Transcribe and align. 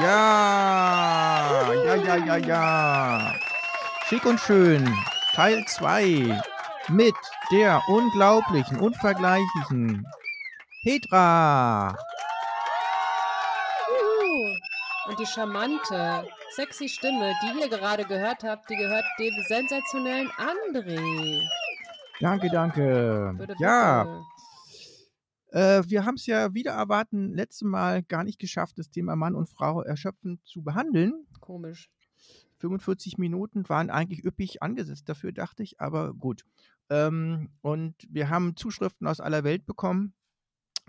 Ja, 0.00 1.72
ja, 1.72 1.94
ja, 1.94 2.16
ja, 2.16 2.36
ja. 2.36 3.34
Schick 4.08 4.24
und 4.24 4.40
schön. 4.40 4.92
Teil 5.34 5.64
2 5.66 6.42
mit 6.88 7.14
der 7.50 7.80
unglaublichen, 7.88 8.80
unvergleichlichen 8.80 10.06
Petra. 10.82 11.96
Juhu. 13.88 14.56
Und 15.08 15.18
die 15.18 15.26
charmante, 15.26 16.26
sexy 16.56 16.88
Stimme, 16.88 17.32
die 17.42 17.60
ihr 17.60 17.68
gerade 17.68 18.04
gehört 18.04 18.42
habt, 18.42 18.68
die 18.68 18.76
gehört 18.76 19.04
dem 19.18 19.34
sensationellen 19.48 20.30
André. 20.32 21.40
Danke, 22.20 22.48
danke. 22.50 23.34
Ja, 23.58 24.04
bitte. 24.04 24.24
Äh, 25.54 25.84
wir 25.86 26.04
haben 26.04 26.16
es 26.16 26.26
ja 26.26 26.52
wieder 26.52 26.72
erwarten, 26.72 27.32
letztes 27.32 27.62
Mal 27.62 28.02
gar 28.02 28.24
nicht 28.24 28.40
geschafft, 28.40 28.76
das 28.76 28.90
Thema 28.90 29.14
Mann 29.14 29.36
und 29.36 29.48
Frau 29.48 29.82
erschöpfend 29.82 30.44
zu 30.44 30.64
behandeln. 30.64 31.26
Komisch. 31.38 31.90
45 32.58 33.18
Minuten 33.18 33.68
waren 33.68 33.88
eigentlich 33.88 34.24
üppig 34.24 34.62
angesetzt 34.62 35.08
dafür, 35.08 35.30
dachte 35.30 35.62
ich, 35.62 35.80
aber 35.80 36.12
gut. 36.12 36.44
Ähm, 36.90 37.50
und 37.60 37.94
wir 38.08 38.30
haben 38.30 38.56
Zuschriften 38.56 39.06
aus 39.06 39.20
aller 39.20 39.44
Welt 39.44 39.64
bekommen 39.64 40.14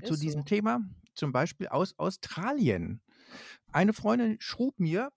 zu 0.04 0.14
Ist 0.14 0.24
diesem 0.24 0.41
so. 0.41 0.46
Thema, 0.46 0.80
zum 1.13 1.32
Beispiel 1.32 1.68
aus 1.68 1.98
Australien. 2.00 3.02
Eine 3.72 3.94
Freundin 3.94 4.38
schrub 4.40 4.80
mir 4.80 5.12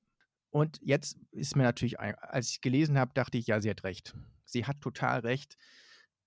und 0.51 0.79
jetzt 0.83 1.17
ist 1.31 1.57
mir 1.57 1.63
natürlich, 1.63 1.99
als 1.99 2.51
ich 2.51 2.61
gelesen 2.61 2.99
habe, 2.99 3.13
dachte 3.15 3.39
ich, 3.39 3.47
ja, 3.47 3.63
sie 3.63 3.71
hat 3.71 3.85
recht. 3.85 4.15
Sie 4.45 4.67
hat 4.67 4.83
total 4.83 5.21
recht. 5.21 5.57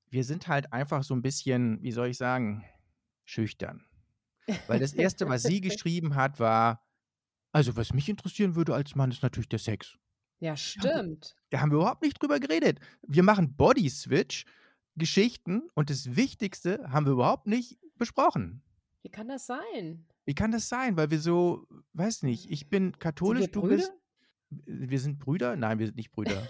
Wir 0.09 0.23
sind 0.23 0.47
halt 0.47 0.73
einfach 0.73 1.03
so 1.03 1.13
ein 1.13 1.21
bisschen, 1.21 1.81
wie 1.83 1.91
soll 1.91 2.07
ich 2.07 2.17
sagen, 2.17 2.65
schüchtern. 3.31 3.85
Weil 4.67 4.79
das 4.79 4.93
Erste, 4.93 5.27
was 5.29 5.43
sie 5.43 5.61
geschrieben 5.61 6.15
hat, 6.15 6.39
war, 6.39 6.85
also 7.51 7.75
was 7.75 7.93
mich 7.93 8.09
interessieren 8.09 8.55
würde 8.55 8.73
als 8.73 8.95
Mann, 8.95 9.11
ist 9.11 9.23
natürlich 9.23 9.49
der 9.49 9.59
Sex. 9.59 9.97
Ja, 10.39 10.57
stimmt. 10.57 11.35
Da 11.51 11.61
haben 11.61 11.71
wir 11.71 11.77
überhaupt 11.77 12.01
nicht 12.01 12.21
drüber 12.21 12.39
geredet. 12.39 12.79
Wir 13.03 13.23
machen 13.23 13.55
Body 13.55 13.89
Switch, 13.89 14.45
Geschichten 14.95 15.69
und 15.75 15.89
das 15.89 16.15
Wichtigste 16.15 16.91
haben 16.91 17.05
wir 17.05 17.13
überhaupt 17.13 17.47
nicht 17.47 17.77
besprochen. 17.95 18.63
Wie 19.03 19.09
kann 19.09 19.27
das 19.27 19.45
sein? 19.45 20.05
Wie 20.25 20.35
kann 20.35 20.51
das 20.51 20.67
sein? 20.67 20.97
Weil 20.97 21.11
wir 21.11 21.19
so, 21.19 21.67
weiß 21.93 22.23
nicht, 22.23 22.49
ich 22.49 22.69
bin 22.69 22.97
katholisch, 22.99 23.51
du 23.51 23.61
bist. 23.61 23.91
Wir 24.49 24.99
sind 24.99 25.19
Brüder? 25.19 25.55
Nein, 25.55 25.79
wir 25.79 25.85
sind 25.87 25.95
nicht 25.95 26.11
Brüder. 26.11 26.47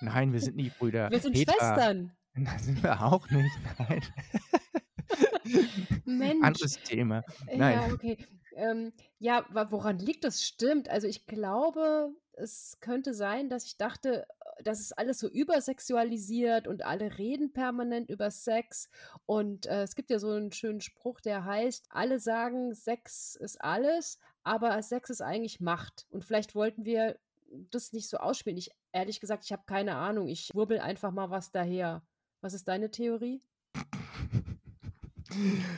Nein, 0.00 0.32
wir 0.32 0.40
sind 0.40 0.56
nicht 0.56 0.78
Brüder. 0.78 1.10
Wir 1.10 1.20
sind 1.20 1.34
Petra, 1.34 1.54
Schwestern. 1.54 2.12
Nein, 2.34 2.58
sind 2.58 2.82
wir 2.82 3.00
auch 3.02 3.30
nicht. 3.30 3.52
Nein. 3.78 4.02
Mensch. 6.18 6.44
Anderes 6.44 6.82
Thema. 6.82 7.22
Nein. 7.46 7.80
Ja, 7.88 7.92
okay. 7.92 8.18
Ähm, 8.56 8.92
ja, 9.18 9.44
woran 9.70 9.98
liegt 9.98 10.24
das? 10.24 10.42
Stimmt. 10.42 10.88
Also 10.88 11.06
ich 11.06 11.26
glaube, 11.26 12.14
es 12.32 12.78
könnte 12.80 13.14
sein, 13.14 13.48
dass 13.48 13.64
ich 13.64 13.76
dachte, 13.76 14.22
äh, 14.22 14.62
das 14.62 14.80
ist 14.80 14.96
alles 14.96 15.18
so 15.18 15.28
übersexualisiert 15.28 16.68
und 16.68 16.84
alle 16.84 17.18
reden 17.18 17.52
permanent 17.52 18.10
über 18.10 18.30
Sex. 18.30 18.88
Und 19.26 19.66
äh, 19.66 19.82
es 19.82 19.94
gibt 19.94 20.10
ja 20.10 20.18
so 20.18 20.30
einen 20.30 20.52
schönen 20.52 20.80
Spruch, 20.80 21.20
der 21.20 21.44
heißt, 21.44 21.86
alle 21.90 22.18
sagen, 22.18 22.74
Sex 22.74 23.36
ist 23.36 23.60
alles, 23.60 24.18
aber 24.42 24.80
Sex 24.82 25.10
ist 25.10 25.20
eigentlich 25.20 25.60
Macht. 25.60 26.06
Und 26.10 26.24
vielleicht 26.24 26.54
wollten 26.54 26.84
wir 26.84 27.18
das 27.70 27.92
nicht 27.92 28.08
so 28.08 28.18
ausspielen. 28.18 28.58
Ich, 28.58 28.70
ehrlich 28.92 29.20
gesagt, 29.20 29.44
ich 29.44 29.52
habe 29.52 29.62
keine 29.66 29.96
Ahnung. 29.96 30.28
Ich 30.28 30.50
wurbel 30.54 30.78
einfach 30.78 31.12
mal 31.12 31.30
was 31.30 31.50
daher. 31.50 32.02
Was 32.40 32.54
ist 32.54 32.68
deine 32.68 32.90
Theorie? 32.90 33.42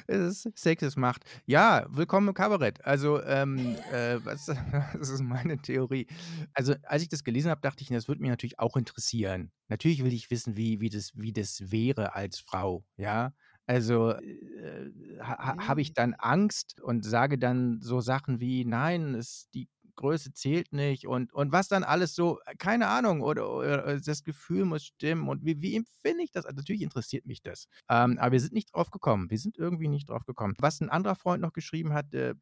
Es 0.07 0.45
ist 0.47 0.59
Sex 0.59 0.83
ist 0.83 0.97
Macht. 0.97 1.25
Ja, 1.47 1.87
willkommen 1.91 2.29
im 2.29 2.35
Kabarett. 2.35 2.85
Also, 2.85 3.23
ähm, 3.23 3.79
äh, 3.89 4.19
was, 4.25 4.47
das 4.93 5.09
ist 5.11 5.23
meine 5.23 5.61
Theorie. 5.61 6.07
Also, 6.55 6.75
als 6.85 7.03
ich 7.03 7.09
das 7.09 7.25
gelesen 7.25 7.51
habe, 7.51 7.61
dachte 7.61 7.83
ich, 7.83 7.89
das 7.89 8.09
würde 8.09 8.21
mich 8.21 8.31
natürlich 8.31 8.59
auch 8.59 8.77
interessieren. 8.77 9.53
Natürlich 9.69 10.05
will 10.05 10.13
ich 10.13 10.31
wissen, 10.31 10.57
wie, 10.57 10.81
wie, 10.81 10.91
das, 10.91 11.13
wie 11.15 11.33
das 11.33 11.71
wäre 11.71 12.15
als 12.15 12.39
Frau, 12.41 12.85
ja. 12.97 13.33
Also 13.69 14.11
äh, 14.13 14.91
ha, 15.21 15.39
ha- 15.39 15.57
habe 15.67 15.81
ich 15.81 15.93
Mhm. 15.93 15.95
dann 15.95 16.15
Angst 16.15 16.81
und 16.81 17.05
sage 17.05 17.37
dann 17.39 17.81
so 17.83 18.01
Sachen 18.01 18.41
wie, 18.41 18.65
nein, 18.65 19.15
es, 19.15 19.49
die 19.55 19.69
Größe 19.97 20.33
zählt 20.33 20.73
nicht 20.73 21.07
und, 21.07 21.33
und 21.33 21.53
was 21.53 21.69
dann 21.69 21.85
alles 21.85 22.15
so, 22.15 22.39
äh, 22.47 22.55
keine 22.57 22.89
Ahnung, 22.89 23.23
oder, 23.23 23.51
oder 23.51 24.01
das 24.01 24.23
Gefühl 24.23 24.65
muss 24.65 24.85
stimmen 24.85 25.29
und 25.29 25.45
wie, 25.45 25.61
wie 25.61 25.77
empfinde 25.77 26.23
ich 26.23 26.31
das? 26.31 26.45
Also 26.47 26.57
natürlich 26.57 26.83
interessiert 26.83 27.27
mich 27.27 27.43
das. 27.43 27.67
Ähm, 27.89 28.19
aber 28.19 28.33
wir 28.33 28.41
sind 28.41 28.53
nicht 28.53 28.75
drauf 28.75 28.91
gekommen. 28.91 29.31
Wir 29.31 29.39
sind 29.39 29.59
irgendwie 29.59 29.89
nicht 29.89 30.09
drauf 30.09 30.25
gekommen. 30.25 30.55
Was 30.59 30.81
ein 30.81 30.91
anderer 30.91 31.17
Freund 31.17 31.43
noch 31.43 31.53
geschrieben 31.53 31.93
hat, 31.93 32.13
der, 32.13 32.35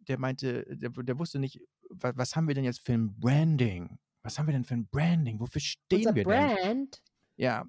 der 0.00 0.18
meinte, 0.18 0.64
der, 0.76 0.90
der 0.90 1.18
wusste 1.18 1.38
nicht, 1.38 1.60
was, 1.90 2.16
was 2.16 2.36
haben 2.36 2.48
wir 2.48 2.54
denn 2.54 2.64
jetzt 2.64 2.84
für 2.84 2.92
ein 2.92 3.18
Branding? 3.18 3.98
Was 4.22 4.38
haben 4.38 4.46
wir 4.46 4.52
denn 4.52 4.64
für 4.64 4.74
ein 4.74 4.86
Branding? 4.88 5.40
Wofür 5.40 5.60
stehen 5.60 5.98
Unser 5.98 6.14
wir 6.14 6.24
denn? 6.24 6.56
Brand? 6.56 7.02
Ja. 7.36 7.64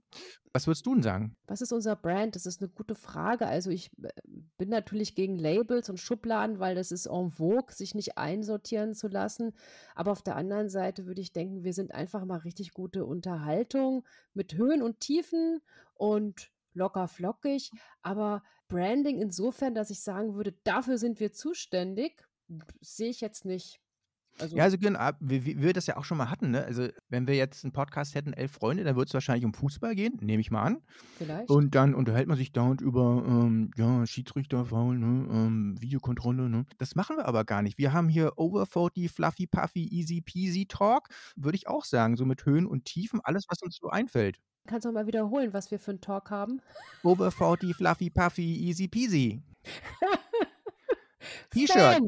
Was 0.52 0.66
würdest 0.66 0.86
du 0.86 0.96
denn 0.96 1.04
sagen? 1.04 1.38
Was 1.46 1.62
ist 1.62 1.72
unser 1.72 1.96
Brand? 1.96 2.36
Das 2.36 2.48
ist 2.48 2.62
eine 2.62 2.70
gute 2.70 2.96
Frage. 2.96 3.46
Also 3.46 3.70
ich 3.70 3.92
äh, 4.02 4.10
bin 4.58 4.70
natürlich 4.70 5.14
gegen 5.14 5.38
Labels 5.38 5.90
und 5.90 6.00
Schubladen, 6.00 6.60
weil 6.60 6.74
das 6.74 6.92
ist 6.92 7.06
en 7.06 7.30
vogue, 7.30 7.74
sich 7.74 7.94
nicht 7.94 8.18
einsortieren 8.18 8.96
zu 8.96 9.08
lassen. 9.08 9.54
Aber 9.94 10.12
auf 10.12 10.24
der 10.24 10.36
anderen 10.36 10.70
Seite 10.70 11.06
würde 11.06 11.22
ich 11.22 11.34
denken, 11.34 11.64
wir 11.64 11.74
sind 11.74 11.94
einfach 11.94 12.26
mal 12.26 12.40
richtig 12.40 12.74
gute 12.74 13.06
Unterhaltung 13.06 14.08
mit 14.34 14.56
Höhen 14.56 14.82
und 14.82 15.00
Tiefen 15.00 15.62
und 15.94 16.52
locker 16.74 17.08
flockig. 17.08 17.72
Aber 18.02 18.42
Branding 18.68 19.20
insofern, 19.20 19.76
dass 19.76 19.92
ich 19.92 20.02
sagen 20.02 20.34
würde, 20.34 20.54
dafür 20.64 20.98
sind 20.98 21.20
wir 21.20 21.32
zuständig, 21.32 22.28
sehe 22.82 23.10
ich 23.10 23.22
jetzt 23.22 23.46
nicht. 23.46 23.82
Also 24.38 24.56
Ja, 24.56 24.64
also 24.64 24.78
genau, 24.78 25.10
wie, 25.20 25.46
wie 25.46 25.62
wir 25.62 25.74
das 25.74 25.88
ja 25.88 25.98
auch 25.98 26.06
schon 26.06 26.18
mal 26.18 26.30
hatten, 26.30 26.52
ne? 26.52 26.64
Also, 26.64 26.88
wenn 27.10 27.28
wir 27.28 27.36
jetzt 27.36 27.64
einen 27.64 27.74
Podcast 27.74 28.16
hätten, 28.16 28.34
elf 28.34 28.52
Freunde, 28.52 28.84
dann 28.84 28.96
würde 28.96 29.08
es 29.08 29.14
wahrscheinlich 29.14 29.46
um 29.46 29.54
Fußball 29.54 29.96
gehen, 29.96 30.18
nehme 30.22 30.42
ich 30.42 30.52
mal 30.52 30.64
an. 30.64 30.82
vielleicht. 31.18 31.50
Und 31.50 31.76
dann 31.76 31.94
unterhält 31.94 32.28
man 32.28 32.38
sich 32.38 32.52
dauernd 32.52 32.82
über, 32.82 33.24
ähm, 33.28 33.72
ja, 33.76 34.06
Schiedsrichter, 34.06 34.66
Foul, 34.66 34.98
ne, 34.98 35.28
ähm, 35.32 35.76
Videokontrolle, 35.82 36.50
ne. 36.50 36.66
Das 36.78 36.96
machen 36.96 37.18
wir 37.18 37.26
aber 37.26 37.44
gar 37.44 37.62
nicht. 37.62 37.78
Wir 37.78 37.92
haben 37.94 38.08
hier 38.08 38.34
Over 38.38 38.66
40, 38.66 39.12
Fluffy 39.12 39.48
Puffy, 39.48 39.88
Easy 39.88 40.22
Peasy 40.22 40.66
Talk, 40.68 41.10
würde 41.36 41.56
ich 41.58 41.68
auch 41.68 41.86
sagen, 41.86 42.16
so 42.16 42.26
mit 42.26 42.46
Höhen 42.46 42.66
und 42.66 42.86
Tiefen, 42.86 43.20
alles, 43.24 43.46
was 43.50 43.62
uns 43.62 43.78
so 43.78 43.90
einfällt. 43.90 44.40
Kannst 44.68 44.86
du 44.86 44.92
mal 44.92 45.08
wiederholen, 45.08 45.52
was 45.52 45.72
wir 45.72 45.80
für 45.80 45.92
einen 45.92 46.02
Talk 46.02 46.30
haben? 46.30 46.62
Over 47.04 47.32
40, 47.32 47.76
Fluffy 47.76 48.10
Puffy, 48.10 48.68
Easy 48.68 48.88
Peasy. 48.88 49.42
T-Shirt. 51.52 52.02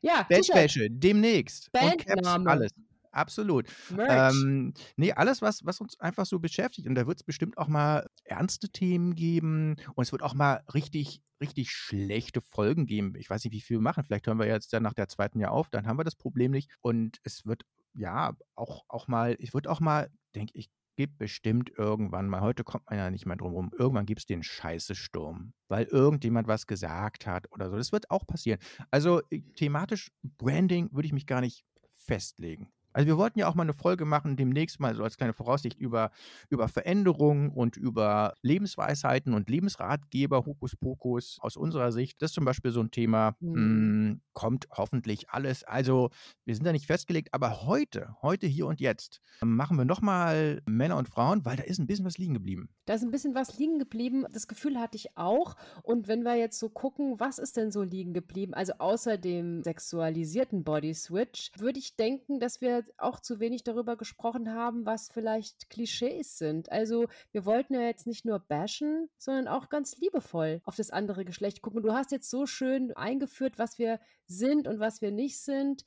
Ja, 0.00 0.26
Bettwäsche, 0.28 0.88
demnächst. 0.90 1.70
Und 1.72 1.80
Caps, 1.80 2.04
Bandname, 2.06 2.50
alles. 2.50 2.72
Absolut. 3.10 3.66
Ähm, 3.98 4.74
nee, 4.96 5.12
alles, 5.12 5.42
was, 5.42 5.64
was 5.64 5.80
uns 5.80 5.98
einfach 5.98 6.26
so 6.26 6.38
beschäftigt. 6.38 6.86
Und 6.86 6.94
da 6.94 7.06
wird 7.06 7.18
es 7.18 7.24
bestimmt 7.24 7.58
auch 7.58 7.68
mal 7.68 8.06
ernste 8.24 8.68
Themen 8.68 9.14
geben. 9.14 9.76
Und 9.94 10.04
es 10.04 10.12
wird 10.12 10.22
auch 10.22 10.34
mal 10.34 10.62
richtig, 10.72 11.20
richtig 11.40 11.70
schlechte 11.70 12.40
Folgen 12.40 12.86
geben. 12.86 13.14
Ich 13.16 13.28
weiß 13.28 13.44
nicht, 13.44 13.52
wie 13.52 13.60
viel 13.60 13.78
wir 13.78 13.82
machen. 13.82 14.04
Vielleicht 14.04 14.26
hören 14.26 14.38
wir 14.38 14.46
jetzt 14.46 14.72
dann 14.72 14.82
nach 14.82 14.94
der 14.94 15.08
zweiten 15.08 15.40
Jahr 15.40 15.52
auf. 15.52 15.70
Dann 15.70 15.86
haben 15.86 15.98
wir 15.98 16.04
das 16.04 16.16
Problem 16.16 16.50
nicht. 16.52 16.70
Und 16.80 17.18
es 17.24 17.44
wird, 17.44 17.62
ja, 17.94 18.34
auch, 18.54 18.84
auch 18.88 19.08
mal, 19.08 19.36
es 19.40 19.54
wird 19.54 19.66
auch 19.66 19.80
mal, 19.80 20.10
denke 20.34 20.52
ich, 20.54 20.68
gibt 20.98 21.16
bestimmt 21.16 21.70
irgendwann 21.78 22.28
mal, 22.28 22.40
heute 22.40 22.64
kommt 22.64 22.90
man 22.90 22.98
ja 22.98 23.08
nicht 23.08 23.24
mehr 23.24 23.36
drum 23.36 23.52
rum, 23.52 23.70
irgendwann 23.78 24.04
gibt 24.04 24.18
es 24.18 24.26
den 24.26 24.42
Scheiße-Sturm, 24.42 25.52
weil 25.68 25.84
irgendjemand 25.84 26.48
was 26.48 26.66
gesagt 26.66 27.24
hat 27.24 27.46
oder 27.52 27.70
so. 27.70 27.76
Das 27.76 27.92
wird 27.92 28.10
auch 28.10 28.26
passieren. 28.26 28.58
Also 28.90 29.22
äh, 29.30 29.42
thematisch 29.54 30.10
Branding 30.24 30.92
würde 30.92 31.06
ich 31.06 31.12
mich 31.12 31.26
gar 31.26 31.40
nicht 31.40 31.64
festlegen. 31.98 32.72
Also 32.92 33.06
wir 33.06 33.16
wollten 33.18 33.38
ja 33.38 33.48
auch 33.48 33.54
mal 33.54 33.62
eine 33.62 33.74
Folge 33.74 34.04
machen, 34.04 34.36
demnächst 34.36 34.80
mal 34.80 34.94
so 34.94 35.02
als 35.04 35.16
kleine 35.16 35.32
Voraussicht 35.32 35.78
über, 35.78 36.10
über 36.50 36.68
Veränderungen 36.68 37.50
und 37.50 37.76
über 37.76 38.34
Lebensweisheiten 38.42 39.34
und 39.34 39.48
Lebensratgeber, 39.50 40.44
Hokuspokus 40.46 41.38
aus 41.40 41.56
unserer 41.56 41.92
Sicht. 41.92 42.20
Das 42.22 42.30
ist 42.30 42.34
zum 42.34 42.44
Beispiel 42.44 42.70
so 42.70 42.80
ein 42.80 42.90
Thema, 42.90 43.36
Hm. 43.40 44.10
mh, 44.10 44.16
kommt 44.32 44.66
hoffentlich 44.70 45.30
alles. 45.30 45.64
Also 45.64 46.10
wir 46.44 46.54
sind 46.54 46.64
da 46.64 46.72
nicht 46.72 46.86
festgelegt, 46.86 47.28
aber 47.32 47.66
heute, 47.66 48.14
heute, 48.22 48.46
hier 48.46 48.66
und 48.66 48.80
jetzt, 48.80 49.20
machen 49.42 49.76
wir 49.76 49.84
nochmal 49.84 50.62
Männer 50.66 50.96
und 50.96 51.08
Frauen, 51.08 51.44
weil 51.44 51.56
da 51.56 51.64
ist 51.64 51.78
ein 51.78 51.86
bisschen 51.86 52.04
was 52.04 52.18
liegen 52.18 52.34
geblieben. 52.34 52.68
Da 52.86 52.94
ist 52.94 53.02
ein 53.02 53.10
bisschen 53.10 53.34
was 53.34 53.58
liegen 53.58 53.78
geblieben. 53.78 54.24
Das 54.32 54.46
Gefühl 54.48 54.78
hatte 54.78 54.96
ich 54.96 55.16
auch. 55.16 55.56
Und 55.82 56.08
wenn 56.08 56.22
wir 56.22 56.36
jetzt 56.36 56.58
so 56.58 56.68
gucken, 56.70 57.18
was 57.18 57.38
ist 57.38 57.56
denn 57.56 57.70
so 57.70 57.82
liegen 57.82 58.14
geblieben? 58.14 58.54
Also 58.54 58.74
außer 58.78 59.18
dem 59.18 59.62
sexualisierten 59.62 60.64
Body 60.64 60.94
Switch, 60.94 61.50
würde 61.58 61.78
ich 61.78 61.96
denken, 61.96 62.40
dass 62.40 62.60
wir 62.60 62.77
auch 62.96 63.20
zu 63.20 63.40
wenig 63.40 63.64
darüber 63.64 63.96
gesprochen 63.96 64.52
haben, 64.52 64.86
was 64.86 65.08
vielleicht 65.10 65.70
Klischees 65.70 66.38
sind. 66.38 66.70
Also 66.70 67.06
wir 67.32 67.44
wollten 67.44 67.74
ja 67.74 67.82
jetzt 67.82 68.06
nicht 68.06 68.24
nur 68.24 68.38
bashen, 68.38 69.08
sondern 69.18 69.48
auch 69.48 69.68
ganz 69.68 69.96
liebevoll 69.98 70.60
auf 70.64 70.76
das 70.76 70.90
andere 70.90 71.24
Geschlecht 71.24 71.62
gucken. 71.62 71.82
Du 71.82 71.92
hast 71.92 72.12
jetzt 72.12 72.30
so 72.30 72.46
schön 72.46 72.96
eingeführt, 72.96 73.58
was 73.58 73.78
wir 73.78 74.00
sind 74.28 74.68
und 74.68 74.78
was 74.78 75.00
wir 75.00 75.10
nicht 75.10 75.40
sind. 75.40 75.84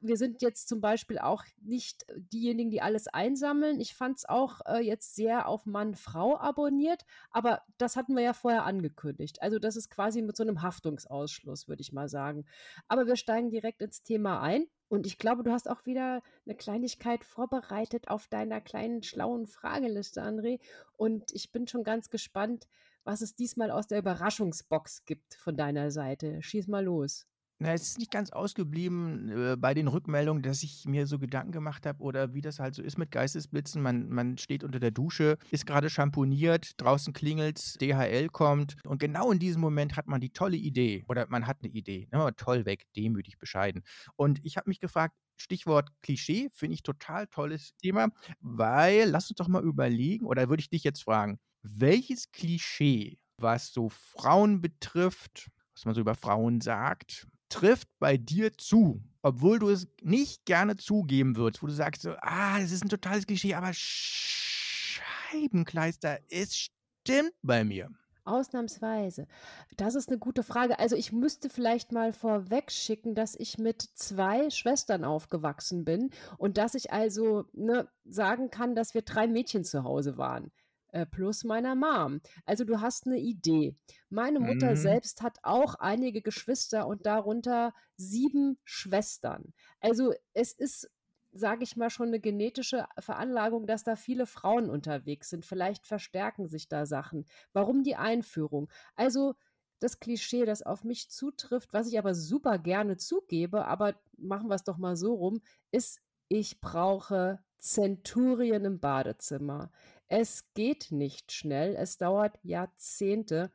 Wir 0.00 0.16
sind 0.16 0.42
jetzt 0.42 0.68
zum 0.68 0.80
Beispiel 0.80 1.18
auch 1.18 1.44
nicht 1.60 2.04
diejenigen, 2.32 2.70
die 2.70 2.82
alles 2.82 3.08
einsammeln. 3.08 3.80
Ich 3.80 3.94
fand 3.94 4.18
es 4.18 4.28
auch 4.28 4.60
äh, 4.66 4.80
jetzt 4.80 5.14
sehr 5.14 5.48
auf 5.48 5.64
Mann-Frau 5.64 6.36
abonniert, 6.38 7.04
aber 7.30 7.62
das 7.78 7.96
hatten 7.96 8.16
wir 8.16 8.22
ja 8.22 8.32
vorher 8.32 8.64
angekündigt. 8.64 9.40
Also 9.42 9.58
das 9.58 9.76
ist 9.76 9.90
quasi 9.90 10.22
mit 10.22 10.36
so 10.36 10.42
einem 10.42 10.62
Haftungsausschluss, 10.62 11.68
würde 11.68 11.82
ich 11.82 11.92
mal 11.92 12.08
sagen. 12.08 12.44
Aber 12.88 13.06
wir 13.06 13.16
steigen 13.16 13.50
direkt 13.50 13.80
ins 13.80 14.02
Thema 14.02 14.40
ein. 14.40 14.66
Und 14.88 15.06
ich 15.06 15.18
glaube, 15.18 15.42
du 15.42 15.50
hast 15.50 15.68
auch 15.68 15.86
wieder 15.86 16.22
eine 16.44 16.54
Kleinigkeit 16.54 17.24
vorbereitet 17.24 18.08
auf 18.08 18.28
deiner 18.28 18.60
kleinen 18.60 19.02
schlauen 19.02 19.46
Frageliste, 19.46 20.22
André. 20.22 20.60
Und 20.96 21.32
ich 21.32 21.50
bin 21.52 21.66
schon 21.66 21.84
ganz 21.84 22.10
gespannt, 22.10 22.68
was 23.02 23.20
es 23.20 23.34
diesmal 23.34 23.70
aus 23.70 23.86
der 23.86 23.98
Überraschungsbox 23.98 25.04
gibt 25.04 25.34
von 25.34 25.56
deiner 25.56 25.90
Seite. 25.90 26.42
Schieß 26.42 26.68
mal 26.68 26.84
los. 26.84 27.26
Na, 27.60 27.72
es 27.72 27.82
ist 27.82 27.98
nicht 27.98 28.10
ganz 28.10 28.30
ausgeblieben 28.30 29.30
äh, 29.30 29.56
bei 29.56 29.74
den 29.74 29.86
Rückmeldungen, 29.86 30.42
dass 30.42 30.64
ich 30.64 30.86
mir 30.86 31.06
so 31.06 31.20
Gedanken 31.20 31.52
gemacht 31.52 31.86
habe 31.86 32.02
oder 32.02 32.34
wie 32.34 32.40
das 32.40 32.58
halt 32.58 32.74
so 32.74 32.82
ist 32.82 32.98
mit 32.98 33.12
Geistesblitzen. 33.12 33.80
Man, 33.80 34.08
man 34.08 34.38
steht 34.38 34.64
unter 34.64 34.80
der 34.80 34.90
Dusche, 34.90 35.38
ist 35.50 35.64
gerade 35.64 35.88
schamponiert, 35.88 36.72
draußen 36.78 37.12
klingelt's, 37.12 37.74
DHL 37.74 38.28
kommt 38.28 38.76
und 38.84 38.98
genau 38.98 39.30
in 39.30 39.38
diesem 39.38 39.60
Moment 39.60 39.96
hat 39.96 40.08
man 40.08 40.20
die 40.20 40.30
tolle 40.30 40.56
Idee 40.56 41.04
oder 41.08 41.26
man 41.28 41.46
hat 41.46 41.58
eine 41.62 41.72
Idee. 41.72 42.08
Ne? 42.12 42.28
Toll 42.36 42.66
weg, 42.66 42.86
demütig, 42.96 43.38
bescheiden. 43.38 43.84
Und 44.16 44.40
ich 44.44 44.56
habe 44.56 44.68
mich 44.68 44.80
gefragt, 44.80 45.14
Stichwort 45.36 45.90
Klischee, 46.02 46.50
finde 46.52 46.74
ich 46.74 46.82
total 46.82 47.28
tolles 47.28 47.76
Thema, 47.76 48.08
weil 48.40 49.08
lass 49.08 49.30
uns 49.30 49.36
doch 49.38 49.48
mal 49.48 49.64
überlegen, 49.64 50.26
oder 50.26 50.48
würde 50.48 50.60
ich 50.60 50.70
dich 50.70 50.84
jetzt 50.84 51.04
fragen, 51.04 51.38
welches 51.62 52.30
Klischee, 52.32 53.18
was 53.38 53.72
so 53.72 53.88
Frauen 53.88 54.60
betrifft, 54.60 55.50
was 55.74 55.84
man 55.84 55.94
so 55.94 56.00
über 56.00 56.14
Frauen 56.14 56.60
sagt, 56.60 57.26
trifft 57.54 57.88
bei 58.00 58.16
dir 58.16 58.58
zu, 58.58 59.00
obwohl 59.22 59.60
du 59.60 59.68
es 59.68 59.86
nicht 60.02 60.44
gerne 60.44 60.76
zugeben 60.76 61.36
würdest, 61.36 61.62
wo 61.62 61.68
du 61.68 61.72
sagst 61.72 62.02
so, 62.02 62.16
ah, 62.20 62.58
das 62.58 62.72
ist 62.72 62.82
ein 62.82 62.88
totales 62.88 63.28
Klischee, 63.28 63.54
aber 63.54 63.70
Scheibenkleister, 63.72 66.18
es 66.30 66.56
stimmt 66.56 67.30
bei 67.42 67.62
mir. 67.62 67.90
Ausnahmsweise. 68.24 69.28
Das 69.76 69.94
ist 69.94 70.08
eine 70.08 70.18
gute 70.18 70.42
Frage. 70.42 70.80
Also 70.80 70.96
ich 70.96 71.12
müsste 71.12 71.48
vielleicht 71.48 71.92
mal 71.92 72.12
vorweg 72.12 72.72
schicken, 72.72 73.14
dass 73.14 73.36
ich 73.36 73.56
mit 73.58 73.82
zwei 73.82 74.50
Schwestern 74.50 75.04
aufgewachsen 75.04 75.84
bin 75.84 76.10
und 76.36 76.56
dass 76.56 76.74
ich 76.74 76.92
also 76.92 77.44
ne, 77.52 77.86
sagen 78.04 78.50
kann, 78.50 78.74
dass 78.74 78.94
wir 78.94 79.02
drei 79.02 79.28
Mädchen 79.28 79.62
zu 79.62 79.84
Hause 79.84 80.16
waren. 80.16 80.50
Äh, 80.94 81.06
plus 81.06 81.42
meiner 81.42 81.74
Mom. 81.74 82.20
Also 82.46 82.62
du 82.62 82.80
hast 82.80 83.06
eine 83.06 83.18
Idee. 83.18 83.76
Meine 84.10 84.38
Mutter 84.38 84.70
Mhm. 84.70 84.76
selbst 84.76 85.22
hat 85.22 85.38
auch 85.42 85.74
einige 85.74 86.22
Geschwister 86.22 86.86
und 86.86 87.04
darunter 87.04 87.74
sieben 87.96 88.58
Schwestern. 88.62 89.52
Also 89.80 90.12
es 90.34 90.52
ist, 90.52 90.88
sage 91.32 91.64
ich 91.64 91.76
mal, 91.76 91.90
schon 91.90 92.08
eine 92.08 92.20
genetische 92.20 92.86
Veranlagung, 93.00 93.66
dass 93.66 93.82
da 93.82 93.96
viele 93.96 94.24
Frauen 94.24 94.70
unterwegs 94.70 95.30
sind. 95.30 95.44
Vielleicht 95.44 95.84
verstärken 95.84 96.46
sich 96.46 96.68
da 96.68 96.86
Sachen. 96.86 97.26
Warum 97.52 97.82
die 97.82 97.96
Einführung? 97.96 98.70
Also 98.94 99.34
das 99.80 99.98
Klischee, 99.98 100.44
das 100.44 100.62
auf 100.62 100.84
mich 100.84 101.10
zutrifft, 101.10 101.72
was 101.72 101.88
ich 101.88 101.98
aber 101.98 102.14
super 102.14 102.58
gerne 102.58 102.98
zugebe, 102.98 103.64
aber 103.66 103.96
machen 104.16 104.48
wir 104.48 104.54
es 104.54 104.62
doch 104.62 104.78
mal 104.78 104.94
so 104.96 105.14
rum, 105.14 105.40
ist, 105.72 106.00
ich 106.28 106.60
brauche 106.60 107.40
Zenturien 107.58 108.64
im 108.64 108.78
Badezimmer. 108.78 109.70
Es 110.08 110.44
geht 110.54 110.90
nicht 110.92 111.32
schnell, 111.32 111.74
es 111.76 111.96
dauert 111.96 112.38
Jahrzehnte. 112.42 113.52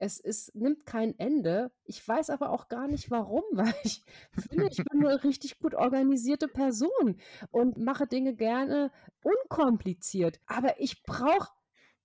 Es 0.00 0.20
ist, 0.20 0.54
nimmt 0.54 0.86
kein 0.86 1.18
Ende. 1.18 1.72
Ich 1.84 2.06
weiß 2.06 2.30
aber 2.30 2.50
auch 2.50 2.68
gar 2.68 2.86
nicht 2.86 3.10
warum, 3.10 3.42
weil 3.52 3.74
ich 3.82 4.04
finde, 4.48 4.68
ich 4.70 4.76
bin 4.84 5.04
eine 5.04 5.24
richtig 5.24 5.58
gut 5.58 5.74
organisierte 5.74 6.46
Person 6.46 7.20
und 7.50 7.76
mache 7.78 8.06
Dinge 8.06 8.34
gerne 8.36 8.92
unkompliziert. 9.24 10.38
Aber 10.46 10.80
ich 10.80 11.02
brauche 11.02 11.48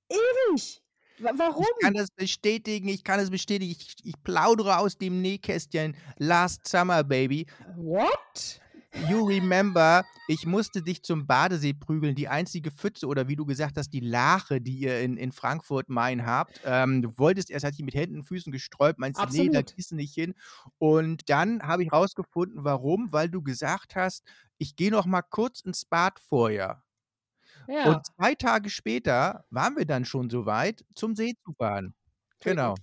ewig. 0.10 0.82
Wa- 1.20 1.34
Warum? 1.36 1.66
Ich 1.80 1.86
kann 1.86 1.94
das 1.94 2.10
bestätigen, 2.16 2.88
ich 2.88 3.04
kann 3.04 3.20
es 3.20 3.30
bestätigen. 3.30 3.72
Ich, 3.72 3.96
ich 4.04 4.24
plaudere 4.24 4.80
aus 4.80 4.98
dem 4.98 5.22
Nähkästchen. 5.22 5.96
Last 6.18 6.68
Summer, 6.68 7.04
Baby. 7.04 7.46
What? 7.76 8.60
You 8.96 9.24
remember, 9.26 10.06
ich 10.28 10.46
musste 10.46 10.84
dich 10.84 11.04
zum 11.04 11.26
Badesee 11.26 11.74
prügeln. 11.74 12.16
Die 12.16 12.28
einzige 12.28 12.72
Pfütze 12.72 13.08
oder 13.08 13.28
wie 13.28 13.36
du 13.36 13.46
gesagt 13.46 13.76
hast, 13.78 13.90
die 13.90 14.00
Lache, 14.00 14.62
die 14.62 14.78
ihr 14.78 15.02
in, 15.02 15.18
in 15.18 15.32
Frankfurt 15.32 15.90
Main 15.90 16.26
habt. 16.26 16.62
Ähm, 16.64 17.02
du 17.02 17.18
wolltest 17.18 17.50
erst, 17.50 17.66
hat 17.66 17.74
dich 17.74 17.84
mit 17.84 17.96
Händen 17.96 18.18
und 18.18 18.24
Füßen 18.24 18.52
gesträubt, 18.52 19.00
meinst 19.00 19.22
du, 19.24 19.28
nee, 19.28 19.50
da 19.50 19.62
gehst 19.62 19.92
du 19.92 19.96
nicht 19.96 20.14
hin. 20.14 20.36
Und 20.78 21.30
dann 21.30 21.64
habe 21.64 21.84
ich 21.84 21.92
rausgefunden, 21.92 22.64
warum, 22.64 23.12
weil 23.12 23.30
du 23.30 23.42
gesagt 23.42 23.96
hast, 23.96 24.24
ich 24.60 24.76
gehe 24.76 24.92
noch 24.92 25.06
mal 25.08 25.24
kurz 25.24 25.62
ins 25.62 25.86
Bad 25.86 26.20
vorher. 26.20 26.84
Ja, 27.68 27.84
Und 27.86 28.06
zwei 28.06 28.36
Tage 28.36 28.70
später 28.70 29.46
waren 29.50 29.76
wir 29.78 29.86
dann 29.86 30.06
schon 30.06 30.30
so 30.30 30.46
weit, 30.46 30.86
zum 30.96 31.16
See 31.16 31.36
zu 31.46 31.54
fahren. 31.54 31.94
Genau. 32.40 32.76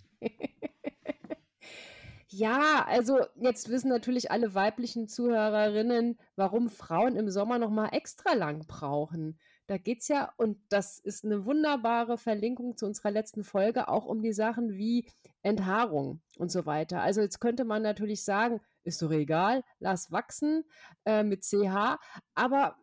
Ja, 2.33 2.85
also 2.87 3.19
jetzt 3.41 3.71
wissen 3.71 3.89
natürlich 3.89 4.31
alle 4.31 4.55
weiblichen 4.55 5.09
Zuhörerinnen, 5.09 6.17
warum 6.37 6.69
Frauen 6.69 7.17
im 7.17 7.29
Sommer 7.29 7.59
noch 7.59 7.71
mal 7.71 7.89
extra 7.89 8.35
lang 8.35 8.67
brauchen. 8.69 9.37
Da 9.67 9.79
geht's 9.79 10.07
ja, 10.07 10.33
und 10.37 10.57
das 10.69 11.01
ist 11.01 11.25
eine 11.25 11.45
wunderbare 11.45 12.19
Verlinkung 12.19 12.77
zu 12.77 12.87
unserer 12.87 13.11
letzten 13.11 13.43
Folge, 13.43 13.89
auch 13.89 14.07
um 14.07 14.23
die 14.23 14.33
Sachen 14.33 14.77
wie 14.77 15.07
Enthaarung 15.43 16.21
und 16.39 16.53
so 16.53 16.67
weiter. 16.67 17.03
Also 17.03 17.21
jetzt 17.21 17.41
könnte 17.41 17.65
man 17.65 17.83
natürlich 17.83 18.25
sagen, 18.25 18.61
ist 18.85 19.03
doch 19.03 19.11
egal, 19.11 19.65
lass 19.81 20.13
wachsen 20.13 20.63
äh, 21.07 21.25
mit 21.25 21.43
CH, 21.43 21.99
aber 22.35 22.77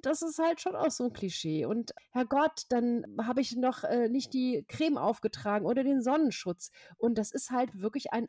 das 0.00 0.22
ist 0.22 0.38
halt 0.38 0.60
schon 0.60 0.76
auch 0.76 0.90
so 0.90 1.04
ein 1.04 1.12
Klischee. 1.12 1.64
Und 1.64 1.92
Herrgott, 2.10 2.66
dann 2.68 3.04
habe 3.20 3.40
ich 3.40 3.56
noch 3.56 3.82
äh, 3.84 4.08
nicht 4.08 4.32
die 4.32 4.64
Creme 4.68 4.98
aufgetragen 4.98 5.66
oder 5.66 5.82
den 5.84 6.02
Sonnenschutz. 6.02 6.70
Und 6.98 7.18
das 7.18 7.32
ist 7.32 7.50
halt 7.50 7.80
wirklich 7.80 8.12
ein 8.12 8.26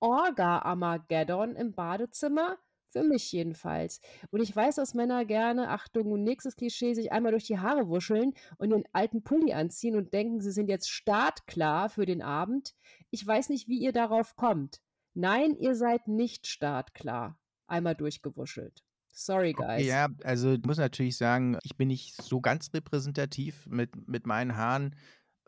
Orga-Armageddon 0.00 1.56
im 1.56 1.72
Badezimmer. 1.72 2.58
Für 2.92 3.04
mich 3.04 3.30
jedenfalls. 3.30 4.00
Und 4.30 4.40
ich 4.40 4.54
weiß, 4.54 4.74
dass 4.74 4.94
Männer 4.94 5.24
gerne, 5.24 5.68
Achtung, 5.68 6.24
nächstes 6.24 6.56
Klischee, 6.56 6.94
sich 6.94 7.12
einmal 7.12 7.30
durch 7.30 7.44
die 7.44 7.60
Haare 7.60 7.88
wuscheln 7.88 8.32
und 8.58 8.70
den 8.70 8.82
alten 8.92 9.22
Pulli 9.22 9.52
anziehen 9.52 9.94
und 9.94 10.12
denken, 10.12 10.40
sie 10.40 10.50
sind 10.50 10.68
jetzt 10.68 10.90
startklar 10.90 11.88
für 11.88 12.04
den 12.04 12.20
Abend. 12.20 12.74
Ich 13.10 13.24
weiß 13.24 13.48
nicht, 13.50 13.68
wie 13.68 13.78
ihr 13.78 13.92
darauf 13.92 14.34
kommt. 14.34 14.80
Nein, 15.14 15.54
ihr 15.56 15.76
seid 15.76 16.08
nicht 16.08 16.48
startklar. 16.48 17.38
Einmal 17.68 17.94
durchgewuschelt. 17.94 18.82
Sorry, 19.12 19.52
guys. 19.52 19.86
Ja, 19.86 20.08
also 20.24 20.54
ich 20.54 20.64
muss 20.64 20.78
natürlich 20.78 21.16
sagen, 21.16 21.58
ich 21.62 21.76
bin 21.76 21.88
nicht 21.88 22.20
so 22.20 22.40
ganz 22.40 22.72
repräsentativ 22.74 23.66
mit, 23.66 24.08
mit 24.08 24.26
meinen 24.26 24.56
Haaren. 24.56 24.96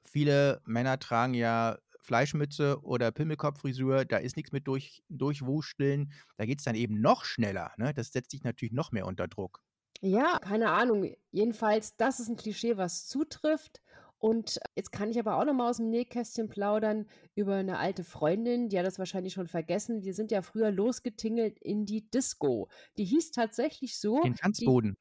Viele 0.01 0.61
Männer 0.65 0.99
tragen 0.99 1.35
ja 1.35 1.79
Fleischmütze 2.03 2.81
oder 2.83 3.11
Pimmelkopffrisur, 3.13 4.05
da 4.05 4.19
ist 4.19 4.37
nichts 4.37 4.53
mit 4.53 4.67
durch, 4.69 5.03
durchwuschteln. 5.09 6.13
Da 6.37 6.44
geht 6.47 6.59
es 6.61 6.65
dann 6.65 6.75
eben 6.75 7.01
noch 7.01 7.25
schneller. 7.25 7.73
Ne? 7.79 7.93
Das 7.94 8.13
setzt 8.13 8.32
dich 8.32 8.43
natürlich 8.44 8.73
noch 8.73 8.93
mehr 8.93 9.06
unter 9.06 9.29
Druck. 9.29 9.63
Ja, 10.01 10.39
keine 10.41 10.71
Ahnung. 10.71 11.15
Jedenfalls, 11.31 11.97
das 11.97 12.19
ist 12.21 12.29
ein 12.29 12.37
Klischee, 12.37 12.77
was 12.77 13.06
zutrifft. 13.06 13.81
Und 14.19 14.59
jetzt 14.77 14.93
kann 14.93 15.11
ich 15.11 15.19
aber 15.19 15.37
auch 15.37 15.44
noch 15.44 15.55
mal 15.55 15.69
aus 15.71 15.77
dem 15.79 15.91
Nähkästchen 15.91 16.49
plaudern 16.49 17.06
über 17.35 17.56
eine 17.56 17.79
alte 17.79 18.05
Freundin, 18.05 18.69
die 18.69 18.79
hat 18.79 18.87
das 18.87 18.99
wahrscheinlich 18.99 19.32
schon 19.32 19.49
vergessen. 19.49 20.03
Wir 20.05 20.15
sind 20.15 20.31
ja 20.31 20.43
früher 20.43 20.71
losgetingelt 20.71 21.59
in 21.59 21.87
die 21.87 22.09
Disco. 22.11 22.69
Die 22.99 23.05
hieß 23.05 23.32
tatsächlich 23.32 23.99
so. 23.99 24.21
Den 24.23 24.35
Die, 24.59 24.71
Tanzboden. 24.75 24.97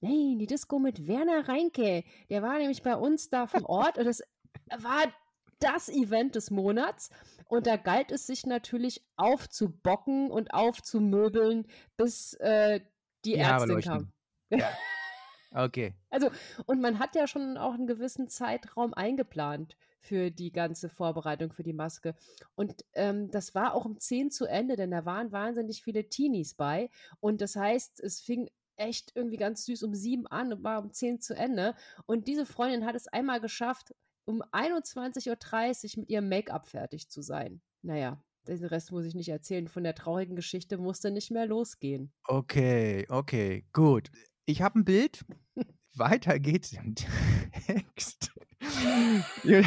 nein, 0.00 0.38
die 0.38 0.46
Disco 0.46 0.78
mit 0.78 1.06
Werner 1.06 1.48
Reinke. 1.48 2.04
Der 2.30 2.42
war 2.42 2.58
nämlich 2.58 2.82
bei 2.82 2.96
uns 2.96 3.30
da 3.30 3.46
vor 3.46 3.68
Ort 3.68 3.98
und 3.98 4.06
das 4.06 4.22
war 4.78 5.04
das 5.60 5.88
Event 5.88 6.34
des 6.34 6.50
Monats. 6.50 7.10
Und 7.48 7.66
da 7.66 7.76
galt 7.76 8.10
es 8.10 8.26
sich 8.26 8.46
natürlich 8.46 9.04
aufzubocken 9.16 10.30
und 10.30 10.52
aufzumöbeln, 10.52 11.66
bis 11.96 12.34
äh, 12.34 12.80
die 13.24 13.42
Haare 13.42 13.72
Ärztin 13.72 13.80
kam. 13.80 14.12
Ja, 14.50 14.68
okay. 15.64 15.94
Also, 16.10 16.30
und 16.66 16.80
man 16.80 16.98
hat 16.98 17.14
ja 17.14 17.26
schon 17.26 17.56
auch 17.56 17.74
einen 17.74 17.86
gewissen 17.86 18.28
Zeitraum 18.28 18.94
eingeplant 18.94 19.76
für 20.04 20.30
die 20.30 20.52
ganze 20.52 20.88
Vorbereitung 20.88 21.52
für 21.52 21.62
die 21.62 21.72
Maske. 21.72 22.14
Und 22.54 22.84
ähm, 22.92 23.30
das 23.30 23.54
war 23.54 23.74
auch 23.74 23.84
um 23.84 23.98
10 23.98 24.30
zu 24.30 24.46
Ende, 24.46 24.76
denn 24.76 24.90
da 24.90 25.04
waren 25.04 25.32
wahnsinnig 25.32 25.82
viele 25.82 26.08
Teenies 26.08 26.54
bei. 26.54 26.90
Und 27.20 27.40
das 27.40 27.56
heißt, 27.56 28.00
es 28.00 28.20
fing 28.20 28.50
echt 28.76 29.12
irgendwie 29.14 29.36
ganz 29.36 29.64
süß 29.64 29.82
um 29.82 29.94
7 29.94 30.26
an 30.26 30.52
und 30.52 30.64
war 30.64 30.82
um 30.82 30.92
10 30.92 31.20
zu 31.20 31.34
Ende. 31.34 31.74
Und 32.06 32.28
diese 32.28 32.44
Freundin 32.44 32.84
hat 32.84 32.94
es 32.94 33.08
einmal 33.08 33.40
geschafft, 33.40 33.94
um 34.24 34.42
21.30 34.42 35.96
Uhr 35.96 36.00
mit 36.00 36.10
ihrem 36.10 36.28
Make-up 36.28 36.66
fertig 36.66 37.08
zu 37.08 37.22
sein. 37.22 37.60
Naja, 37.82 38.22
den 38.46 38.64
Rest 38.64 38.92
muss 38.92 39.04
ich 39.04 39.14
nicht 39.14 39.28
erzählen. 39.28 39.68
Von 39.68 39.84
der 39.84 39.94
traurigen 39.94 40.36
Geschichte 40.36 40.78
musste 40.78 41.10
nicht 41.10 41.30
mehr 41.30 41.46
losgehen. 41.46 42.12
Okay, 42.26 43.06
okay, 43.08 43.64
gut. 43.72 44.10
Ich 44.46 44.62
habe 44.62 44.80
ein 44.80 44.84
Bild. 44.84 45.24
Weiter 45.96 46.38
geht's 46.38 46.72
im 46.72 46.94
Text. 47.66 48.32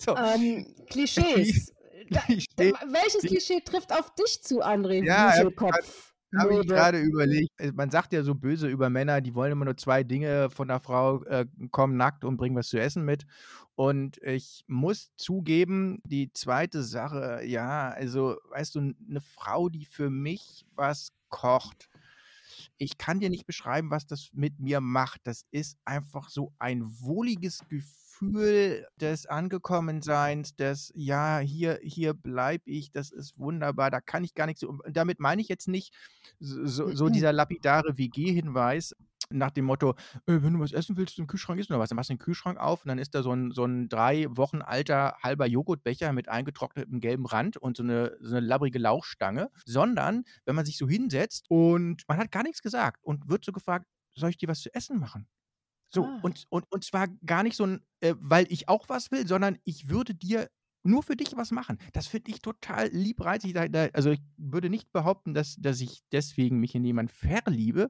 So, 0.00 0.16
Ähm, 0.16 0.74
Klischees. 0.88 1.72
Da, 2.10 2.22
welches 2.26 3.20
Klischee 3.22 3.60
trifft 3.60 3.92
auf 3.92 4.14
dich 4.14 4.42
zu, 4.42 4.62
André 4.62 5.04
Ja, 5.04 5.28
Wuschelkopf? 5.30 6.14
Habe 6.36 6.54
ich 6.54 6.68
gerade 6.68 6.98
überlegt. 7.00 7.50
Äh, 7.60 7.72
man 7.72 7.90
sagt 7.90 8.12
ja 8.12 8.22
so 8.22 8.34
böse 8.34 8.68
über 8.68 8.90
Männer, 8.90 9.20
die 9.20 9.34
wollen 9.34 9.52
immer 9.52 9.64
nur 9.64 9.76
2 9.76 10.02
Dinge 10.04 10.50
von 10.50 10.68
der 10.68 10.80
Frau, 10.80 11.22
äh, 11.24 11.46
komm 11.70 11.96
nackt 11.96 12.24
und 12.24 12.36
bring 12.36 12.54
was 12.56 12.68
zu 12.68 12.78
essen 12.80 13.04
mit. 13.04 13.26
Und 13.76 14.18
ich 14.22 14.64
muss 14.66 15.12
zugeben, 15.16 16.00
die 16.04 16.32
zweite 16.32 16.82
Sache, 16.82 17.42
ja, 17.44 17.90
also, 17.90 18.36
weißt 18.50 18.74
du, 18.74 18.80
'ne 18.98 19.20
Frau, 19.20 19.68
die 19.68 19.84
für 19.86 20.10
mich 20.10 20.66
was 20.74 21.10
kocht 21.30 21.88
ich 22.78 22.98
kann 22.98 23.20
dir 23.20 23.30
nicht 23.30 23.46
beschreiben, 23.46 23.90
was 23.90 24.06
das 24.06 24.30
mit 24.34 24.60
mir 24.60 24.80
macht. 24.80 25.22
Das 25.26 25.44
ist 25.50 25.78
einfach 25.84 26.30
so 26.30 26.52
ein 26.58 26.82
wohliges 27.00 27.60
Gefühl 27.68 27.92
des 29.00 29.26
Angekommenseins, 29.26 30.56
des 30.56 30.92
„Ja, 30.94 31.38
hier 31.38 31.78
hier 31.82 32.14
bleibe 32.14 32.64
ich, 32.70 32.90
das 32.92 33.10
ist 33.10 33.38
wunderbar, 33.38 33.90
da 33.90 34.00
kann 34.00 34.24
ich 34.24 34.34
gar 34.34 34.46
nichts“ 34.46 34.62
und 34.64 34.80
damit 34.92 35.20
meine 35.20 35.40
ich 35.42 35.48
jetzt 35.48 35.68
nicht 35.68 35.94
so 36.40 36.66
so 36.66 36.90
so 36.94 37.08
dieser 37.10 37.32
lapidare 37.32 37.96
WG-Hinweis 37.98 38.94
nach 39.30 39.50
dem 39.50 39.66
Motto: 39.66 39.90
„Äh, 40.26 40.42
wenn 40.42 40.54
du 40.54 40.60
was 40.60 40.72
essen 40.72 40.96
willst, 40.96 41.18
im 41.18 41.26
Kühlschrank 41.26 41.60
ist 41.60 41.70
noch 41.70 41.78
was.“ 41.78 41.90
Dann 41.90 41.96
machst 41.96 42.10
du 42.10 42.14
den 42.14 42.18
Kühlschrank 42.20 42.58
auf 42.58 42.82
und 42.84 42.88
dann 42.88 42.98
ist 42.98 43.14
da 43.14 43.22
so 43.22 43.32
'n 43.32 43.52
so 43.52 43.64
'n 43.64 43.88
3 43.88 44.26
Wochen 44.30 44.62
alter 44.62 45.16
halber 45.22 45.46
Joghurtbecher 45.46 46.12
mit 46.12 46.28
eingetrocknetem 46.28 47.00
gelbem 47.00 47.26
Rand 47.26 47.56
und 47.58 47.76
so 47.76 47.82
'ne 47.82 48.16
so 48.20 48.34
'ne 48.36 48.40
labbrige 48.40 48.78
Lauchstange, 48.78 49.50
sondern 49.66 50.24
wenn 50.46 50.56
man 50.56 50.64
sich 50.66 50.78
so 50.78 50.88
hinsetzt 50.88 51.46
und 51.50 52.02
man 52.08 52.18
hat 52.18 52.32
gar 52.32 52.42
nix 52.42 52.62
gesagt 52.62 52.98
und 53.04 53.28
wird 53.28 53.44
so 53.44 53.52
gefragt: 53.52 53.86
„Soll 54.14 54.30
ich 54.30 54.38
dir 54.38 54.48
was 54.48 54.60
zu 54.62 54.74
essen 54.74 54.98
machen?“ 54.98 55.26
So, 55.92 56.14
Ah. 56.16 56.20
und 56.20 56.44
und 56.50 56.66
und 56.70 56.84
zwar 56.84 57.08
gar 57.24 57.42
nicht 57.42 57.56
so 57.56 57.64
'n, 57.64 57.80
äh, 58.00 58.14
weil 58.18 58.46
ich 58.50 58.68
auch 58.68 58.88
was 58.88 59.10
will, 59.10 59.26
sondern 59.26 59.58
ich 59.64 59.88
würde 59.88 60.14
dir 60.14 60.50
nur 60.84 61.02
für 61.02 61.16
dich 61.16 61.36
was 61.36 61.50
machen. 61.50 61.78
Das 61.92 62.06
finde 62.06 62.30
ich 62.30 62.40
total 62.42 62.88
liebreizig. 62.88 63.54
Da 63.54 63.68
da 63.68 63.88
also, 63.94 64.10
ich 64.10 64.20
würde 64.36 64.68
nicht 64.70 64.92
behaupten, 64.92 65.32
dass 65.34 65.56
dass 65.56 65.80
ich 65.80 66.00
deswegen 66.12 66.60
mich 66.60 66.74
in 66.74 66.84
jemanden 66.84 67.12
verliebe, 67.12 67.88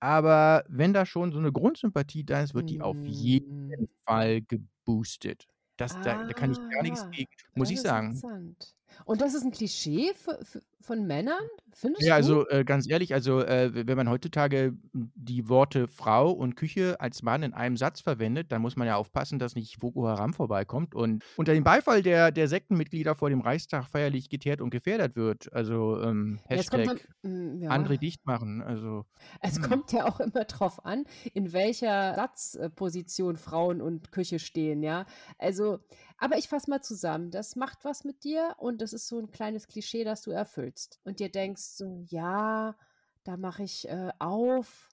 aber 0.00 0.64
wenn 0.68 0.92
da 0.94 1.06
schon 1.06 1.32
so 1.32 1.40
'ne 1.40 1.52
Grundsympathie 1.52 2.24
da 2.24 2.42
ist, 2.42 2.54
wird 2.54 2.70
die 2.70 2.80
auf 2.82 3.00
jeden 3.06 3.40
Mhm. 3.40 3.86
Fall 4.06 4.42
geboostet. 4.42 5.46
Das 5.78 6.00
da 6.00 6.18
da 6.24 6.34
kann 6.34 6.50
ich 6.52 6.58
gar 6.70 6.82
nix 6.84 7.02
Aha, 7.02 7.12
gegen, 7.12 7.30
muss 7.54 7.70
ich 7.70 7.80
sagen. 7.82 8.24
interessant. 8.24 8.74
Und 9.04 9.20
das 9.20 9.34
ist 9.34 9.44
'n 9.44 9.52
Klischee 9.52 10.12
von 10.80 11.06
Männern, 11.06 11.42
Ja, 12.00 12.14
findest 12.14 12.16
du? 12.16 12.16
also, 12.16 12.48
äh, 12.48 12.64
ganz 12.64 12.88
ehrlich, 12.88 13.14
also, 13.14 13.40
äh, 13.40 13.86
wenn 13.86 13.96
man 13.96 14.08
heutzutage 14.10 14.76
die 14.92 15.48
Worte 15.48 15.86
Frau 15.86 16.32
und 16.32 16.56
Küche 16.56 17.00
als 17.00 17.22
Mann 17.22 17.44
in 17.44 17.54
einem 17.54 17.76
Satz 17.76 18.00
verwendet, 18.00 18.50
dann 18.50 18.62
muss 18.62 18.74
man 18.74 18.88
ja 18.88 18.96
aufpassen, 18.96 19.38
dass 19.38 19.54
nicht 19.54 19.78
Boko 19.78 20.08
Haram 20.08 20.34
vorbeikommt 20.34 20.96
und 20.96 21.22
unter 21.36 21.54
dem 21.54 21.62
Beifall 21.62 22.02
der 22.02 22.32
der 22.32 22.48
Sektenmitglieder 22.48 23.14
vor 23.14 23.30
dem 23.30 23.40
Reichstag 23.40 23.86
feierlich 23.86 24.28
geteert 24.28 24.60
und 24.60 24.70
gefedert 24.70 25.14
wird. 25.14 25.52
Also, 25.52 26.00
ähm, 26.02 26.40
Ja, 26.50 26.62
Hashtag 26.64 27.06
hm, 27.22 27.62
André 27.68 27.96
ja. 27.96 27.98
dicht 27.98 28.26
machen, 28.26 28.62
also, 28.62 29.04
Es 29.40 29.60
hm. 29.60 29.60
kommt 29.60 29.92
ja 29.92 30.06
auch 30.06 30.20
immer 30.20 30.44
drauf 30.44 30.84
an, 30.84 31.04
in 31.32 31.52
welcher 31.52 32.14
Satz 32.14 32.54
äh, 32.54 32.70
Position 32.70 33.36
Frauen 33.36 33.80
und 33.80 34.12
Küche 34.12 34.38
stehen, 34.38 34.82
ja? 34.82 35.06
Also 35.38 35.80
aber 36.18 36.38
ich 36.38 36.48
fasse 36.48 36.70
mal 36.70 36.82
zusammen. 36.82 37.30
Das 37.30 37.56
macht 37.56 37.84
was 37.84 38.04
mit 38.04 38.24
dir 38.24 38.56
und 38.58 38.80
das 38.82 38.92
ist 38.92 39.08
so 39.08 39.18
'n 39.18 39.30
kleines 39.30 39.66
Klischee, 39.68 40.04
das 40.04 40.22
du 40.22 40.30
erfüllst 40.32 41.00
und 41.04 41.20
dir 41.20 41.30
denkst 41.30 41.62
so: 41.62 42.02
„Ja, 42.08 42.76
da 43.24 43.36
mache 43.36 43.62
ich, 43.64 43.88
äh, 43.88 44.10
auf, 44.20 44.90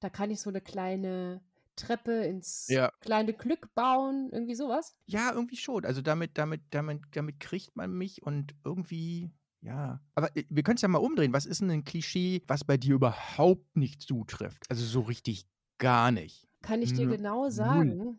da 0.00 0.10
kann 0.10 0.30
ich 0.30 0.40
so 0.42 0.50
'ne 0.50 0.60
kleine 0.62 1.42
Treppe 1.76 2.12
ins 2.26 2.66
Ja. 2.68 2.90
kleine 3.00 3.34
Glück 3.34 3.74
bauen“, 3.74 4.30
irgendwie 4.32 4.54
so 4.56 4.68
was? 4.68 4.94
Ja, 5.08 5.32
irgendwie 5.32 5.56
schon. 5.56 5.84
Also, 5.84 6.02
damit 6.02 6.36
damit 6.36 6.62
damit 6.70 7.02
damit 7.12 7.38
kriegt 7.38 7.76
man 7.76 7.92
mich 7.96 8.22
und 8.22 8.54
irgendwie 8.64 9.30
ja. 9.60 10.00
Aber, 10.14 10.36
äh, 10.36 10.44
wir 10.48 10.62
können's 10.64 10.82
ja 10.82 10.88
mal 10.88 10.98
umdrehen. 10.98 11.32
Was 11.32 11.46
ist 11.46 11.60
'n 11.62 11.68
'nen 11.68 11.84
Klischee, 11.84 12.42
was 12.48 12.64
bei 12.64 12.76
dir 12.76 12.94
überhaupt 12.96 13.76
nicht 13.76 14.02
zutrifft? 14.02 14.64
Also, 14.68 14.84
so 14.84 15.00
richtig 15.02 15.46
gar 15.78 16.10
nicht. 16.10 16.48
Kann 16.64 16.82
ich 16.82 16.92
dir 16.92 17.06
Nö 17.06 17.16
genau 17.16 17.48
0. 17.50 17.96
sagen. 17.96 18.18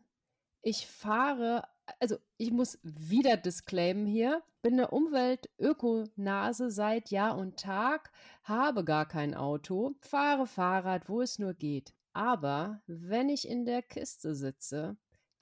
Ich 0.62 0.88
fahre 0.88 1.64
also, 2.00 2.18
ich 2.38 2.52
muss 2.52 2.80
wieder 2.84 3.38
disclaimen 3.38 4.06
hier, 4.06 4.44
bin 4.62 4.76
'ne 4.76 4.90
Umwelt-Öko-Nase 4.90 6.72
seit 6.72 7.12
Jahr 7.12 7.38
und 7.38 7.58
Tag, 7.60 8.12
habe 8.44 8.84
gar 8.84 9.08
kein 9.08 9.34
Auto, 9.36 9.96
fahre 10.02 10.48
Fahrrad, 10.48 11.10
wo 11.10 11.22
es 11.22 11.40
nur 11.40 11.54
geht. 11.54 11.94
Aber 12.14 12.82
wenn 12.88 13.30
ich 13.30 13.48
in 13.48 13.66
der 13.66 13.82
Kiste 13.84 14.36
sitze, 14.36 14.98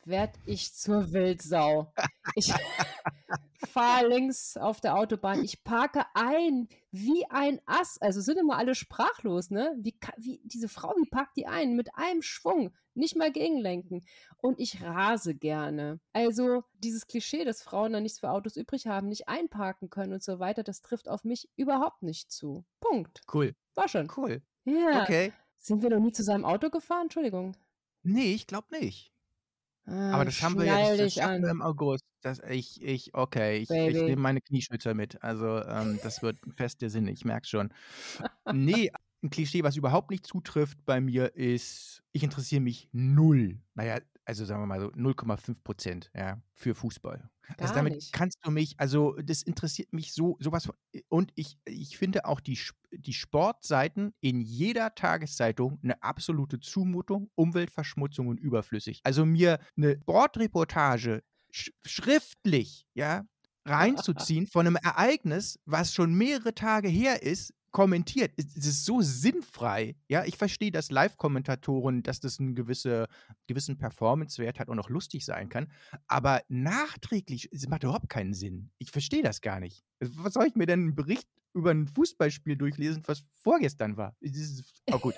werde 0.06 0.40
ich 0.46 0.74
zur 0.74 1.12
Wildsau. 1.14 1.94
Ich 2.36 2.52
fahre 3.60 4.08
links 4.08 4.58
auf 4.58 4.82
der 4.82 4.96
Autobahn, 4.96 5.44
ich 5.44 5.64
parke 5.64 6.06
ein 6.14 6.68
wie 6.92 7.26
ein 7.30 7.60
Ass. 7.66 7.98
Also, 8.00 8.22
sind 8.22 8.38
immer 8.38 8.58
alle 8.58 8.76
sprachlos, 8.76 9.50
ne? 9.50 9.76
Wie 9.78 9.98
wie 10.18 10.42
diese 10.44 10.70
Frau, 10.70 10.94
wie 10.98 11.10
parkt 11.10 11.38
die 11.38 11.48
ein? 11.48 11.76
Mit 11.76 11.96
einem 11.96 12.22
Schwung, 12.22 12.74
nicht 12.94 13.16
mal 13.16 13.32
gegenlenken. 13.32 14.06
Und 14.38 14.60
ich 14.60 14.82
rase 14.82 15.36
gerne. 15.36 16.00
Also, 16.14 16.64
dieses 16.80 17.08
Klischee, 17.08 17.44
dass 17.44 17.62
Frauen 17.62 17.94
dann 17.94 18.04
nichts 18.04 18.20
für 18.20 18.30
Autos 18.30 18.56
übrig 18.56 18.88
haben, 18.88 19.08
nicht 19.08 19.28
einparken 19.28 19.90
können 19.90 20.14
und 20.14 20.24
so 20.24 20.40
weiter, 20.40 20.64
das 20.64 20.82
trifft 20.82 21.10
auf 21.10 21.24
mich 21.24 21.50
überhaupt 21.56 22.04
nicht 22.04 22.32
zu. 22.32 22.66
Punkt. 22.80 23.22
Cool. 23.34 23.56
War 23.76 23.88
schon. 23.88 24.12
Cool. 24.16 24.42
Ja. 24.66 25.04
Okay. 25.04 25.34
Sind 25.60 25.82
wir 25.82 25.90
noch 25.90 26.00
nie 26.00 26.12
zusammen 26.12 26.46
Auto 26.46 26.70
gefahren? 26.70 27.04
Entschuldigung. 27.04 27.58
Ne, 28.04 28.26
ich 28.26 28.46
glaube 28.46 28.68
nicht. 28.80 29.15
Ah, 29.88 30.18
Aber 30.18 30.26
das 30.26 30.42
haben 30.42 30.58
wir 30.58 30.66
ja 30.66 30.98
das 30.98 31.14
schaffen 31.14 31.42
wir 31.44 31.52
im 31.52 31.62
August. 31.62 32.04
Das 32.22 32.40
ich 32.50 32.82
ich 32.82 33.14
okay, 33.14 33.58
ich 33.58 33.78
ich 33.84 34.06
nehme 34.06 34.22
meine 34.22 34.42
Knieschützer 34.42 34.94
mit. 34.96 35.22
Also, 35.24 35.64
ähm, 35.64 36.00
das 36.02 36.22
wird 36.22 36.40
Fest 36.56 36.82
der 36.82 36.90
Sinne, 36.90 37.12
ich 37.12 37.24
merke 37.26 37.48
schon. 37.48 37.72
Ne, 38.50 38.90
'n 39.24 39.30
Klischee, 39.32 39.64
was 39.64 39.76
überhaupt 39.78 40.12
nicht 40.12 40.26
zutrifft 40.28 40.86
bei 40.86 41.02
mir, 41.02 41.36
ist, 41.36 42.04
ich 42.14 42.24
interessiere 42.24 42.62
mich 42.62 42.90
0, 42.94 43.62
na 43.76 43.86
ja, 43.86 44.00
also, 44.26 44.46
sagen 44.46 44.62
wir 44.62 44.68
mal 44.68 44.80
so 44.82 44.92
0,5 44.96 45.64
%, 45.64 46.12
ja, 46.16 46.42
für 46.54 46.76
Fußball. 46.76 47.30
Also, 47.60 47.74
Gar 47.74 47.76
damit 47.76 47.96
nicht. 47.96 48.14
kannst 48.14 48.40
du 48.44 48.52
mich 48.52 48.76
also, 48.80 49.14
das 49.24 49.42
interessiert 49.44 49.94
mich 49.94 50.14
so 50.14 50.38
so 50.40 50.52
was 50.52 50.66
von 50.66 50.76
und 51.10 51.32
ich 51.36 51.58
ich 51.66 51.98
finde 51.98 52.26
auch 52.26 52.40
die 52.40 52.60
die 52.92 53.14
Sportseiten 53.14 54.14
in 54.22 54.42
jeder 54.42 54.96
Tageszeitung 54.96 55.80
'ne 55.82 56.02
absolute 56.04 56.60
Zumutung, 56.60 57.30
Umweltverschmutzung 57.36 58.28
und 58.28 58.40
überflüssig. 58.40 59.02
Also, 59.04 59.26
mir 59.26 59.60
'ne 59.76 59.98
Sportreportage 60.02 61.22
sch 61.52 61.72
schriftlich, 61.86 62.88
ja, 62.96 63.26
reinzuziehen 63.66 64.48
von 64.48 64.66
'nem 64.66 64.76
Ereignis, 64.78 65.60
was 65.66 65.94
schon 65.94 66.14
mehrere 66.16 66.56
Tage 66.56 66.88
her 66.90 67.22
ist, 67.24 67.54
kommentiert. 67.76 68.32
Es 68.38 68.56
ist 68.56 68.86
so 68.86 69.02
sinnfrei, 69.02 69.98
ja? 70.08 70.24
Ich 70.24 70.38
verstehe, 70.38 70.72
dass 70.72 70.92
Live-Kommentatoren 70.92 72.04
dass 72.04 72.22
das 72.22 72.40
'n 72.40 72.56
gewisse 72.56 73.08
gewissen 73.48 73.78
Performance-Wert 73.78 74.60
hat 74.60 74.70
und 74.70 74.80
auch 74.80 74.90
lustig 74.90 75.26
sein 75.26 75.50
kann, 75.50 75.68
aber 76.08 76.42
nachträglich 76.48 77.50
es 77.52 77.68
macht 77.68 77.84
überhaupt 77.84 78.08
keinen 78.10 78.34
Sinn. 78.34 78.72
Ich 78.78 78.92
verstehe 78.92 79.24
das 79.24 79.42
gar 79.42 79.60
nicht. 79.60 79.84
Was 80.00 80.34
soll 80.36 80.48
ich 80.48 80.56
mir 80.56 80.68
denn 80.68 80.88
'n 80.92 80.96
Bericht 80.96 81.28
über 81.54 81.72
'n 81.72 81.86
Fußballspiel 81.88 82.56
durchlesen, 82.56 83.04
was 83.08 83.24
vorgestern 83.44 83.98
war? 83.98 84.16
Es 84.22 84.38
ist 84.38 84.64
oh 84.92 85.00
gut. 85.00 85.16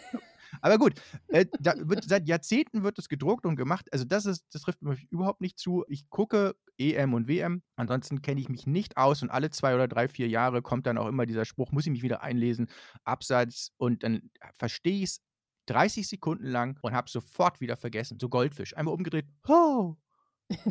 Aber 0.61 0.77
gut, 0.77 0.93
äh, 1.27 1.45
wird 1.77 2.03
seit 2.03 2.27
Jahrzehnten 2.27 2.83
wird 2.83 2.97
das 2.97 3.09
gedruckt 3.09 3.45
und 3.45 3.55
gemacht. 3.55 3.91
Also, 3.91 4.05
das 4.05 4.25
ist 4.25 4.45
das 4.51 4.61
trifft 4.61 4.81
mich 4.81 5.07
überhaupt 5.11 5.41
nicht 5.41 5.59
zu. 5.59 5.83
Ich 5.87 6.09
gucke 6.09 6.55
EM 6.77 7.13
und 7.13 7.27
WM, 7.27 7.63
ansonsten 7.75 8.21
kenne 8.21 8.39
ich 8.41 8.49
mich 8.49 8.67
nicht 8.67 8.97
aus 8.97 9.21
und 9.23 9.29
alle 9.31 9.49
2 9.49 9.75
oder 9.75 9.87
3, 9.87 10.07
4 10.07 10.27
Jahre 10.27 10.61
kommt 10.61 10.85
dann 10.87 10.97
auch 10.97 11.07
immer 11.07 11.25
dieser 11.25 11.45
Spruch: 11.45 11.71
„Muss 11.71 11.85
ich 11.85 11.91
mich 11.91 12.03
wieder 12.03 12.21
einlesen?“ 12.21 12.67
Abseits 13.03 13.71
und 13.77 14.03
dann 14.03 14.29
verstehe 14.53 15.03
ich's 15.03 15.21
30 15.65 16.07
Sekunden 16.07 16.45
lang 16.47 16.77
und 16.81 16.93
habe 16.93 17.07
es 17.07 17.13
sofort 17.13 17.59
wieder 17.61 17.77
vergessen. 17.77 18.17
So 18.19 18.29
Goldfisch, 18.29 18.75
einmal 18.77 18.93
umgedreht: 18.93 19.25
„Oh, 19.47 19.95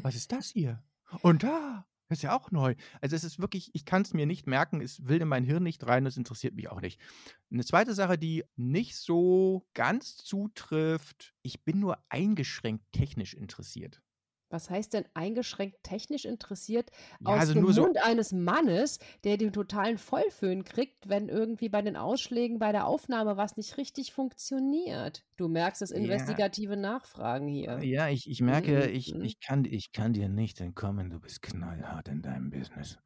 was 0.03 0.15
ist 0.17 0.33
das 0.33 0.49
hier? 0.51 0.83
Und 1.23 1.43
da, 1.43 1.87
das 2.09 2.19
ist 2.19 2.23
ja 2.23 2.37
auch 2.37 2.51
neu.“ 2.51 2.75
Also, 3.01 3.17
es 3.17 3.25
ist 3.25 3.41
wirklich 3.41 3.71
ich 3.75 3.85
kann's 3.85 4.15
mir 4.15 4.27
nicht 4.27 4.47
merken, 4.47 4.81
es 4.81 5.07
will 5.09 5.21
in 5.23 5.29
mein 5.29 5.45
Hirn 5.45 5.63
nicht 5.65 5.87
rein, 5.87 6.07
es 6.07 6.17
interessiert 6.17 6.55
mich 6.55 6.69
auch 6.71 6.81
nicht. 6.81 7.01
'Ne 7.51 7.65
zweite 7.65 7.95
Sache, 7.95 8.19
die 8.19 8.45
nicht 8.57 8.97
so 8.97 9.67
ganz 9.75 10.17
zutrifft, 10.17 11.35
ich 11.43 11.65
bin 11.65 11.81
nur 11.81 11.99
eingeschränkt 12.11 12.85
technisch 12.93 13.35
interessiert. 13.35 14.01
Was 14.51 14.71
heißt 14.71 14.93
denn 14.95 15.05
eingeschränkt 15.15 15.83
technisch 15.83 16.25
interessiert 16.25 16.91
Ja, 17.21 17.37
aus 17.37 17.41
also, 17.41 17.55
dem 17.55 17.55
nur 17.55 17.73
so 17.73 17.89
Mund 17.89 17.99
eines 18.03 18.33
Mannes, 18.33 18.99
der 19.25 19.37
den 19.37 19.53
totalen 19.53 19.99
Vollföhn 19.99 20.65
kriegt, 20.65 21.09
wenn 21.09 21.29
irgendwie 21.29 21.69
bei 21.69 21.83
den 21.83 21.97
Ausschlägen 21.97 22.59
bei 22.59 22.73
der 22.73 22.87
Aufnahme 22.87 23.37
was 23.37 23.57
nicht 23.57 23.77
richtig 23.77 24.13
funktioniert? 24.13 25.25
Du 25.37 25.49
merkst 25.49 25.83
das 25.83 25.91
Ja. 25.95 26.41
investigative 26.47 26.77
Nachfragen 26.77 27.49
Äh, 27.69 27.85
hier. 27.87 27.89
ja, 27.89 28.09
ich 28.09 28.29
ich 28.31 28.41
Mhm, 28.47 28.83
merke, 28.83 28.89
ich 28.91 29.15
mhm. 29.15 29.21
ich 29.21 29.41
kann 29.41 29.65
ich 29.65 29.93
kann 29.93 30.13
dir 30.13 30.29
nicht 30.29 30.61
entkommen, 30.61 31.11
du 31.11 31.21
bist 31.21 31.43
knallhart 31.43 32.09
in 32.09 32.23
deinem 32.23 32.51
Business. 32.51 32.99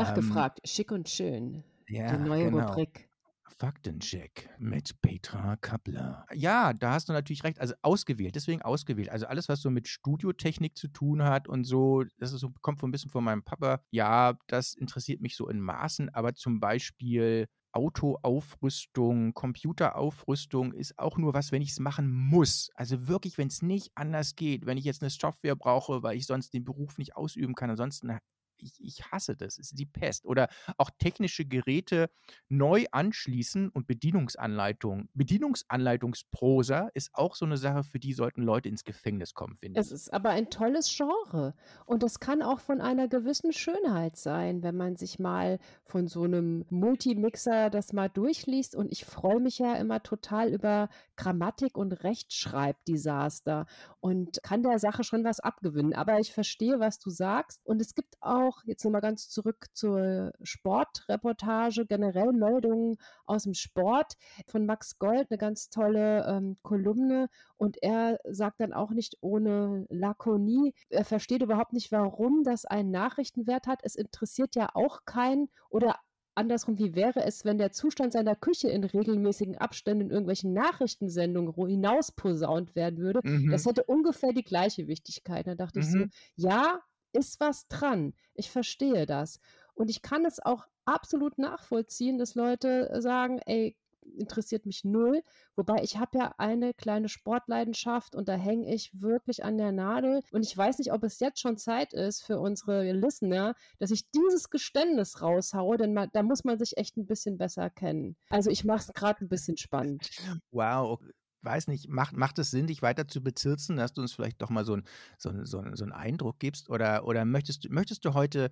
Ähm 0.00 0.48
Nachgefragt, 0.48 0.60
schick 0.68 0.90
und 0.92 1.08
schön. 1.08 1.64
Die 2.10 2.18
Ja, 2.18 2.18
neue 2.18 2.46
genau. 2.46 2.48
Rubrik. 2.48 3.05
Faktencheck 3.48 4.50
mit 4.58 5.00
Petra 5.02 5.56
Kaplan. 5.56 6.24
Ja, 6.34 6.72
da 6.72 6.92
hast 6.92 7.08
du 7.08 7.12
natürlich 7.12 7.44
recht, 7.44 7.60
also, 7.60 7.74
ausgewählt, 7.82 8.34
deswegen 8.34 8.60
ausgewählt. 8.62 9.10
Also, 9.10 9.26
alles, 9.26 9.48
was 9.48 9.60
so 9.62 9.70
mit 9.70 9.86
Studiotechnik 9.86 10.76
zu 10.76 10.88
tun 10.88 11.22
hat 11.22 11.46
und 11.46 11.64
so, 11.64 12.02
das 12.18 12.30
so 12.32 12.50
kommt 12.62 12.80
so 12.80 12.86
'n 12.86 12.90
bisschen 12.90 13.10
von 13.10 13.22
meinem 13.22 13.44
Papa. 13.44 13.80
Ja, 13.92 14.36
das 14.48 14.74
interessiert 14.74 15.20
mich 15.20 15.36
so 15.36 15.48
in 15.48 15.60
Maßen, 15.60 16.08
aber 16.12 16.34
zum 16.34 16.58
Beispiel 16.58 17.46
Autoaufrüstung, 17.72 19.34
Computeraufrüstung 19.34 20.72
ist 20.72 20.98
auch 20.98 21.16
nur 21.18 21.32
was, 21.34 21.52
wenn 21.52 21.62
ich 21.62 21.70
es 21.70 21.78
machen 21.78 22.10
muss. 22.10 22.70
Also 22.74 23.06
wirklich, 23.06 23.38
wenn 23.38 23.48
es 23.48 23.62
nicht 23.62 23.90
anders 23.94 24.34
geht, 24.34 24.66
wenn 24.66 24.78
ich 24.78 24.84
jetzt 24.84 25.02
eine 25.02 25.10
Software 25.10 25.54
brauche, 25.56 26.02
weil 26.02 26.16
ich 26.16 26.26
sonst 26.26 26.54
den 26.54 26.64
Beruf 26.64 26.98
nicht 26.98 27.14
ausüben 27.16 27.54
kann. 27.54 27.70
Ansonsten 27.70 28.16
ich, 28.58 28.72
ich 28.80 29.04
hasse 29.12 29.36
das, 29.36 29.58
es 29.58 29.70
ist 29.70 29.78
die 29.78 29.86
Pest. 29.86 30.26
Oder 30.26 30.48
auch 30.76 30.90
technische 30.98 31.44
Geräte 31.44 32.10
neu 32.48 32.86
anschließen 32.90 33.68
und 33.70 33.86
Bedienungsanleitung. 33.86 35.08
Bedienungsanleitungsprosa 35.14 36.88
ist 36.94 37.10
auch 37.14 37.34
so 37.34 37.44
eine 37.44 37.56
Sache, 37.56 37.84
für 37.84 37.98
die 37.98 38.12
sollten 38.12 38.42
Leute 38.42 38.68
ins 38.68 38.84
Gefängnis 38.84 39.34
kommen, 39.34 39.56
finde 39.56 39.80
ich. 39.80 39.86
Es 39.86 39.92
ist 39.92 40.12
aber 40.12 40.30
ein 40.30 40.50
tolles 40.50 40.94
Genre. 40.94 41.54
Und 41.84 42.02
es 42.02 42.20
kann 42.20 42.42
auch 42.42 42.60
von 42.60 42.80
einer 42.80 43.08
gewissen 43.08 43.52
Schönheit 43.52 44.16
sein, 44.16 44.62
wenn 44.62 44.76
man 44.76 44.96
sich 44.96 45.18
mal 45.18 45.58
von 45.84 46.08
so 46.08 46.22
einem 46.22 46.64
Multimixer 46.70 47.70
das 47.70 47.92
mal 47.92 48.08
durchliest. 48.08 48.74
Und 48.74 48.90
ich 48.92 49.04
freue 49.04 49.40
mich 49.40 49.58
ja 49.58 49.74
immer 49.74 50.02
total 50.02 50.52
über 50.52 50.88
Grammatik 51.16 51.76
und 51.76 51.92
Rechtschreibdesaster 52.04 53.66
und 54.00 54.42
kann 54.42 54.62
der 54.62 54.78
Sache 54.78 55.04
schon 55.04 55.24
was 55.24 55.40
abgewinnen. 55.40 55.94
Aber 55.94 56.18
ich 56.20 56.32
verstehe, 56.32 56.80
was 56.80 56.98
du 56.98 57.10
sagst. 57.10 57.60
Und 57.64 57.80
es 57.80 57.94
gibt 57.94 58.16
auch, 58.20 58.45
jetzt 58.64 58.84
nochmal 58.84 59.00
ganz 59.00 59.28
zurück 59.28 59.66
zur 59.72 60.32
Sportreportage, 60.42 61.86
generell 61.86 62.32
Meldungen 62.32 62.96
aus 63.24 63.44
dem 63.44 63.54
Sport 63.54 64.14
von 64.46 64.66
Max 64.66 64.98
Gold, 64.98 65.30
eine 65.30 65.38
ganz 65.38 65.70
tolle 65.70 66.26
ähm, 66.26 66.56
Kolumne. 66.62 67.28
Und 67.56 67.82
er 67.82 68.18
sagt 68.24 68.60
dann 68.60 68.72
auch 68.72 68.90
nicht 68.90 69.16
ohne 69.20 69.86
Lakonie, 69.88 70.74
er 70.88 71.04
versteht 71.04 71.42
überhaupt 71.42 71.72
nicht, 71.72 71.92
warum 71.92 72.42
das 72.44 72.64
einen 72.64 72.90
Nachrichtenwert 72.90 73.66
hat. 73.66 73.80
Es 73.82 73.96
interessiert 73.96 74.54
ja 74.54 74.68
auch 74.74 75.04
keinen 75.04 75.48
oder 75.70 75.96
andersrum, 76.36 76.78
wie 76.78 76.94
wäre 76.94 77.24
es, 77.24 77.44
wenn 77.44 77.58
der 77.58 77.72
Zustand 77.72 78.12
seiner 78.12 78.36
Küche 78.36 78.68
in 78.68 78.84
regelmäßigen 78.84 79.56
Abständen 79.56 80.06
in 80.06 80.10
irgendwelchen 80.10 80.52
Nachrichtensendungen 80.52 81.54
hinaus 81.68 82.12
posaunt 82.12 82.76
werden 82.76 82.98
würde? 82.98 83.20
Mhm. 83.24 83.50
Das 83.50 83.66
hätte 83.66 83.84
ungefähr 83.84 84.32
die 84.32 84.44
gleiche 84.44 84.86
Wichtigkeit. 84.86 85.46
Da 85.46 85.54
dachte 85.54 85.80
mhm. 85.80 85.84
ich 85.84 85.90
so, 85.90 85.98
mhm. 85.98 86.10
ja, 86.36 86.80
ist 87.16 87.40
was 87.40 87.66
dran. 87.68 88.14
Ich 88.34 88.50
verstehe 88.50 89.06
das. 89.06 89.40
Und 89.74 89.90
ich 89.90 90.02
kann 90.02 90.24
es 90.24 90.38
auch 90.44 90.66
absolut 90.84 91.38
nachvollziehen, 91.38 92.18
dass 92.18 92.34
Leute 92.34 92.90
sagen, 93.00 93.40
ey, 93.46 93.76
interessiert 94.16 94.66
mich 94.66 94.84
null. 94.84 95.22
Wobei 95.56 95.82
ich 95.82 95.96
habe 95.98 96.18
ja 96.18 96.34
eine 96.38 96.74
kleine 96.74 97.08
Sportleidenschaft 97.08 98.14
und 98.14 98.28
da 98.28 98.34
hänge 98.34 98.72
ich 98.72 98.90
wirklich 99.00 99.44
an 99.44 99.58
der 99.58 99.72
Nadel. 99.72 100.22
Und 100.30 100.44
ich 100.44 100.56
weiß 100.56 100.78
nicht, 100.78 100.92
ob 100.92 101.02
es 101.04 101.18
jetzt 101.20 101.40
schon 101.40 101.56
Zeit 101.56 101.92
ist 101.92 102.24
für 102.24 102.38
unsere 102.38 102.92
Listener, 102.92 103.54
dass 103.78 103.90
ich 103.90 104.10
dieses 104.10 104.50
Geständnis 104.50 105.22
raushaue, 105.22 105.76
denn 105.76 105.92
man, 105.92 106.08
da 106.12 106.22
muss 106.22 106.44
man 106.44 106.58
sich 106.58 106.76
echt 106.76 106.96
ein 106.96 107.06
bisschen 107.06 107.38
besser 107.38 107.70
kennen. 107.70 108.16
Also 108.30 108.50
ich 108.50 108.64
mache 108.64 108.80
es 108.80 108.92
gerade 108.92 109.24
ein 109.24 109.28
bisschen 109.28 109.56
spannend. 109.56 110.08
Wow, 110.50 111.00
weiß 111.46 111.68
nicht, 111.68 111.88
macht, 111.88 112.16
macht 112.16 112.38
es 112.38 112.50
Sinn, 112.50 112.66
dich 112.66 112.82
weiter 112.82 113.08
zu 113.08 113.22
bezirzen, 113.22 113.76
dass 113.76 113.94
du 113.94 114.02
uns 114.02 114.12
vielleicht 114.12 114.42
doch 114.42 114.50
mal 114.50 114.64
so, 114.64 114.74
ein, 114.74 114.84
so, 115.16 115.32
so, 115.44 115.64
so 115.72 115.84
einen 115.84 115.92
Eindruck 115.92 116.38
gibst? 116.38 116.68
Oder, 116.68 117.06
oder 117.06 117.24
möchtest, 117.24 117.70
möchtest 117.70 118.04
du 118.04 118.12
heute 118.12 118.50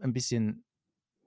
ein 0.00 0.12
bisschen 0.12 0.64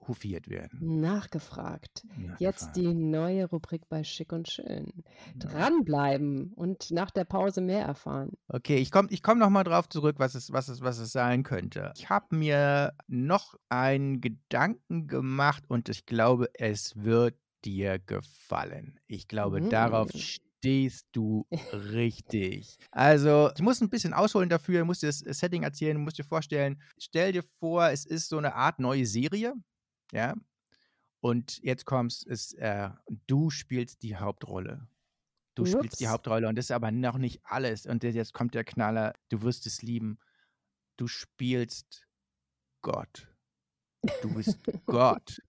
hofiert 0.08 0.48
werden. 0.48 1.00
Nachgefragt. 1.00 2.04
Nachgefragt. 2.04 2.40
Jetzt 2.40 2.76
die 2.76 2.94
neue 2.94 3.46
Rubrik 3.46 3.88
bei 3.88 4.04
Schick 4.04 4.32
und 4.32 4.48
Schön. 4.48 4.92
Dranbleiben 5.36 6.52
und 6.54 6.90
nach 6.90 7.10
der 7.10 7.24
Pause 7.24 7.60
mehr 7.60 7.84
erfahren. 7.84 8.32
Okay, 8.48 8.76
ich 8.76 8.90
komme 8.90 9.08
ich 9.10 9.22
komm 9.22 9.38
nochmal 9.38 9.64
drauf 9.64 9.88
zurück, 9.88 10.16
was 10.18 10.34
es, 10.34 10.52
was, 10.52 10.68
es, 10.68 10.80
was 10.80 10.98
es 10.98 11.12
sein 11.12 11.42
könnte. 11.42 11.92
Ich 11.96 12.08
habe 12.08 12.36
mir 12.36 12.92
noch 13.08 13.54
einen 13.68 14.20
Gedanken 14.20 15.06
gemacht 15.06 15.64
und 15.68 15.88
ich 15.88 16.06
glaube, 16.06 16.50
es 16.54 16.96
wird 16.96 17.36
dir 17.64 17.98
gefallen. 17.98 19.00
Ich 19.06 19.28
glaube, 19.28 19.60
mhm. 19.60 19.70
darauf 19.70 20.10
stehst 20.66 21.06
du 21.12 21.46
richtig. 21.72 22.76
Also, 22.90 23.50
ich 23.54 23.62
muss 23.62 23.80
ein 23.80 23.88
bisschen 23.88 24.12
ausholen 24.12 24.48
dafür, 24.48 24.80
ich 24.80 24.86
muss 24.86 25.00
dir 25.00 25.06
das 25.06 25.20
Setting 25.20 25.62
erzählen, 25.62 25.96
muss 25.96 26.14
dir 26.14 26.24
vorstellen, 26.24 26.82
stell 26.98 27.32
dir 27.32 27.44
vor, 27.60 27.88
es 27.90 28.04
ist 28.04 28.28
so 28.28 28.38
eine 28.38 28.54
Art 28.54 28.80
neue 28.80 29.06
Serie, 29.06 29.54
ja. 30.12 30.34
Und 31.20 31.58
jetzt 31.62 31.84
kommst, 31.84 32.26
ist, 32.26 32.54
äh, 32.54 32.90
du 33.26 33.50
spielst 33.50 34.02
die 34.02 34.16
Hauptrolle. 34.16 34.88
Du 35.54 35.62
Ups. 35.62 35.72
spielst 35.72 36.00
die 36.00 36.08
Hauptrolle 36.08 36.48
und 36.48 36.56
das 36.56 36.66
ist 36.66 36.70
aber 36.72 36.90
noch 36.90 37.16
nicht 37.16 37.40
alles. 37.44 37.86
Und 37.86 38.02
jetzt 38.02 38.34
kommt 38.34 38.54
der 38.54 38.64
Knaller, 38.64 39.14
du 39.28 39.42
wirst 39.42 39.66
es 39.66 39.82
lieben. 39.82 40.18
Du 40.96 41.06
spielst 41.06 42.06
Gott. 42.82 43.35
Du 44.22 44.34
bist 44.34 44.58
Gott. 44.86 45.40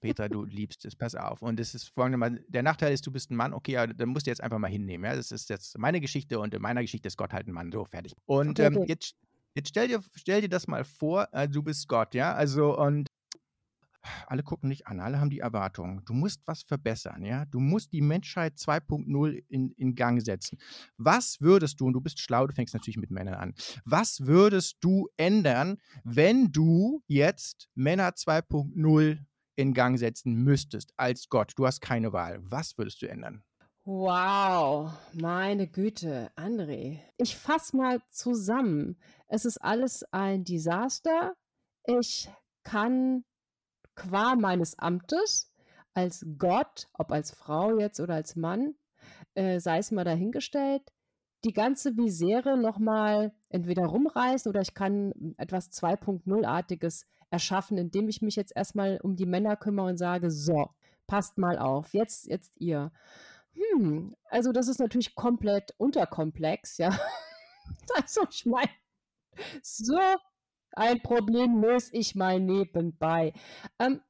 Peter, 0.00 0.28
du 0.28 0.44
liebst 0.44 0.84
es, 0.84 0.96
pass 0.96 1.14
auf. 1.14 1.42
Und 1.42 1.60
es 1.60 1.74
ist 1.74 1.88
folgendermaßen, 1.88 2.44
der 2.48 2.62
Nachteil 2.62 2.92
ist, 2.92 3.06
du 3.06 3.12
bist 3.12 3.30
ein 3.30 3.36
Mann, 3.36 3.52
okay, 3.52 3.72
ja, 3.72 3.86
dann 3.86 4.08
musst 4.08 4.26
du 4.26 4.30
jetzt 4.30 4.42
einfach 4.42 4.58
mal 4.58 4.70
hinnehmen. 4.70 5.04
Ja? 5.04 5.14
Das 5.14 5.30
ist 5.30 5.48
jetzt 5.48 5.78
meine 5.78 6.00
Geschichte 6.00 6.38
und 6.38 6.54
in 6.54 6.62
meiner 6.62 6.82
Geschichte 6.82 7.08
ist 7.08 7.16
Gott 7.16 7.32
halt 7.32 7.46
ein 7.46 7.52
Mann. 7.52 7.70
So, 7.72 7.84
fertig. 7.84 8.14
Und 8.26 8.60
okay, 8.60 8.74
ähm, 8.74 8.84
jetzt, 8.86 9.14
jetzt 9.54 9.68
stell 9.68 9.88
dir, 9.88 10.00
stell 10.14 10.40
dir 10.40 10.48
das 10.48 10.66
mal 10.66 10.84
vor, 10.84 11.28
äh, 11.32 11.48
du 11.48 11.62
bist 11.62 11.88
Gott, 11.88 12.14
ja. 12.14 12.34
Also, 12.34 12.78
und 12.78 13.08
alle 14.26 14.42
gucken 14.42 14.70
dich 14.70 14.86
an, 14.86 15.00
alle 15.00 15.20
haben 15.20 15.30
die 15.30 15.40
Erwartungen. 15.40 16.02
Du 16.04 16.12
musst 16.12 16.40
was 16.46 16.62
verbessern, 16.62 17.24
ja? 17.24 17.44
Du 17.46 17.60
musst 17.60 17.92
die 17.92 18.02
Menschheit 18.02 18.56
2.0 18.56 19.44
in, 19.48 19.70
in 19.72 19.94
Gang 19.94 20.20
setzen. 20.22 20.58
Was 20.96 21.40
würdest 21.40 21.80
du, 21.80 21.86
und 21.86 21.92
du 21.94 22.00
bist 22.00 22.20
schlau, 22.20 22.46
du 22.46 22.54
fängst 22.54 22.74
natürlich 22.74 22.98
mit 22.98 23.10
Männern 23.10 23.34
an, 23.34 23.54
was 23.84 24.26
würdest 24.26 24.76
du 24.80 25.08
ändern, 25.16 25.78
wenn 26.04 26.52
du 26.52 27.02
jetzt 27.06 27.68
Männer 27.74 28.10
2.0 28.10 29.18
in 29.56 29.74
Gang 29.74 29.98
setzen 29.98 30.34
müsstest 30.34 30.92
als 30.96 31.28
Gott? 31.28 31.52
Du 31.56 31.66
hast 31.66 31.80
keine 31.80 32.12
Wahl. 32.12 32.40
Was 32.42 32.76
würdest 32.78 33.02
du 33.02 33.08
ändern? 33.08 33.42
Wow, 33.84 34.92
meine 35.12 35.66
Güte, 35.66 36.30
André. 36.36 37.00
Ich 37.16 37.36
fasse 37.36 37.76
mal 37.76 38.00
zusammen. 38.10 38.96
Es 39.26 39.44
ist 39.44 39.58
alles 39.58 40.04
ein 40.12 40.44
Desaster. 40.44 41.34
Ich 41.84 42.30
kann 42.62 43.24
qua 44.02 44.34
meines 44.34 44.78
Amtes 44.78 45.52
als 45.94 46.26
Gott, 46.38 46.88
ob 46.92 47.12
als 47.12 47.30
Frau 47.30 47.78
jetzt 47.78 48.00
oder 48.00 48.14
als 48.14 48.36
Mann, 48.36 48.74
äh, 49.34 49.60
sei 49.60 49.78
es 49.78 49.90
mal 49.90 50.04
dahingestellt, 50.04 50.82
die 51.44 51.52
ganze 51.52 51.92
Misere 51.92 52.56
nochmal 52.56 53.32
entweder 53.48 53.84
rumreißen 53.86 54.48
oder 54.48 54.60
ich 54.60 54.74
kann 54.74 55.34
etwas 55.38 55.70
2.0-artiges 55.72 57.04
erschaffen, 57.30 57.78
indem 57.78 58.08
ich 58.08 58.22
mich 58.22 58.36
jetzt 58.36 58.54
erstmal 58.54 58.98
um 59.02 59.16
die 59.16 59.26
Männer 59.26 59.56
kümmere 59.56 59.86
und 59.86 59.96
sage, 59.96 60.30
so, 60.30 60.70
passt 61.06 61.38
mal 61.38 61.58
auf, 61.58 61.92
jetzt, 61.94 62.26
jetzt 62.26 62.52
ihr. 62.58 62.92
Hm, 63.54 64.14
also 64.30 64.52
das 64.52 64.68
ist 64.68 64.78
natürlich 64.78 65.14
komplett 65.14 65.74
unterkomplex, 65.78 66.78
ja. 66.78 66.90
Also 67.94 68.26
ich 68.30 68.44
meine, 68.44 68.70
so 69.62 69.98
ein 70.72 71.02
Problem 71.02 71.60
löse 71.60 71.90
ich 71.92 72.14
mal 72.14 72.40
nebenbei. 72.40 73.32
Ähm, 73.78 74.00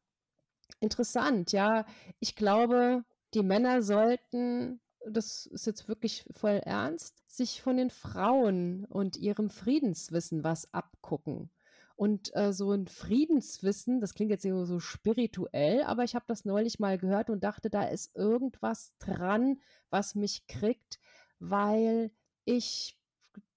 interessant, 0.81 1.53
ja. 1.53 1.87
Ich 2.21 2.37
glaube, 2.37 3.05
die 3.35 3.43
Männer 3.43 3.83
sollten, 3.83 4.81
das 5.07 5.47
ist 5.47 5.67
jetzt 5.67 5.89
wirklich 5.89 6.25
voll 6.31 6.61
ernst, 6.65 7.23
sich 7.27 7.63
von 7.63 7.77
den 7.77 7.91
Frauen 7.91 8.85
und 8.85 9.17
ihrem 9.17 9.51
Friedenswissen 9.51 10.45
was 10.45 10.73
abgucken. 10.73 11.51
Und 11.97 12.35
äh, 12.35 12.53
so 12.53 12.73
ein 12.73 12.89
Friedenswissen, 12.89 14.01
das 14.01 14.15
klingt 14.15 14.31
jetzt 14.31 14.43
so, 14.43 14.65
so 14.65 14.81
spirituell, 14.81 15.83
aber 15.85 16.05
ich 16.05 16.15
habe 16.15 16.25
das 16.27 16.45
neulich 16.45 16.79
mal 16.81 16.99
gehört 16.99 17.31
und 17.31 17.45
dachte, 17.45 17.71
da 17.71 17.85
ist 17.85 18.17
irgendwas 18.17 18.97
dran, 18.99 19.61
was 19.91 20.15
mich 20.15 20.47
kriegt, 20.47 20.99
weil 21.39 22.11
ich 22.45 22.99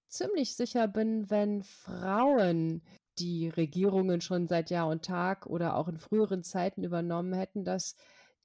ziemlich 0.08 0.54
sicher 0.56 0.88
bin, 0.88 1.30
wenn 1.30 1.62
Frauen 1.62 2.82
die 3.18 3.48
Regierungen 3.48 4.20
schon 4.20 4.46
seit 4.46 4.70
Jahr 4.70 4.88
und 4.88 5.04
Tag 5.04 5.46
oder 5.46 5.76
auch 5.76 5.88
in 5.88 5.98
früheren 5.98 6.42
Zeiten 6.42 6.84
übernommen 6.84 7.32
hätten, 7.32 7.64
dass 7.64 7.96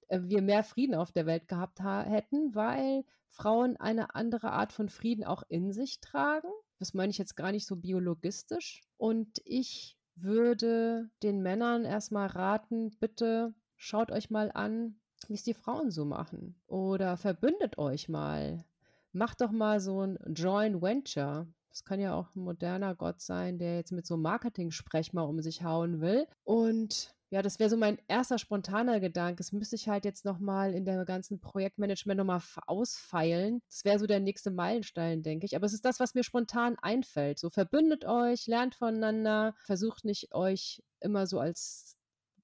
äh, 0.08 0.20
wir 0.24 0.42
mehr 0.42 0.64
Frieden 0.64 0.96
auf 0.96 1.12
der 1.12 1.26
Welt 1.26 1.48
gehabt 1.48 1.82
hätten, 1.84 2.56
weil 2.56 3.04
Frauen 3.30 3.78
eine 3.78 4.16
andere 4.16 4.52
Art 4.52 4.74
von 4.74 4.90
Frieden 4.90 5.24
auch 5.24 5.44
in 5.48 5.72
sich 5.72 6.00
tragen. 6.02 6.50
Das 6.80 6.94
meine 6.94 7.12
ich 7.12 7.18
jetzt 7.18 7.36
gar 7.36 7.52
nicht 7.52 7.66
so 7.66 7.76
biologistisch. 7.76 8.82
Und 8.98 9.42
ich 9.46 9.98
würde 10.16 11.10
den 11.24 11.42
Männern 11.42 11.86
erstmal 11.86 12.28
raten, 12.28 12.92
bitte 13.00 13.54
schaut 13.78 14.12
euch 14.12 14.30
mal 14.30 14.52
an, 14.52 15.00
wie 15.28 15.36
es 15.36 15.44
die 15.44 15.54
Frauen 15.54 15.92
so 15.92 16.06
machen. 16.06 16.60
Oder 16.68 17.18
verbündet 17.18 17.78
euch 17.78 18.10
mal. 18.10 18.66
Macht 19.14 19.42
doch 19.42 19.52
mal 19.52 19.80
so 19.80 20.02
ein 20.02 20.18
Joint 20.34 20.82
Venture. 20.82 21.48
Das 21.70 21.86
kann 21.86 22.00
ja 22.00 22.14
auch 22.16 22.36
ein 22.36 22.44
moderner 22.44 22.96
Gott 22.96 23.22
sein, 23.22 23.58
der 23.58 23.78
jetzt 23.78 23.92
mit 23.92 24.06
so 24.06 24.18
Marketing-Sprech 24.18 25.14
mal 25.14 25.24
um 25.24 25.42
sich 25.42 25.64
hauen 25.64 26.02
will. 26.02 26.28
Und 26.44 27.16
ja, 27.30 27.42
das 27.42 27.60
wäre 27.60 27.70
so 27.70 27.78
mein 27.78 27.98
erster 28.10 28.38
spontaner 28.38 29.00
Gedanke. 29.00 29.38
Das 29.38 29.54
müsste 29.54 29.78
ich 29.78 29.88
halt 29.88 30.04
jetzt 30.04 30.26
nochmal 30.26 30.74
in 30.74 30.84
der 30.84 31.06
ganzen 31.06 31.40
Projektmanagement 31.40 32.18
nochmal 32.18 32.42
ausfeilen. 32.68 33.62
Das 33.70 33.86
wäre 33.86 34.00
so 34.00 34.06
der 34.06 34.20
nächste 34.20 34.52
Meilenstein, 34.52 35.24
denke 35.24 35.46
ich. 35.46 35.56
Aber 35.56 35.66
es 35.66 35.74
ist 35.74 35.86
das, 35.86 36.02
was 36.02 36.14
mir 36.14 36.24
spontan 36.24 36.78
einfällt. 36.82 37.40
So 37.40 37.50
verbündet 37.50 38.04
euch, 38.04 38.48
lernt 38.48 38.76
voneinander, 38.76 39.56
versucht 39.64 40.04
nicht 40.04 40.34
euch 40.34 40.84
immer 41.00 41.26
so 41.26 41.40
als 41.40 41.96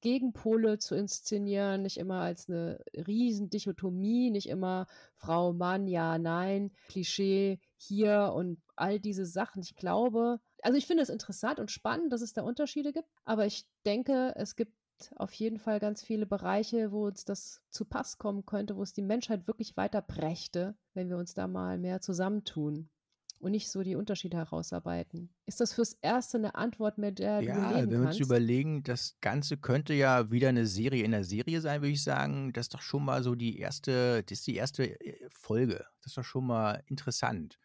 Gegenpole 0.02 0.78
zu 0.78 0.96
inszenieren, 0.96 1.82
nicht 1.82 1.98
immer 1.98 2.22
als 2.22 2.50
eine 2.50 2.84
Riesendichotomie, 2.94 4.30
nicht 4.30 4.50
immer 4.50 4.88
Frau, 5.16 5.54
Mann, 5.54 5.88
ja, 5.88 6.18
nein, 6.18 6.72
Klischee 6.88 7.60
hier 7.76 8.34
und 8.36 8.62
all 8.76 9.00
diese 9.00 9.26
Sachen. 9.26 9.62
Ich 9.62 9.76
glaube, 9.76 10.40
also 10.62 10.78
ich 10.78 10.86
finde 10.86 11.04
es 11.04 11.10
interessant 11.10 11.60
und 11.60 11.72
spannend, 11.72 12.14
dass 12.14 12.22
es 12.22 12.34
da 12.34 12.44
Unterschiede 12.44 12.94
gibt, 12.94 13.10
aber 13.26 13.46
ich 13.46 13.66
denke, 13.86 14.34
es 14.36 14.56
gibt 14.56 14.74
auf 15.16 15.32
jeden 15.34 15.60
Fall 15.60 15.80
ganz 15.80 16.04
viele 16.04 16.26
Bereiche, 16.26 16.92
wo 16.92 17.06
uns 17.06 17.24
das 17.24 17.62
zu 17.70 17.86
Pass 17.86 18.18
kommen 18.18 18.46
könnte, 18.46 18.76
wo 18.76 18.84
es 18.84 18.94
die 18.94 19.04
Menschheit 19.04 19.48
wirklich 19.48 19.78
weiter 19.78 20.02
brächte, 20.02 20.76
wenn 20.94 21.10
wir 21.10 21.18
uns 21.18 21.34
da 21.34 21.48
mal 21.48 21.78
mehr 21.78 22.02
zusammentun 22.02 22.90
und 23.40 23.52
nicht 23.52 23.70
so 23.72 23.84
die 23.84 23.96
Unterschiede 23.96 24.38
herausarbeiten. 24.38 25.34
Ist 25.46 25.60
das 25.62 25.74
fürs 25.74 25.94
Erste 25.94 26.38
eine 26.38 26.56
Antwort, 26.56 26.98
mit 26.98 27.20
der 27.20 27.44
du 27.44 27.60
Ja, 27.60 27.62
leben 27.64 27.92
wenn 27.92 28.00
wir 28.00 28.02
uns 28.02 28.20
kannst? 28.20 28.20
überlegen, 28.20 28.82
das 28.82 29.20
Ganze 29.22 29.58
könnte 29.58 29.94
ja 29.94 30.32
wieder 30.32 30.50
eine 30.50 30.66
Serie 30.66 31.04
in 31.04 31.12
der 31.12 31.24
Serie 31.24 31.62
sein, 31.62 31.82
würde 31.82 31.92
ich 31.94 32.02
sagen. 32.04 32.52
Das 32.52 32.66
ist 32.66 32.74
doch 32.74 32.82
schon 32.82 33.06
mal 33.06 33.22
so 33.22 33.36
die 33.36 33.60
erste, 33.60 34.24
das 34.24 34.40
ist 34.40 34.48
die 34.48 34.56
erste 34.56 35.00
äh, 35.00 35.30
Folge. 35.30 35.86
Das 36.02 36.12
ist 36.14 36.18
doch 36.18 36.24
schon 36.24 36.48
mal 36.48 36.82
interessant. 36.88 37.60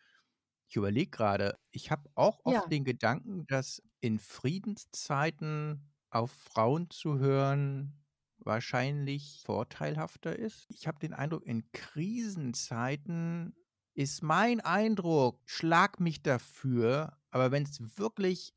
Ich 0.68 0.76
überlege 0.76 1.10
gerade, 1.10 1.58
ich 1.70 1.90
habe 1.90 2.10
auch 2.14 2.40
oft 2.44 2.64
Ja. 2.64 2.72
den 2.72 2.84
Gedanken, 2.84 3.46
dass 3.48 3.82
in 4.00 4.18
Friedenszeiten 4.18 5.92
auf 6.10 6.32
Frauen 6.32 6.90
zu 6.90 7.18
hören 7.18 8.04
wahrscheinlich 8.38 9.42
vorteilhafter 9.46 10.38
ist. 10.38 10.66
Ich 10.70 10.86
habe 10.86 10.98
den 10.98 11.14
Eindruck, 11.14 11.46
in 11.46 11.70
Krisenzeiten 11.72 13.54
ist 13.94 14.22
mein 14.22 14.60
Eindruck, 14.60 15.40
schlag 15.44 16.00
mich 16.00 16.22
dafür, 16.22 17.16
aber 17.30 17.50
wenn 17.50 17.64
es 17.64 17.98
wirklich 17.98 18.54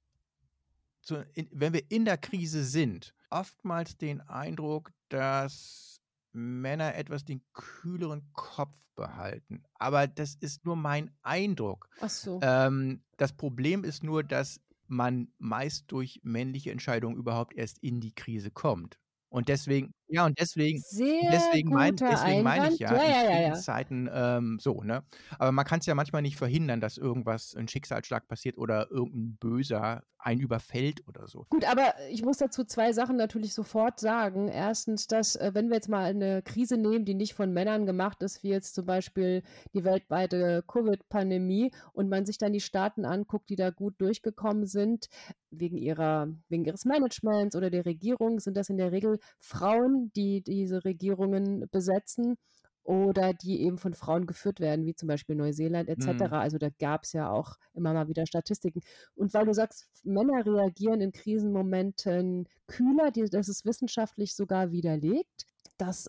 so 1.02 1.24
in, 1.34 1.48
wenn 1.52 1.74
wir 1.74 1.84
in 1.90 2.06
der 2.06 2.18
Krise 2.18 2.64
sind, 2.64 3.14
oftmals 3.30 3.98
den 3.98 4.22
Eindruck, 4.22 4.92
dass 5.10 6.02
Männer 6.32 6.96
etwas 6.96 7.26
den 7.26 7.42
kühleren 7.54 8.30
Kopf 8.34 8.78
behalten. 8.96 9.64
Aber 9.76 10.08
das 10.08 10.36
ist 10.36 10.66
nur 10.66 10.76
mein 10.76 11.12
Eindruck. 11.22 11.90
Ach 12.02 12.10
so. 12.10 12.40
Ähm, 12.42 13.04
das 13.18 13.34
Problem 13.34 13.84
ist 13.84 14.04
nur, 14.04 14.24
dass 14.24 14.60
man 14.88 15.30
meist 15.38 15.92
durch 15.92 16.20
männliche 16.24 16.72
Entscheidungen 16.72 17.18
überhaupt 17.18 17.56
erst 17.56 17.80
in 17.80 18.02
die 18.02 18.14
Krise 18.14 18.52
kommt. 18.52 19.00
Und 19.30 19.50
deswegen, 19.50 19.94
ja, 20.08 20.26
und 20.26 20.40
deswegen, 20.40 20.80
Sehr 20.80 21.32
deswegen 21.32 21.70
meine 21.70 21.92
guter 21.92 22.10
deswegen 22.12 22.44
mein 22.44 22.62
Einwand. 22.62 22.74
ich 22.74 22.80
ja, 22.80 22.94
Ja, 22.94 23.04
in 23.04 23.10
ja, 23.10 23.16
ja, 23.16 23.24
ja. 23.24 23.36
Friedenszeiten 23.36 24.10
ähm, 24.14 24.58
so, 24.60 24.82
ne? 24.84 25.04
Aber 25.40 25.52
man 25.52 25.66
kann 25.66 25.80
es 25.80 25.86
ja 25.86 25.96
manchmal 25.96 26.22
nicht 26.22 26.38
verhindern, 26.38 26.82
dass 26.82 26.98
irgendwas, 26.98 27.56
ein 27.56 27.68
Schicksalsschlag 27.68 28.28
passiert 28.28 28.58
oder 28.58 28.90
irgendein 28.92 29.38
Böser 29.38 30.04
einen 30.26 30.42
überfällt 30.42 31.08
oder 31.08 31.28
so. 31.28 31.46
Gut, 31.50 31.70
aber 31.70 31.94
ich 32.10 32.24
muss 32.24 32.38
dazu 32.38 32.64
zwei 32.64 32.94
Sachen 32.94 33.16
natürlich 33.16 33.54
sofort 33.54 34.00
sagen. 34.00 34.48
Erstens, 34.48 35.06
dass, 35.06 35.36
äh, 35.36 35.52
wenn 35.54 35.70
wir 35.70 35.76
jetzt 35.76 35.88
mal 35.88 36.06
eine 36.06 36.42
Krise 36.42 36.78
nehmen, 36.78 37.06
die 37.06 37.14
nicht 37.14 37.36
von 37.36 37.54
Männern 37.54 37.86
gemacht 37.86 38.24
ist, 38.24 38.42
wie 38.42 38.50
jetzt 38.50 38.74
zum 38.74 38.88
Beispiel 38.88 39.44
die 39.74 39.84
weltweite 39.84 40.64
Covid-Pandemie, 40.68 41.72
und 41.94 42.10
man 42.10 42.26
sich 42.26 42.40
dann 42.40 42.54
die 42.54 42.60
Staaten 42.60 43.06
anguckt, 43.06 43.50
die 43.50 43.56
da 43.56 43.70
gut 43.70 43.96
durchgekommen 44.00 44.66
sind, 44.66 45.10
wegen 45.52 45.78
ihrer, 45.78 46.28
wegen 46.50 46.66
ihres 46.66 46.86
Managements 46.86 47.56
oder 47.56 47.70
der 47.70 47.86
Regierung, 47.86 48.40
sind 48.40 48.58
das 48.58 48.70
in 48.70 48.78
der 48.78 48.92
Regel 48.92 49.20
Frauen, 49.40 49.95
die 50.16 50.42
diese 50.42 50.86
Regierungen 50.86 51.68
besetzen 51.72 52.38
oder 52.86 53.34
die 53.34 53.62
eben 53.62 53.78
von 53.78 53.96
Frauen 53.96 54.28
geführt 54.28 54.60
werden, 54.60 54.86
wie 54.86 54.94
zum 54.94 55.08
Beispiel 55.08 55.36
Neuseeland 55.36 55.90
etc. 55.90 56.06
Hm. 56.06 56.34
Also 56.34 56.58
da 56.60 56.70
gab 56.80 57.04
es 57.04 57.14
ja 57.14 57.32
auch 57.32 57.58
immer 57.74 57.94
mal 57.94 58.08
wieder 58.08 58.28
Statistiken. 58.28 58.82
Und 59.16 59.34
weil 59.34 59.46
du 59.46 59.54
sagst, 59.54 59.88
Männer 60.04 60.46
reagieren 60.46 61.02
in 61.02 61.12
Krisenmomenten 61.12 62.48
kühler, 62.68 63.10
die, 63.10 63.26
das 63.26 63.50
ist 63.50 63.66
wissenschaftlich 63.66 64.36
sogar 64.36 64.72
widerlegt, 64.72 65.48
dass, 65.78 66.08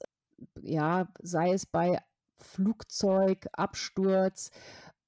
ja, 0.61 1.09
sei 1.22 1.53
es 1.53 1.64
bei 1.64 1.99
Flugzeug, 2.38 3.46
Absturz 3.53 4.51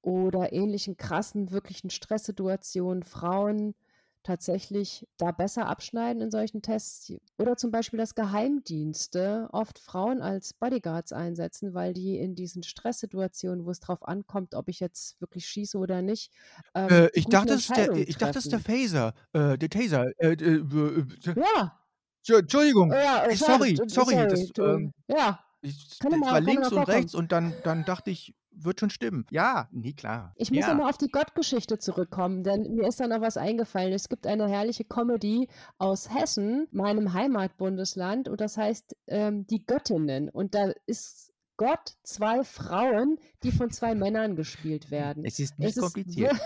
oder 0.00 0.54
ähnlichen 0.54 0.96
krassen, 0.96 1.50
wirklichen 1.50 1.90
Stresssituationen, 1.90 3.02
Frauen 3.02 3.74
tatsächlich 4.22 5.06
da 5.16 5.30
besser 5.32 5.66
abschneiden 5.66 6.22
in 6.22 6.30
solchen 6.30 6.60
Tests. 6.62 7.12
Oder 7.38 7.56
zum 7.56 7.70
Beispiel, 7.70 7.98
dass 7.98 8.14
Geheimdienste 8.14 9.48
oft 9.52 9.78
Frauen 9.78 10.20
als 10.22 10.52
Bodyguards 10.54 11.12
einsetzen, 11.12 11.74
weil 11.74 11.92
die 11.94 12.18
in 12.18 12.34
diesen 12.34 12.62
Stresssituationen, 12.62 13.64
wo 13.64 13.70
es 13.70 13.80
drauf 13.80 14.06
ankommt, 14.06 14.54
ob 14.54 14.68
ich 14.68 14.80
jetzt 14.80 15.20
wirklich 15.20 15.46
schieße 15.46 15.78
oder 15.78 16.02
nicht, 16.02 16.32
ähm, 16.74 16.88
Äh, 16.90 17.08
ich 17.14 17.24
dachte, 17.26 17.54
es 17.54 17.60
ist 17.62 17.76
der, 17.76 17.92
ich 17.96 18.16
dachte, 18.16 18.38
es 18.38 18.44
ist 18.44 18.52
der. 18.52 18.60
Phaser, 18.60 19.14
äh, 19.32 19.56
der 19.56 19.70
Taser. 19.70 20.06
Äh, 20.18 20.32
äh, 20.32 20.56
äh, 20.56 21.04
Ja, 21.34 21.78
Tschu- 22.24 22.38
Entschuldigung, 22.38 22.90
ja, 22.92 23.24
sorry, 23.36 23.76
sorry, 23.88 24.14
sorry. 24.14 24.26
das, 24.28 24.52
ähm, 24.58 24.92
Ja, 25.08 25.40
ich, 25.62 25.98
kann 25.98 26.10
das 26.12 26.20
immer, 26.20 26.32
war 26.32 26.40
links 26.40 26.70
und 26.72 26.88
rechts 26.88 27.14
und 27.14 27.32
dann, 27.32 27.54
dann 27.64 27.84
dachte 27.84 28.10
ich, 28.10 28.34
wird 28.64 28.80
schon 28.80 28.90
stimmen. 28.90 29.26
Ja, 29.30 29.68
nee, 29.72 29.92
klar. 29.92 30.32
Ich 30.36 30.50
muss 30.50 30.60
Ja. 30.60 30.68
nochmal 30.68 30.90
auf 30.90 30.98
die 30.98 31.08
Gottgeschichte 31.10 31.78
zurückkommen, 31.78 32.42
denn 32.44 32.74
mir 32.74 32.88
ist 32.88 33.00
da 33.00 33.06
noch 33.06 33.20
was 33.20 33.36
eingefallen. 33.36 33.92
Es 33.92 34.08
gibt 34.08 34.26
eine 34.26 34.48
herrliche 34.48 34.84
Comedy 34.84 35.48
aus 35.78 36.12
Hessen, 36.14 36.66
meinem 36.70 37.12
Heimatbundesland, 37.12 38.28
und 38.28 38.40
das 38.40 38.56
heißt 38.56 38.96
ähm, 39.08 39.46
Die 39.46 39.64
Göttinnen. 39.64 40.28
Und 40.28 40.54
da 40.54 40.72
ist 40.86 41.32
Gott 41.56 41.96
zwei 42.04 42.44
Frauen, 42.44 43.18
die 43.42 43.50
von 43.50 43.70
zwei 43.70 43.94
Männern 43.94 44.36
gespielt 44.36 44.90
werden. 44.90 45.24
Es 45.24 45.38
ist 45.40 45.58
nicht 45.58 45.70
Es 45.70 45.76
ist 45.76 45.82
kompliziert. 45.82 46.32
wir- 46.34 46.40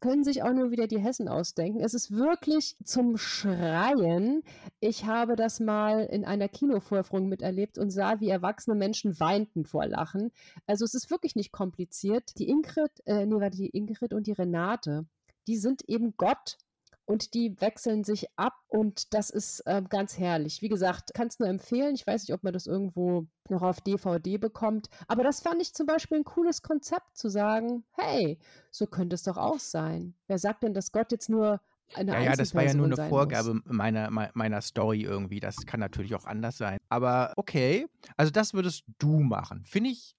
können 0.00 0.24
sich 0.24 0.42
auch 0.42 0.52
nur 0.52 0.70
wieder 0.70 0.86
die 0.86 0.98
Hessen 0.98 1.28
ausdenken. 1.28 1.80
Es 1.80 1.94
ist 1.94 2.10
wirklich 2.10 2.76
zum 2.84 3.16
Schreien. 3.16 4.42
Ich 4.80 5.06
habe 5.06 5.36
das 5.36 5.60
mal 5.60 6.04
in 6.04 6.24
einer 6.24 6.48
Kinovorführung 6.48 7.28
miterlebt 7.28 7.78
und 7.78 7.90
sah, 7.90 8.20
wie 8.20 8.28
erwachsene 8.28 8.76
Menschen 8.76 9.18
weinten 9.20 9.64
vor 9.64 9.86
Lachen. 9.86 10.32
Also 10.66 10.84
es 10.84 10.94
ist 10.94 11.10
wirklich 11.10 11.34
nicht 11.34 11.52
kompliziert. 11.52 12.38
Die 12.38 12.48
Ingrid, 12.48 12.90
äh, 13.06 13.26
nee, 13.26 13.40
warte, 13.40 13.56
die 13.56 13.70
Ingrid 13.70 14.12
und 14.12 14.26
die 14.26 14.32
Renate, 14.32 15.06
die 15.46 15.56
sind 15.56 15.82
eben 15.88 16.14
Gott 16.16 16.58
und 17.06 17.32
die 17.34 17.60
wechseln 17.60 18.04
sich 18.04 18.26
ab 18.36 18.54
und 18.68 19.14
das 19.14 19.30
ist 19.30 19.62
ähm, 19.66 19.88
ganz 19.88 20.18
herrlich. 20.18 20.60
Wie 20.60 20.68
gesagt, 20.68 21.14
kann 21.14 21.28
es 21.28 21.38
nur 21.38 21.48
empfehlen. 21.48 21.94
Ich 21.94 22.06
weiß 22.06 22.22
nicht, 22.22 22.34
ob 22.34 22.42
man 22.44 22.52
das 22.52 22.66
irgendwo 22.66 23.26
noch 23.48 23.62
auf 23.62 23.80
DVD 23.80 24.36
bekommt, 24.38 24.88
aber 25.08 25.22
das 25.22 25.40
fand 25.40 25.62
ich 25.62 25.72
zum 25.72 25.86
Beispiel 25.86 26.18
ein 26.18 26.24
cooles 26.24 26.62
Konzept 26.62 27.16
zu 27.16 27.28
sagen, 27.28 27.84
hey, 27.92 28.38
so 28.70 28.86
könnte 28.86 29.14
es 29.14 29.22
doch 29.22 29.36
auch 29.38 29.60
sein. 29.60 30.14
Wer 30.26 30.38
sagt 30.38 30.62
denn, 30.64 30.74
dass 30.74 30.92
Gott 30.92 31.12
jetzt 31.12 31.28
nur 31.30 31.60
eine 31.94 32.12
Ja, 32.12 32.20
ja, 32.20 32.34
das 32.36 32.52
war 32.54 32.64
ja 32.64 32.74
nur 32.74 32.86
eine 32.86 32.96
Vorgabe 33.08 33.54
muss? 33.54 33.62
meiner, 33.66 34.10
mei- 34.10 34.30
meiner 34.34 34.60
Story 34.60 35.02
irgendwie. 35.02 35.38
Das 35.38 35.64
kann 35.66 35.78
natürlich 35.78 36.16
auch 36.16 36.24
anders 36.24 36.58
sein. 36.58 36.78
Aber 36.88 37.32
okay, 37.36 37.86
also 38.16 38.32
das 38.32 38.52
würdest 38.52 38.82
du 38.98 39.20
machen. 39.20 39.64
Finde 39.64 39.90
ich, 39.90 40.16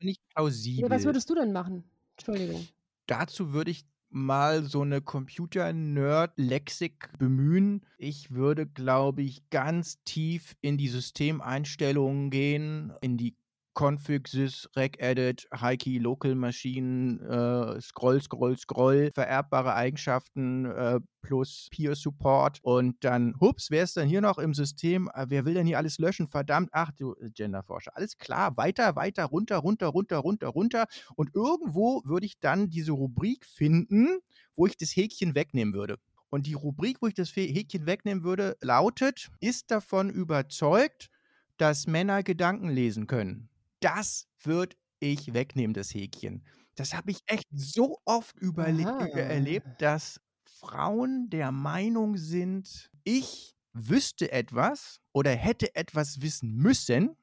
find 0.00 0.10
ich 0.10 0.16
Ja, 0.18 0.24
was 0.34 0.34
plausibel. 0.34 1.04
würdest 1.04 1.30
du 1.30 1.36
denn 1.36 1.52
machen? 1.52 1.84
Entschuldigung. 2.16 2.66
Dazu 3.06 3.52
würde 3.52 3.70
ich 3.70 3.86
mal 4.10 4.64
so 4.64 4.82
eine 4.82 5.00
Computer-Nerd-Lexik 5.00 7.10
bemühen. 7.18 7.82
Ich 7.98 8.32
würde, 8.32 8.66
glaube 8.66 9.22
ich, 9.22 9.48
ganz 9.50 10.02
tief 10.04 10.56
in 10.60 10.76
die 10.78 10.88
Systemeinstellungen 10.88 12.30
gehen, 12.30 12.92
in 13.00 13.16
die 13.16 13.36
Config, 13.78 14.26
Sys, 14.26 14.68
Regedit, 14.74 15.46
Hikey, 15.54 15.98
Local 15.98 16.34
Maschinen, 16.34 17.20
äh, 17.20 17.80
Scroll, 17.80 18.20
Scroll, 18.20 18.58
Scroll, 18.58 19.12
vererbbare 19.14 19.74
Eigenschaften 19.74 20.64
äh, 20.64 20.98
plus 21.22 21.68
Peer 21.70 21.94
Support 21.94 22.58
und 22.62 22.96
dann, 23.04 23.36
hups, 23.40 23.70
wer 23.70 23.84
ist 23.84 23.96
denn 23.96 24.08
hier 24.08 24.20
noch 24.20 24.38
im 24.38 24.52
System? 24.52 25.08
Äh, 25.14 25.26
wer 25.28 25.44
will 25.44 25.54
denn 25.54 25.66
hier 25.66 25.78
alles 25.78 25.98
löschen? 25.98 26.26
Verdammt, 26.26 26.70
ach 26.72 26.90
du 26.90 27.14
äh, 27.20 27.30
Genderforscher. 27.30 27.96
Alles 27.96 28.18
klar, 28.18 28.56
weiter, 28.56 28.96
weiter, 28.96 29.26
runter, 29.26 29.58
runter, 29.58 29.86
runter, 29.86 30.16
runter, 30.16 30.48
runter. 30.48 30.86
Und 31.14 31.32
irgendwo 31.36 32.02
würde 32.04 32.26
ich 32.26 32.40
dann 32.40 32.70
diese 32.70 32.90
Rubrik 32.90 33.46
finden, 33.46 34.18
wo 34.56 34.66
ich 34.66 34.76
das 34.76 34.96
Häkchen 34.96 35.36
wegnehmen 35.36 35.72
würde. 35.72 35.98
Und 36.30 36.48
die 36.48 36.54
Rubrik, 36.54 37.00
wo 37.00 37.06
ich 37.06 37.14
das 37.14 37.34
Häkchen 37.36 37.86
wegnehmen 37.86 38.24
würde, 38.24 38.56
lautet, 38.60 39.28
ist 39.38 39.70
davon 39.70 40.10
überzeugt, 40.10 41.10
dass 41.58 41.86
Männer 41.86 42.24
Gedanken 42.24 42.70
lesen 42.70 43.06
können. 43.06 43.48
Das 43.80 44.26
würde 44.42 44.76
ich 45.00 45.32
wegnehmen, 45.34 45.74
das 45.74 45.94
Häkchen. 45.94 46.44
Das 46.74 46.94
habe 46.94 47.10
ich 47.10 47.20
echt 47.26 47.46
so 47.50 47.98
oft 48.04 48.36
äh, 48.60 48.84
erlebt, 49.28 49.68
dass 49.78 50.20
Frauen 50.46 51.30
der 51.30 51.52
Meinung 51.52 52.16
sind, 52.16 52.90
ich 53.04 53.54
wüsste 53.72 54.32
etwas 54.32 55.00
oder 55.12 55.30
hätte 55.32 55.74
etwas 55.76 56.20
wissen 56.20 56.56
müssen 56.56 57.16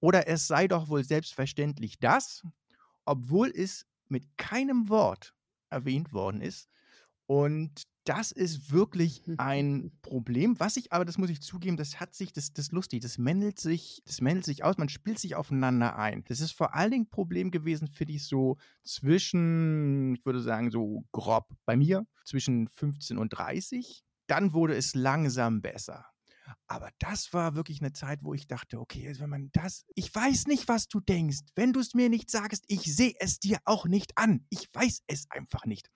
oder 0.00 0.28
es 0.28 0.46
sei 0.46 0.66
doch 0.68 0.88
wohl 0.88 1.04
selbstverständlich 1.04 1.98
das, 2.00 2.42
obwohl 3.04 3.50
es 3.54 3.86
mit 4.08 4.36
keinem 4.38 4.88
Wort 4.88 5.34
erwähnt 5.70 6.12
worden 6.12 6.40
ist. 6.40 6.68
Und 7.26 7.84
das 8.04 8.32
ist 8.32 8.72
wirklich 8.72 9.22
ein 9.38 9.92
Problem, 10.02 10.58
was 10.58 10.76
ich 10.76 10.92
aber, 10.92 11.04
das 11.04 11.18
muss 11.18 11.30
ich 11.30 11.42
zugeben, 11.42 11.76
das 11.76 12.00
hat 12.00 12.14
sich, 12.14 12.32
das, 12.32 12.52
das 12.52 12.66
ist 12.66 12.72
lustig, 12.72 13.00
das 13.00 13.18
männelt 13.18 13.58
sich, 13.58 14.02
das 14.06 14.20
männelt 14.20 14.44
sich 14.44 14.64
aus, 14.64 14.78
man 14.78 14.88
spielt 14.88 15.18
sich 15.18 15.34
aufeinander 15.36 15.96
ein. 15.96 16.24
Das 16.28 16.40
ist 16.40 16.52
vor 16.52 16.74
allen 16.74 16.90
Dingen 16.90 17.04
ein 17.04 17.10
Problem 17.10 17.50
gewesen, 17.50 17.88
finde 17.88 18.14
ich, 18.14 18.24
so 18.24 18.56
zwischen, 18.82 20.14
ich 20.14 20.24
würde 20.24 20.40
sagen, 20.40 20.70
so 20.70 21.04
grob 21.12 21.48
bei 21.64 21.76
mir, 21.76 22.06
zwischen 22.24 22.68
15 22.68 23.18
und 23.18 23.30
30. 23.30 24.04
Dann 24.26 24.52
wurde 24.52 24.76
es 24.76 24.94
langsam 24.94 25.60
besser. 25.60 26.06
Aber 26.66 26.90
das 26.98 27.32
war 27.32 27.54
wirklich 27.54 27.80
eine 27.80 27.92
Zeit, 27.92 28.20
wo 28.22 28.34
ich 28.34 28.46
dachte, 28.46 28.78
okay, 28.78 29.06
also 29.08 29.22
wenn 29.22 29.30
man 29.30 29.50
das, 29.52 29.84
ich 29.94 30.14
weiß 30.14 30.46
nicht, 30.46 30.68
was 30.68 30.88
du 30.88 31.00
denkst. 31.00 31.40
Wenn 31.54 31.72
du 31.72 31.80
es 31.80 31.94
mir 31.94 32.08
nicht 32.08 32.30
sagst, 32.30 32.64
ich 32.68 32.82
sehe 32.94 33.14
es 33.18 33.40
dir 33.40 33.58
auch 33.64 33.86
nicht 33.86 34.16
an. 34.16 34.46
Ich 34.50 34.68
weiß 34.72 35.02
es 35.06 35.30
einfach 35.30 35.64
nicht. 35.64 35.90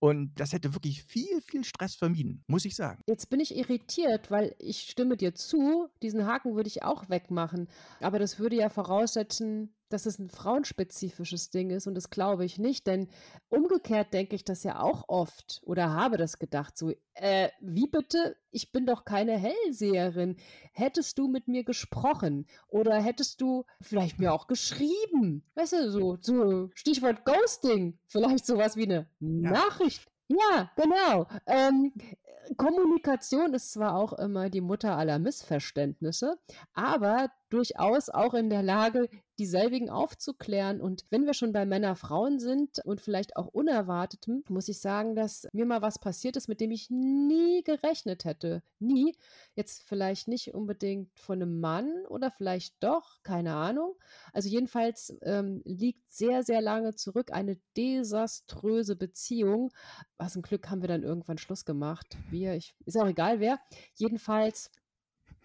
Und 0.00 0.38
das 0.38 0.52
hätte 0.52 0.74
wirklich 0.74 1.02
viel, 1.02 1.40
viel 1.40 1.64
Stress 1.64 1.94
vermieden, 1.94 2.42
muss 2.46 2.64
ich 2.64 2.76
sagen. 2.76 3.00
Jetzt 3.06 3.30
bin 3.30 3.40
ich 3.40 3.56
irritiert, 3.56 4.30
weil 4.30 4.54
ich 4.58 4.82
stimme 4.82 5.16
dir 5.16 5.34
zu, 5.34 5.88
diesen 6.02 6.26
Haken 6.26 6.54
würde 6.56 6.68
ich 6.68 6.82
auch 6.82 7.08
wegmachen. 7.08 7.68
Aber 8.00 8.18
das 8.18 8.38
würde 8.38 8.56
ja 8.56 8.68
voraussetzen, 8.68 9.74
dass 9.88 10.06
es 10.06 10.18
ein 10.18 10.30
frauenspezifisches 10.30 11.50
Ding 11.50 11.70
ist 11.70 11.86
und 11.86 11.94
das 11.94 12.10
glaube 12.10 12.44
ich 12.44 12.58
nicht, 12.58 12.86
denn 12.86 13.08
umgekehrt 13.48 14.12
denke 14.12 14.34
ich 14.36 14.44
das 14.44 14.62
ja 14.64 14.80
auch 14.80 15.04
oft 15.08 15.60
oder 15.64 15.92
habe 15.92 16.16
das 16.16 16.38
gedacht, 16.38 16.76
so, 16.76 16.92
äh, 17.14 17.48
wie 17.60 17.86
bitte? 17.86 18.36
Ich 18.50 18.72
bin 18.72 18.86
doch 18.86 19.04
keine 19.04 19.36
Hellseherin. 19.36 20.36
Hättest 20.72 21.18
du 21.18 21.28
mit 21.28 21.48
mir 21.48 21.64
gesprochen 21.64 22.46
oder 22.68 23.00
hättest 23.00 23.40
du 23.40 23.64
vielleicht 23.80 24.18
mir 24.18 24.32
auch 24.32 24.46
geschrieben? 24.46 25.44
Weißt 25.54 25.72
du, 25.72 25.90
so, 25.90 26.18
so 26.20 26.70
Stichwort 26.74 27.24
Ghosting, 27.24 27.98
vielleicht 28.06 28.46
sowas 28.46 28.76
wie 28.76 28.84
eine 28.84 29.06
ja. 29.20 29.50
Nachricht. 29.50 30.08
Ja, 30.28 30.70
genau. 30.76 31.26
Ähm, 31.46 31.92
Kommunikation 32.56 33.54
ist 33.54 33.72
zwar 33.72 33.94
auch 33.94 34.12
immer 34.14 34.50
die 34.50 34.60
Mutter 34.60 34.96
aller 34.96 35.18
Missverständnisse, 35.18 36.38
aber 36.72 37.30
durchaus 37.50 38.10
auch 38.10 38.34
in 38.34 38.50
der 38.50 38.62
Lage, 38.62 39.08
dieselbigen 39.38 39.90
aufzuklären. 39.90 40.80
Und 40.80 41.04
wenn 41.10 41.26
wir 41.26 41.34
schon 41.34 41.52
bei 41.52 41.66
Männer-Frauen 41.66 42.38
sind 42.38 42.80
und 42.84 43.00
vielleicht 43.00 43.36
auch 43.36 43.46
Unerwartetem, 43.46 44.44
muss 44.48 44.68
ich 44.68 44.80
sagen, 44.80 45.14
dass 45.14 45.46
mir 45.52 45.66
mal 45.66 45.82
was 45.82 45.98
passiert 45.98 46.36
ist, 46.36 46.48
mit 46.48 46.60
dem 46.60 46.70
ich 46.70 46.90
nie 46.90 47.62
gerechnet 47.62 48.24
hätte. 48.24 48.62
Nie. 48.78 49.16
Jetzt 49.54 49.82
vielleicht 49.82 50.28
nicht 50.28 50.54
unbedingt 50.54 51.10
von 51.18 51.42
einem 51.42 51.60
Mann 51.60 52.06
oder 52.06 52.30
vielleicht 52.30 52.76
doch, 52.80 53.22
keine 53.22 53.54
Ahnung. 53.54 53.96
Also 54.32 54.48
jedenfalls 54.48 55.16
ähm, 55.22 55.62
liegt 55.64 56.12
sehr, 56.12 56.42
sehr 56.42 56.60
lange 56.60 56.94
zurück 56.94 57.32
eine 57.32 57.58
desaströse 57.76 58.96
Beziehung. 58.96 59.72
Was 60.16 60.36
ein 60.36 60.42
Glück 60.42 60.70
haben 60.70 60.82
wir 60.82 60.88
dann 60.88 61.02
irgendwann 61.02 61.38
Schluss 61.38 61.64
gemacht. 61.64 62.16
Wir, 62.30 62.54
ich, 62.54 62.74
ist 62.84 62.96
auch 62.96 63.06
egal 63.06 63.40
wer. 63.40 63.58
Jedenfalls, 63.94 64.70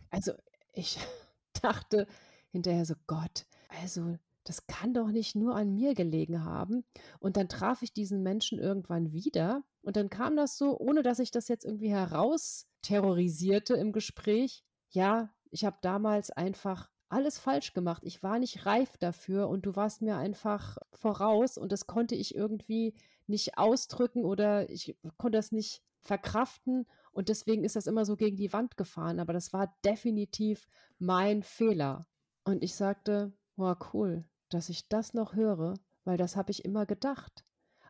also 0.09 0.33
ich 0.73 0.97
dachte 1.61 2.07
hinterher 2.51 2.85
so, 2.85 2.95
Gott, 3.07 3.45
also 3.69 4.17
das 4.43 4.67
kann 4.67 4.93
doch 4.93 5.09
nicht 5.09 5.35
nur 5.35 5.55
an 5.55 5.73
mir 5.73 5.93
gelegen 5.93 6.43
haben. 6.43 6.83
Und 7.19 7.37
dann 7.37 7.49
traf 7.49 7.81
ich 7.81 7.93
diesen 7.93 8.23
Menschen 8.23 8.59
irgendwann 8.59 9.11
wieder 9.11 9.63
und 9.81 9.95
dann 9.95 10.09
kam 10.09 10.35
das 10.35 10.57
so, 10.57 10.77
ohne 10.77 11.03
dass 11.03 11.19
ich 11.19 11.31
das 11.31 11.47
jetzt 11.47 11.65
irgendwie 11.65 11.91
heraus 11.91 12.67
terrorisierte 12.81 13.75
im 13.75 13.91
Gespräch. 13.91 14.63
Ja, 14.89 15.33
ich 15.51 15.65
habe 15.65 15.77
damals 15.81 16.31
einfach 16.31 16.89
alles 17.09 17.39
falsch 17.39 17.73
gemacht. 17.73 18.03
Ich 18.05 18.21
war 18.23 18.39
nicht 18.39 18.65
reif 18.65 18.97
dafür 18.97 19.49
und 19.49 19.65
du 19.65 19.75
warst 19.75 20.01
mir 20.01 20.17
einfach 20.17 20.77
voraus 20.93 21.57
und 21.57 21.71
das 21.71 21.87
konnte 21.87 22.15
ich 22.15 22.35
irgendwie 22.35 22.93
nicht 23.27 23.57
ausdrücken 23.57 24.25
oder 24.25 24.69
ich 24.69 24.97
konnte 25.17 25.37
das 25.37 25.51
nicht 25.51 25.83
verkraften 26.01 26.87
und 27.11 27.29
deswegen 27.29 27.63
ist 27.63 27.75
das 27.75 27.87
immer 27.87 28.05
so 28.05 28.15
gegen 28.15 28.37
die 28.37 28.53
Wand 28.53 28.77
gefahren. 28.77 29.19
Aber 29.19 29.33
das 29.33 29.53
war 29.53 29.75
definitiv 29.83 30.67
mein 30.97 31.43
Fehler. 31.43 32.07
Und 32.43 32.63
ich 32.63 32.75
sagte, 32.75 33.33
wow, 33.59 33.77
cool, 33.93 34.25
dass 34.49 34.69
ich 34.69 34.87
das 34.89 35.13
noch 35.13 35.35
höre, 35.35 35.75
weil 36.05 36.17
das 36.17 36.35
habe 36.35 36.51
ich 36.51 36.65
immer 36.65 36.85
gedacht. 36.85 37.45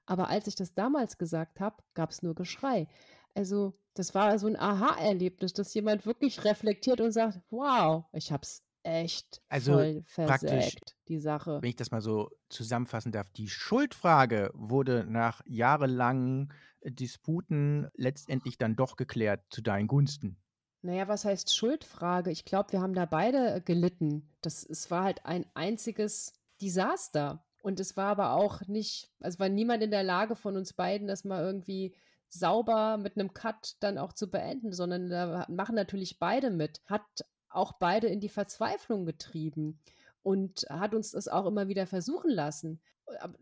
Aber 0.06 0.28
als 0.28 0.48
ich 0.48 0.56
das 0.56 0.74
damals 0.74 1.18
gesagt 1.18 1.60
habe, 1.60 1.84
gab 1.94 2.10
es 2.10 2.24
nur 2.24 2.36
Geschrei. 2.36 2.88
Also 3.36 3.80
das 3.94 4.16
war 4.16 4.38
so 4.40 4.48
ein 4.48 4.60
Aha-Erlebnis, 4.60 5.54
dass 5.54 5.74
jemand 5.74 6.06
wirklich 6.06 6.44
reflektiert 6.44 7.00
und 7.00 7.12
sagt, 7.12 7.40
wow, 7.52 8.06
ich 8.12 8.32
habe 8.32 8.42
es 8.42 8.64
echt 8.84 9.42
also 9.50 9.74
voll 9.74 10.04
versägt, 10.06 10.96
die 11.08 11.20
Sache. 11.20 11.60
Wenn 11.62 11.70
ich 11.70 11.76
das 11.76 11.92
mal 11.92 12.02
so 12.02 12.30
zusammenfassen 12.50 13.12
darf, 13.12 13.30
die 13.30 13.50
Schuldfrage 13.50 14.52
wurde 14.54 15.06
nach 15.06 15.42
jahrelangen 15.46 16.52
Disputen 16.84 17.88
letztendlich 17.96 18.58
dann 18.58 18.76
doch 18.76 18.96
geklärt 18.96 19.44
zu 19.50 19.62
deinen 19.62 19.88
Gunsten. 19.88 20.38
Naja, 20.82 21.08
was 21.08 21.26
heißt 21.26 21.56
Schuldfrage? 21.56 22.32
Ich 22.32 22.46
glaube, 22.46 22.72
wir 22.72 22.82
haben 22.82 22.94
da 22.94 23.06
beide 23.06 23.56
äh, 23.56 23.62
gelitten. 23.62 24.30
Das, 24.42 24.64
es 24.64 24.90
war 24.90 25.04
halt 25.04 25.26
ein 25.26 25.46
einziges 25.54 26.34
Desaster. 26.62 27.44
Und 27.62 27.80
es 27.80 27.98
war 27.98 28.08
aber 28.12 28.34
auch 28.34 28.62
nicht, 28.68 29.12
also 29.20 29.40
war 29.40 29.50
niemand 29.50 29.84
in 29.84 29.92
der 29.92 30.04
Lage 30.04 30.36
von 30.36 30.56
uns 30.56 30.72
beiden, 30.74 31.08
das 31.08 31.26
mal 31.26 31.44
irgendwie 31.44 31.94
sauber 32.30 32.98
mit 32.98 33.18
einem 33.18 33.34
Cut 33.34 33.76
dann 33.82 33.98
auch 33.98 34.14
zu 34.14 34.32
beenden, 34.32 34.72
sondern 34.72 35.10
da 35.10 35.46
machen 35.50 35.76
natürlich 35.76 36.20
beide 36.20 36.52
mit. 36.52 36.82
Hat 36.86 37.04
auch 37.50 37.74
beide 37.74 38.08
in 38.08 38.22
die 38.22 38.30
Verzweiflung 38.30 39.06
getrieben 39.06 39.80
und 40.24 40.66
hat 40.70 40.94
uns 40.94 41.12
das 41.12 41.28
auch 41.28 41.46
immer 41.46 41.68
wieder 41.68 41.88
versuchen 41.88 42.30
lassen 42.30 42.80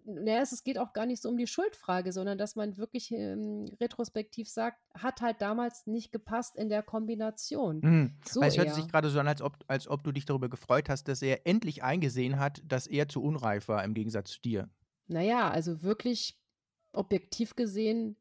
naja, 0.05 0.41
es 0.41 0.63
geht 0.63 0.77
auch 0.77 0.93
gar 0.93 1.05
nicht 1.05 1.21
so 1.21 1.29
um 1.29 1.37
die 1.37 1.47
Schuldfrage, 1.47 2.11
sondern 2.11 2.37
dass 2.37 2.55
man 2.55 2.77
wirklich 2.77 3.11
ähm, 3.11 3.65
retrospektiv 3.79 4.49
sagt, 4.49 4.77
hat 4.93 5.21
halt 5.21 5.41
damals 5.41 5.87
nicht 5.87 6.11
gepasst 6.11 6.55
in 6.55 6.69
der 6.69 6.83
Kombination. 6.83 7.79
Mhm. 7.81 8.13
So 8.25 8.41
Weil 8.41 8.49
es 8.49 8.57
hört 8.57 8.73
sich 8.73 8.87
gerade 8.87 9.09
so 9.09 9.19
an, 9.19 9.27
als 9.27 9.41
ob, 9.41 9.57
als 9.67 9.87
ob 9.87 10.03
du 10.03 10.11
dich 10.11 10.25
darüber 10.25 10.49
gefreut 10.49 10.89
hast, 10.89 11.07
dass 11.07 11.21
er 11.21 11.45
endlich 11.45 11.83
eingesehen 11.83 12.39
hat, 12.39 12.61
dass 12.65 12.87
er 12.87 13.07
zu 13.07 13.21
unreif 13.21 13.67
war 13.67 13.83
im 13.83 13.93
Gegensatz 13.93 14.31
zu 14.31 14.41
dir. 14.41 14.69
Naja, 15.07 15.49
also 15.49 15.83
wirklich 15.83 16.37
objektiv 16.93 17.55
gesehen 17.55 18.17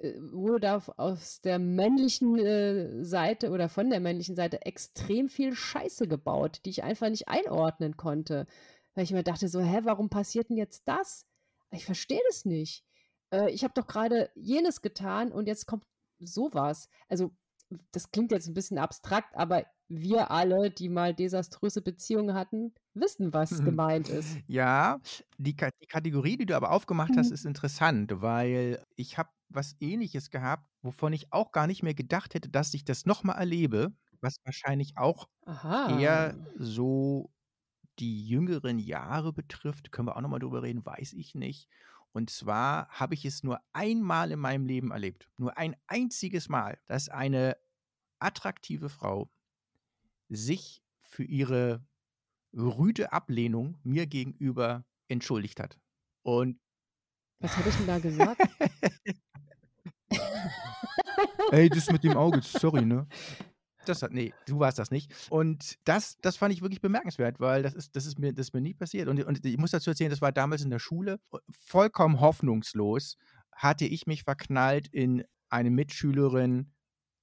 äh, 0.00 0.14
wurde 0.32 0.60
da 0.60 0.82
aus 0.96 1.40
der 1.40 1.58
männlichen 1.58 2.38
äh, 2.38 3.04
Seite 3.04 3.50
oder 3.50 3.68
von 3.68 3.90
der 3.90 4.00
männlichen 4.00 4.36
Seite 4.36 4.64
extrem 4.64 5.28
viel 5.28 5.54
Scheiße 5.54 6.08
gebaut, 6.08 6.60
die 6.64 6.70
ich 6.70 6.82
einfach 6.82 7.08
nicht 7.08 7.28
einordnen 7.28 7.96
konnte. 7.96 8.46
Weil 9.00 9.04
ich 9.04 9.12
mir 9.12 9.22
dachte 9.22 9.48
so, 9.48 9.62
hä, 9.62 9.80
warum 9.84 10.10
passiert 10.10 10.50
denn 10.50 10.58
jetzt 10.58 10.86
das? 10.86 11.24
Ich 11.70 11.86
verstehe 11.86 12.20
das 12.28 12.44
nicht. 12.44 12.84
Äh, 13.32 13.50
ich 13.50 13.64
habe 13.64 13.72
doch 13.74 13.86
gerade 13.86 14.28
jenes 14.34 14.82
getan 14.82 15.32
und 15.32 15.46
jetzt 15.46 15.64
kommt 15.64 15.84
sowas. 16.18 16.90
Also 17.08 17.34
das 17.92 18.10
klingt 18.10 18.30
jetzt 18.30 18.46
ein 18.46 18.52
bisschen 18.52 18.76
abstrakt, 18.76 19.34
aber 19.34 19.64
wir 19.88 20.30
alle, 20.30 20.70
die 20.70 20.90
mal 20.90 21.14
desaströse 21.14 21.80
Beziehungen 21.80 22.34
hatten, 22.34 22.74
wissen, 22.92 23.32
was 23.32 23.64
gemeint 23.64 24.10
ist. 24.10 24.36
Ja, 24.46 25.00
die, 25.38 25.56
Ka 25.56 25.70
die 25.80 25.86
Kategorie, 25.86 26.36
die 26.36 26.44
du 26.44 26.54
aber 26.54 26.70
aufgemacht 26.70 27.16
hast, 27.16 27.28
mhm. 27.28 27.34
ist 27.34 27.46
interessant, 27.46 28.20
weil 28.20 28.84
ich 28.96 29.16
habe 29.16 29.30
was 29.48 29.76
ähnliches 29.80 30.28
gehabt, 30.28 30.68
wovon 30.82 31.14
ich 31.14 31.32
auch 31.32 31.52
gar 31.52 31.66
nicht 31.66 31.82
mehr 31.82 31.94
gedacht 31.94 32.34
hätte, 32.34 32.50
dass 32.50 32.74
ich 32.74 32.84
das 32.84 33.06
nochmal 33.06 33.38
erlebe, 33.38 33.94
was 34.20 34.36
wahrscheinlich 34.44 34.98
auch 34.98 35.26
Aha. 35.46 35.98
eher 35.98 36.36
so 36.58 37.30
die 38.00 38.26
jüngeren 38.26 38.78
Jahre 38.78 39.32
betrifft, 39.32 39.92
können 39.92 40.08
wir 40.08 40.16
auch 40.16 40.20
nochmal 40.20 40.40
drüber 40.40 40.62
reden, 40.62 40.84
weiß 40.84 41.12
ich 41.12 41.34
nicht. 41.34 41.68
Und 42.12 42.30
zwar 42.30 42.88
habe 42.88 43.14
ich 43.14 43.24
es 43.24 43.44
nur 43.44 43.60
einmal 43.72 44.32
in 44.32 44.40
meinem 44.40 44.66
Leben 44.66 44.90
erlebt, 44.90 45.28
nur 45.36 45.56
ein 45.56 45.76
einziges 45.86 46.48
Mal, 46.48 46.78
dass 46.86 47.08
eine 47.08 47.56
attraktive 48.18 48.88
Frau 48.88 49.30
sich 50.28 50.82
für 50.98 51.24
ihre 51.24 51.84
rüde 52.52 53.12
Ablehnung 53.12 53.78
mir 53.84 54.06
gegenüber 54.06 54.84
entschuldigt 55.08 55.60
hat. 55.60 55.78
Und 56.22 56.58
was 57.38 57.56
habe 57.56 57.68
ich 57.68 57.76
denn 57.76 57.86
da 57.86 57.98
gesagt? 58.00 58.40
Ey, 61.52 61.68
das 61.68 61.90
mit 61.90 62.04
dem 62.04 62.16
Auge, 62.16 62.40
sorry, 62.42 62.84
ne? 62.84 63.06
Das 63.86 64.02
hat, 64.02 64.12
nee, 64.12 64.34
du 64.46 64.58
warst 64.58 64.78
das 64.78 64.90
nicht. 64.90 65.12
Und 65.30 65.78
das, 65.84 66.18
das 66.20 66.36
fand 66.36 66.52
ich 66.52 66.62
wirklich 66.62 66.80
bemerkenswert, 66.80 67.40
weil 67.40 67.62
das 67.62 67.74
ist, 67.74 67.96
das 67.96 68.06
ist, 68.06 68.18
mir, 68.18 68.32
das 68.32 68.48
ist 68.48 68.54
mir 68.54 68.60
nie 68.60 68.74
passiert. 68.74 69.08
Und, 69.08 69.22
und 69.24 69.44
ich 69.44 69.58
muss 69.58 69.70
dazu 69.70 69.90
erzählen, 69.90 70.10
das 70.10 70.20
war 70.20 70.32
damals 70.32 70.62
in 70.62 70.70
der 70.70 70.78
Schule. 70.78 71.18
Vollkommen 71.50 72.20
hoffnungslos 72.20 73.16
hatte 73.52 73.86
ich 73.86 74.06
mich 74.06 74.24
verknallt 74.24 74.88
in 74.88 75.24
eine 75.48 75.70
Mitschülerin, 75.70 76.72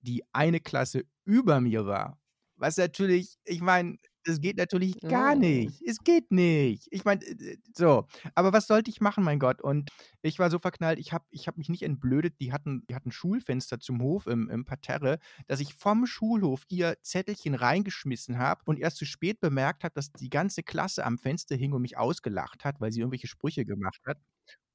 die 0.02 0.24
eine 0.34 0.60
Klasse 0.60 1.04
über 1.26 1.62
mir 1.62 1.86
war. 1.86 2.20
Was 2.56 2.78
natürlich, 2.78 3.38
ich 3.44 3.62
meine, 3.62 3.98
das 4.28 4.42
geht 4.42 4.58
natürlich 4.58 5.00
gar 5.00 5.36
oh. 5.36 5.40
nicht. 5.40 5.82
Es 5.86 6.00
geht 6.00 6.32
nicht. 6.32 6.88
Ich 6.92 7.06
meine, 7.06 7.26
äh, 7.26 7.58
so. 7.74 8.06
Aber 8.36 8.52
was 8.52 8.68
sollte 8.68 8.92
ich 8.92 9.00
machen, 9.00 9.24
mein 9.24 9.40
Gott? 9.40 9.62
Und 9.62 9.90
ich 10.22 10.38
war 10.38 10.50
so 10.50 10.60
verknallt, 10.60 11.00
ich 11.00 11.14
habe 11.14 11.26
ich 11.30 11.48
hab 11.48 11.58
mich 11.58 11.70
nicht 11.70 11.84
entblödet. 11.84 12.36
Die 12.42 12.52
hatten, 12.52 12.86
die 12.90 12.96
hatten 12.96 13.12
Schulfenster 13.12 13.80
zum 13.80 14.02
Hof 14.02 14.28
im, 14.28 14.50
im 14.50 14.66
Parterre, 14.66 15.20
dass 15.48 15.62
ich 15.62 15.74
vom 15.74 16.06
Schulhof 16.06 16.64
ihr 16.68 16.98
Zettelchen 17.02 17.56
reingeschmissen 17.56 18.38
habe 18.38 18.62
und 18.66 18.80
erst 18.80 18.98
zu 18.98 19.06
spät 19.06 19.40
bemerkt 19.40 19.86
habe, 19.86 19.94
dass 19.96 20.12
die 20.12 20.30
ganze 20.30 20.62
Klasse 20.62 21.06
am 21.06 21.18
Fenster 21.18 21.56
hing 21.56 21.72
und 21.72 21.82
mich 21.82 21.98
ausgelacht 21.98 22.66
hat, 22.66 22.82
weil 22.82 22.92
sie 22.92 23.00
irgendwelche 23.00 23.28
Sprüche 23.28 23.66
gemacht 23.66 24.02
hat. 24.06 24.18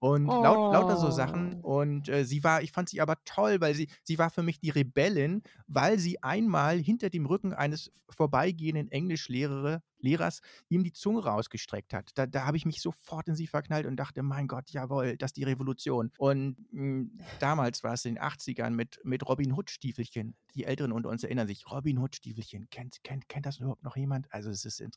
Und 0.02 0.26
laut, 0.26 0.72
lauter 0.72 0.96
so 0.96 1.12
Sachen. 1.12 1.60
Oh. 1.62 1.80
Und 1.80 2.08
äh, 2.08 2.24
sie 2.24 2.42
war, 2.42 2.60
ich 2.60 2.72
fand 2.72 2.88
sie 2.88 3.00
aber 3.00 3.22
toll, 3.24 3.60
weil 3.60 3.76
sie, 3.76 3.88
sie 4.02 4.18
war 4.18 4.30
für 4.30 4.42
mich 4.42 4.58
die 4.58 4.70
Rebellin, 4.70 5.44
weil 5.68 5.96
sie 6.00 6.20
einmal 6.24 6.78
hinter 6.78 7.08
dem 7.08 7.24
Rücken 7.24 7.52
eines 7.52 7.92
vorbeigehenden 8.08 8.90
Englischlehrers 8.90 9.80
Lehrers 10.02 10.40
ihm 10.68 10.84
die 10.84 10.92
Zunge 10.92 11.24
rausgestreckt 11.24 11.94
hat. 11.94 12.10
Da, 12.14 12.26
da 12.26 12.46
habe 12.46 12.56
ich 12.56 12.66
mich 12.66 12.80
sofort 12.80 13.28
in 13.28 13.34
sie 13.34 13.46
verknallt 13.46 13.86
und 13.86 13.96
dachte, 13.96 14.22
mein 14.22 14.48
Gott, 14.48 14.70
jawohl, 14.70 15.16
das 15.16 15.28
ist 15.28 15.36
die 15.36 15.44
Revolution. 15.44 16.10
Und 16.18 16.56
mh, 16.72 16.80
hm, 16.80 17.18
damals 17.40 17.82
war 17.82 17.94
es 17.94 18.04
in 18.04 18.14
den 18.14 18.22
80ern 18.22 18.70
mit, 18.70 19.00
mit 19.04 19.26
Robin 19.28 19.52
Hood-Stiefelchen. 19.52 20.36
Die 20.54 20.64
Älteren 20.64 20.92
unter 20.92 21.08
uns 21.08 21.24
erinnern 21.24 21.46
sich, 21.46 21.70
Robin 21.70 21.98
Hood-Stiefelchen, 21.98 22.68
kennt, 22.70 23.02
kennt, 23.04 23.28
kennt 23.28 23.46
das 23.46 23.58
überhaupt 23.58 23.82
noch 23.82 23.96
jemand? 23.96 24.32
Also 24.32 24.50
es 24.50 24.64
ist, 24.64 24.80
äh, 24.80 24.88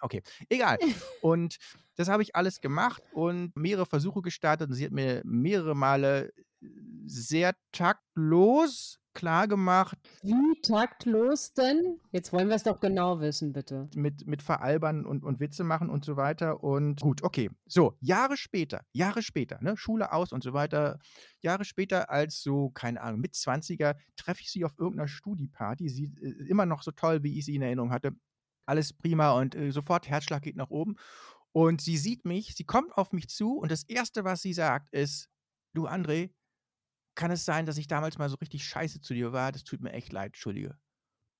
okay, 0.00 0.22
egal. 0.48 0.78
Und 1.22 1.58
das 1.96 2.08
habe 2.08 2.22
ich 2.22 2.36
alles 2.36 2.60
gemacht 2.60 3.02
und 3.14 3.56
mehrere 3.56 3.86
Versuche 3.86 4.20
gestartet 4.20 4.68
und 4.68 4.74
sie 4.74 4.84
hat 4.84 4.92
mir 4.92 5.22
mehrere 5.24 5.74
Male 5.74 6.32
sehr 7.06 7.54
taktlos 7.72 8.98
klargemacht. 9.16 9.98
Wie 10.22 10.60
taktlos 10.60 11.54
denn? 11.54 11.98
Jetzt 12.12 12.32
wollen 12.32 12.48
wir 12.48 12.54
es 12.54 12.62
doch 12.62 12.78
genau 12.78 13.18
wissen, 13.18 13.52
bitte. 13.52 13.88
Mit, 13.96 14.26
mit 14.26 14.42
Veralbern 14.42 15.06
und, 15.06 15.24
und 15.24 15.40
Witze 15.40 15.64
machen 15.64 15.88
und 15.88 16.04
so 16.04 16.16
weiter. 16.16 16.62
Und 16.62 17.00
gut, 17.00 17.24
okay. 17.24 17.50
So, 17.66 17.96
Jahre 18.00 18.36
später, 18.36 18.82
Jahre 18.92 19.22
später, 19.22 19.58
ne, 19.62 19.76
Schule 19.76 20.12
aus 20.12 20.32
und 20.32 20.44
so 20.44 20.52
weiter. 20.52 20.98
Jahre 21.40 21.64
später, 21.64 22.10
als 22.10 22.42
so, 22.42 22.70
keine 22.70 23.00
Ahnung, 23.00 23.20
mit 23.20 23.32
20er, 23.32 23.96
treffe 24.16 24.42
ich 24.42 24.52
sie 24.52 24.64
auf 24.64 24.72
irgendeiner 24.78 25.08
Studieparty. 25.08 25.88
Sie 25.88 26.12
äh, 26.20 26.48
immer 26.48 26.66
noch 26.66 26.82
so 26.82 26.90
toll, 26.90 27.22
wie 27.22 27.38
ich 27.38 27.46
sie 27.46 27.56
in 27.56 27.62
Erinnerung 27.62 27.90
hatte. 27.90 28.12
Alles 28.66 28.92
prima 28.92 29.30
und 29.32 29.54
äh, 29.54 29.70
sofort 29.70 30.08
Herzschlag 30.08 30.42
geht 30.42 30.56
nach 30.56 30.70
oben. 30.70 30.96
Und 31.52 31.80
sie 31.80 31.96
sieht 31.96 32.26
mich, 32.26 32.54
sie 32.54 32.64
kommt 32.64 32.92
auf 32.98 33.12
mich 33.12 33.28
zu 33.28 33.56
und 33.56 33.70
das 33.70 33.84
Erste, 33.84 34.24
was 34.24 34.42
sie 34.42 34.52
sagt, 34.52 34.92
ist, 34.92 35.30
du 35.72 35.86
André, 35.86 36.32
kann 37.16 37.30
es 37.32 37.44
sein, 37.44 37.66
dass 37.66 37.78
ich 37.78 37.88
damals 37.88 38.18
mal 38.18 38.28
so 38.28 38.36
richtig 38.36 38.64
scheiße 38.64 39.00
zu 39.00 39.14
dir 39.14 39.32
war? 39.32 39.50
Das 39.50 39.64
tut 39.64 39.80
mir 39.80 39.92
echt 39.92 40.12
leid, 40.12 40.28
Entschuldige. 40.28 40.78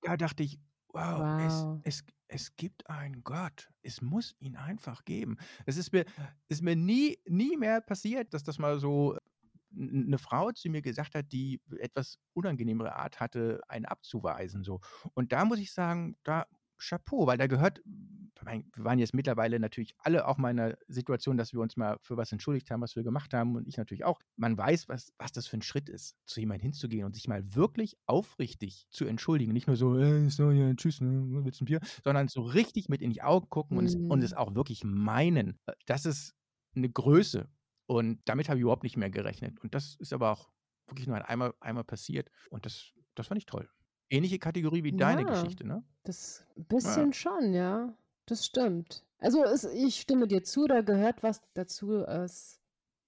Da 0.01 0.17
dachte 0.17 0.43
ich, 0.43 0.59
wow, 0.89 1.19
wow. 1.19 1.79
Es, 1.85 2.01
es, 2.01 2.05
es 2.27 2.55
gibt 2.55 2.89
einen 2.89 3.23
Gott. 3.23 3.69
Es 3.81 4.01
muss 4.01 4.35
ihn 4.39 4.57
einfach 4.57 5.05
geben. 5.05 5.37
Es 5.65 5.77
ist 5.77 5.93
mir, 5.93 6.05
ist 6.49 6.61
mir 6.61 6.75
nie, 6.75 7.19
nie 7.25 7.55
mehr 7.55 7.81
passiert, 7.81 8.33
dass 8.33 8.43
das 8.43 8.59
mal 8.59 8.79
so 8.79 9.17
eine 9.71 10.17
Frau 10.17 10.51
zu 10.51 10.69
mir 10.69 10.81
gesagt 10.81 11.15
hat, 11.15 11.31
die 11.31 11.61
etwas 11.79 12.17
unangenehmere 12.33 12.95
Art 12.95 13.19
hatte, 13.19 13.61
einen 13.67 13.85
abzuweisen. 13.85 14.63
So. 14.63 14.81
Und 15.13 15.31
da 15.31 15.45
muss 15.45 15.59
ich 15.59 15.71
sagen, 15.71 16.17
da 16.23 16.47
Chapeau, 16.79 17.27
weil 17.27 17.37
da 17.37 17.47
gehört 17.47 17.81
wir 18.47 18.83
waren 18.83 18.99
jetzt 18.99 19.13
mittlerweile 19.13 19.59
natürlich 19.59 19.95
alle 19.99 20.27
auch 20.27 20.37
mal 20.37 20.51
in 20.51 20.59
einer 20.59 20.77
Situation, 20.87 21.37
dass 21.37 21.53
wir 21.53 21.59
uns 21.59 21.77
mal 21.77 21.97
für 22.01 22.17
was 22.17 22.31
entschuldigt 22.31 22.69
haben, 22.71 22.81
was 22.81 22.95
wir 22.95 23.03
gemacht 23.03 23.33
haben 23.33 23.55
und 23.55 23.67
ich 23.67 23.77
natürlich 23.77 24.05
auch. 24.05 24.19
Man 24.35 24.57
weiß, 24.57 24.89
was, 24.89 25.13
was 25.17 25.31
das 25.31 25.47
für 25.47 25.57
ein 25.57 25.61
Schritt 25.61 25.89
ist, 25.89 26.15
zu 26.25 26.39
jemandem 26.39 26.63
hinzugehen 26.63 27.05
und 27.05 27.15
sich 27.15 27.27
mal 27.27 27.55
wirklich 27.55 27.97
aufrichtig 28.05 28.87
zu 28.89 29.05
entschuldigen. 29.05 29.53
Nicht 29.53 29.67
nur 29.67 29.75
so, 29.75 29.97
äh, 29.97 30.29
so 30.29 30.51
ja, 30.51 30.73
tschüss, 30.73 31.01
ne, 31.01 31.43
willst 31.43 31.59
du 31.59 31.63
ein 31.63 31.67
Bier, 31.67 31.79
sondern 32.03 32.27
so 32.27 32.41
richtig 32.41 32.89
mit 32.89 33.01
in 33.01 33.11
die 33.11 33.21
Augen 33.21 33.49
gucken 33.49 33.77
und, 33.77 33.83
mhm. 33.83 33.89
es, 33.89 33.95
und 33.95 34.23
es 34.23 34.31
mhm. 34.31 34.37
auch 34.37 34.55
wirklich 34.55 34.83
meinen. 34.83 35.59
Äh, 35.65 35.73
das 35.85 36.05
ist 36.05 36.35
eine 36.75 36.89
Größe 36.89 37.49
und 37.85 38.19
damit 38.25 38.49
habe 38.49 38.59
ich 38.59 38.61
überhaupt 38.61 38.83
nicht 38.83 38.97
mehr 38.97 39.09
gerechnet. 39.09 39.59
Und 39.61 39.73
das 39.73 39.95
ist 39.95 40.13
aber 40.13 40.31
auch 40.31 40.49
wirklich 40.87 41.07
nur 41.07 41.27
einmal, 41.27 41.53
einmal 41.59 41.83
passiert 41.83 42.29
und 42.49 42.65
das, 42.65 42.93
das 43.15 43.27
fand 43.27 43.39
ich 43.39 43.45
toll. 43.45 43.69
Ähnliche 44.09 44.39
Kategorie 44.39 44.83
wie 44.83 44.91
ja, 44.91 44.97
deine 44.97 45.25
Geschichte, 45.25 45.67
ne? 45.67 45.83
Das 46.03 46.45
bisschen 46.55 47.07
ja. 47.07 47.13
schon, 47.13 47.53
ja. 47.53 47.93
Das 48.27 48.45
stimmt. 48.45 49.03
Also 49.19 49.43
es, 49.43 49.63
ich 49.63 49.99
stimme 49.99 50.27
dir 50.27 50.43
zu, 50.43 50.67
da 50.67 50.81
gehört 50.81 51.23
was 51.23 51.41
dazu, 51.55 52.03
es 52.03 52.59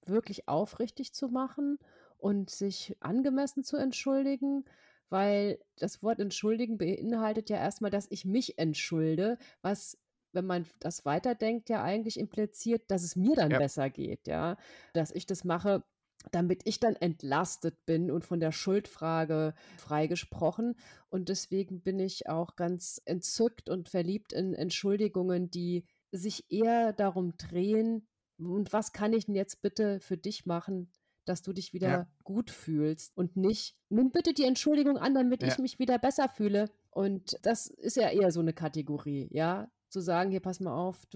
wirklich 0.06 0.48
aufrichtig 0.48 1.14
zu 1.14 1.28
machen 1.28 1.78
und 2.18 2.50
sich 2.50 2.98
angemessen 3.00 3.64
zu 3.64 3.78
entschuldigen, 3.78 4.66
weil 5.10 5.60
das 5.78 6.02
Wort 6.02 6.20
entschuldigen 6.20 6.78
beinhaltet 6.78 7.50
ja 7.50 7.58
erstmal, 7.58 7.92
dass 7.92 8.08
ich 8.10 8.26
mich 8.26 8.58
entschulde, 8.58 9.38
was 9.62 9.98
wenn 10.32 10.46
man 10.46 10.66
das 10.80 11.06
weiterdenkt, 11.06 11.70
ja 11.70 11.84
eigentlich 11.84 12.20
impliziert, 12.20 12.84
dass 12.92 13.04
es 13.04 13.16
mir 13.16 13.36
dann 13.36 13.52
ja. 13.52 13.58
besser 13.58 13.90
geht, 13.90 14.28
ja, 14.28 14.58
dass 14.94 15.12
ich 15.12 15.26
das 15.26 15.44
mache, 15.44 15.84
damit 16.32 16.62
ich 16.66 16.80
dann 16.80 16.96
entlastet 16.96 17.86
bin 17.86 18.12
und 18.12 18.26
von 18.26 18.40
der 18.40 18.52
Schuldfrage 18.52 19.54
freigesprochen. 19.78 20.76
Und 21.10 21.30
deswegen 21.30 21.82
bin 21.82 22.00
ich 22.00 22.28
auch 22.28 22.56
ganz 22.56 23.02
entzückt 23.06 23.70
und 23.70 23.90
verliebt 23.90 24.34
in 24.34 24.54
Entschuldigungen, 24.54 25.50
die 25.50 25.86
sich 26.12 26.52
eher 26.52 26.94
darum 26.94 27.38
drehen, 27.38 28.08
und 28.40 28.72
was 28.72 28.94
kann 28.94 29.14
ich 29.14 29.26
denn 29.26 29.36
jetzt 29.36 29.62
bitte 29.62 30.00
für 30.00 30.18
dich 30.18 30.46
machen, 30.46 30.90
dass 31.26 31.42
du 31.42 31.54
dich 31.54 31.74
wieder 31.74 31.90
ja. 31.90 32.08
gut 32.24 32.50
fühlst 32.50 33.16
und 33.16 33.38
nicht, 33.38 33.76
nimm 33.90 34.12
bitte 34.12 34.34
die 34.34 34.46
Entschuldigung 34.46 34.98
an, 34.98 35.14
damit 35.14 35.44
ja. 35.44 35.50
ich 35.50 35.60
mich 35.60 35.78
wieder 35.78 36.00
besser 36.00 36.30
fühle. 36.30 36.70
Und 36.90 37.38
das 37.44 37.68
ist 37.68 37.98
ja 37.98 38.10
eher 38.10 38.32
so 38.32 38.40
eine 38.40 38.54
Kategorie, 38.54 39.28
ja, 39.32 39.70
zu 39.90 40.00
sagen, 40.00 40.32
hier 40.32 40.40
pass 40.40 40.60
mal 40.60 40.76
auf. 40.76 41.08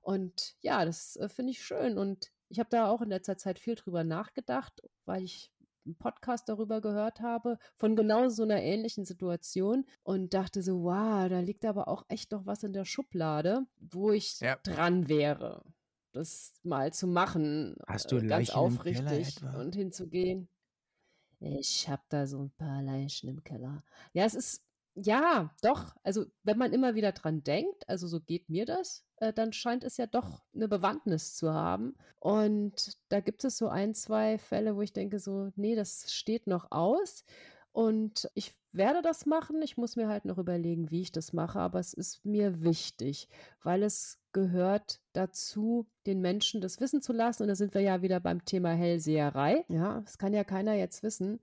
Und 0.00 0.56
ja, 0.60 0.84
das 0.84 1.16
äh, 1.16 1.28
finde 1.28 1.52
ich 1.52 1.62
schön. 1.62 1.98
Und 1.98 2.30
ich 2.48 2.58
habe 2.58 2.70
da 2.70 2.88
auch 2.88 3.02
in 3.02 3.08
letzter 3.08 3.36
Zeit 3.36 3.58
viel 3.58 3.74
drüber 3.74 4.04
nachgedacht, 4.04 4.82
weil 5.04 5.22
ich 5.22 5.52
einen 5.86 5.96
Podcast 5.96 6.48
darüber 6.48 6.80
gehört 6.80 7.20
habe, 7.20 7.58
von 7.76 7.96
genau 7.96 8.28
so 8.28 8.42
einer 8.42 8.62
ähnlichen 8.62 9.04
Situation 9.04 9.84
und 10.02 10.34
dachte 10.34 10.62
so, 10.62 10.82
wow, 10.82 11.28
da 11.28 11.40
liegt 11.40 11.64
aber 11.64 11.88
auch 11.88 12.04
echt 12.08 12.32
noch 12.32 12.46
was 12.46 12.62
in 12.62 12.72
der 12.72 12.84
Schublade, 12.84 13.66
wo 13.76 14.10
ich 14.10 14.40
ja. 14.40 14.56
dran 14.62 15.08
wäre, 15.08 15.64
das 16.12 16.54
mal 16.62 16.92
zu 16.92 17.06
machen. 17.06 17.76
Hast 17.86 18.12
du 18.12 18.16
äh, 18.16 18.26
ganz 18.26 18.50
aufrichtig 18.50 19.42
und 19.58 19.74
hinzugehen. 19.74 20.48
Ich 21.40 21.88
habe 21.88 22.02
da 22.08 22.26
so 22.26 22.42
ein 22.44 22.50
paar 22.52 22.80
Leichen 22.82 23.28
im 23.28 23.44
Keller. 23.44 23.84
Ja, 24.14 24.24
es 24.24 24.34
ist 24.34 24.64
ja, 24.94 25.50
doch. 25.62 25.96
Also, 26.04 26.26
wenn 26.44 26.58
man 26.58 26.72
immer 26.72 26.94
wieder 26.94 27.12
dran 27.12 27.42
denkt, 27.42 27.88
also 27.88 28.06
so 28.06 28.20
geht 28.20 28.48
mir 28.48 28.64
das, 28.64 29.04
äh, 29.16 29.32
dann 29.32 29.52
scheint 29.52 29.82
es 29.84 29.96
ja 29.96 30.06
doch 30.06 30.44
eine 30.54 30.68
Bewandtnis 30.68 31.34
zu 31.34 31.52
haben. 31.52 31.96
Und 32.20 32.96
da 33.08 33.20
gibt 33.20 33.44
es 33.44 33.58
so 33.58 33.68
ein, 33.68 33.94
zwei 33.94 34.38
Fälle, 34.38 34.76
wo 34.76 34.82
ich 34.82 34.92
denke 34.92 35.18
so: 35.18 35.50
nee, 35.56 35.74
das 35.74 36.12
steht 36.12 36.46
noch 36.46 36.70
aus.“ 36.70 37.24
Und 37.72 38.30
ich 38.34 38.54
werde 38.72 39.02
das 39.02 39.26
machen. 39.26 39.60
Ich 39.62 39.76
muss 39.76 39.96
mir 39.96 40.08
halt 40.08 40.24
noch 40.26 40.38
überlegen, 40.38 40.90
wie 40.92 41.00
ich 41.02 41.10
das 41.12 41.32
mache, 41.32 41.58
aber 41.58 41.80
es 41.80 41.92
ist 41.92 42.24
mir 42.24 42.62
wichtig, 42.62 43.28
weil 43.62 43.82
es 43.82 44.20
gehört 44.32 45.00
dazu, 45.12 45.86
den 46.06 46.20
Menschen 46.20 46.60
das 46.60 46.80
wissen 46.80 47.02
zu 47.02 47.12
lassen. 47.12 47.42
Und 47.42 47.48
da 47.48 47.56
sind 47.56 47.74
wir 47.74 47.80
ja 47.80 48.02
wieder 48.02 48.20
beim 48.20 48.44
Thema 48.44 48.70
Hellseherei. 48.70 49.64
Ja, 49.68 50.00
das 50.02 50.18
kann 50.18 50.32
ja 50.34 50.44
keiner 50.44 50.74
jetzt 50.74 51.02
wissen 51.02 51.40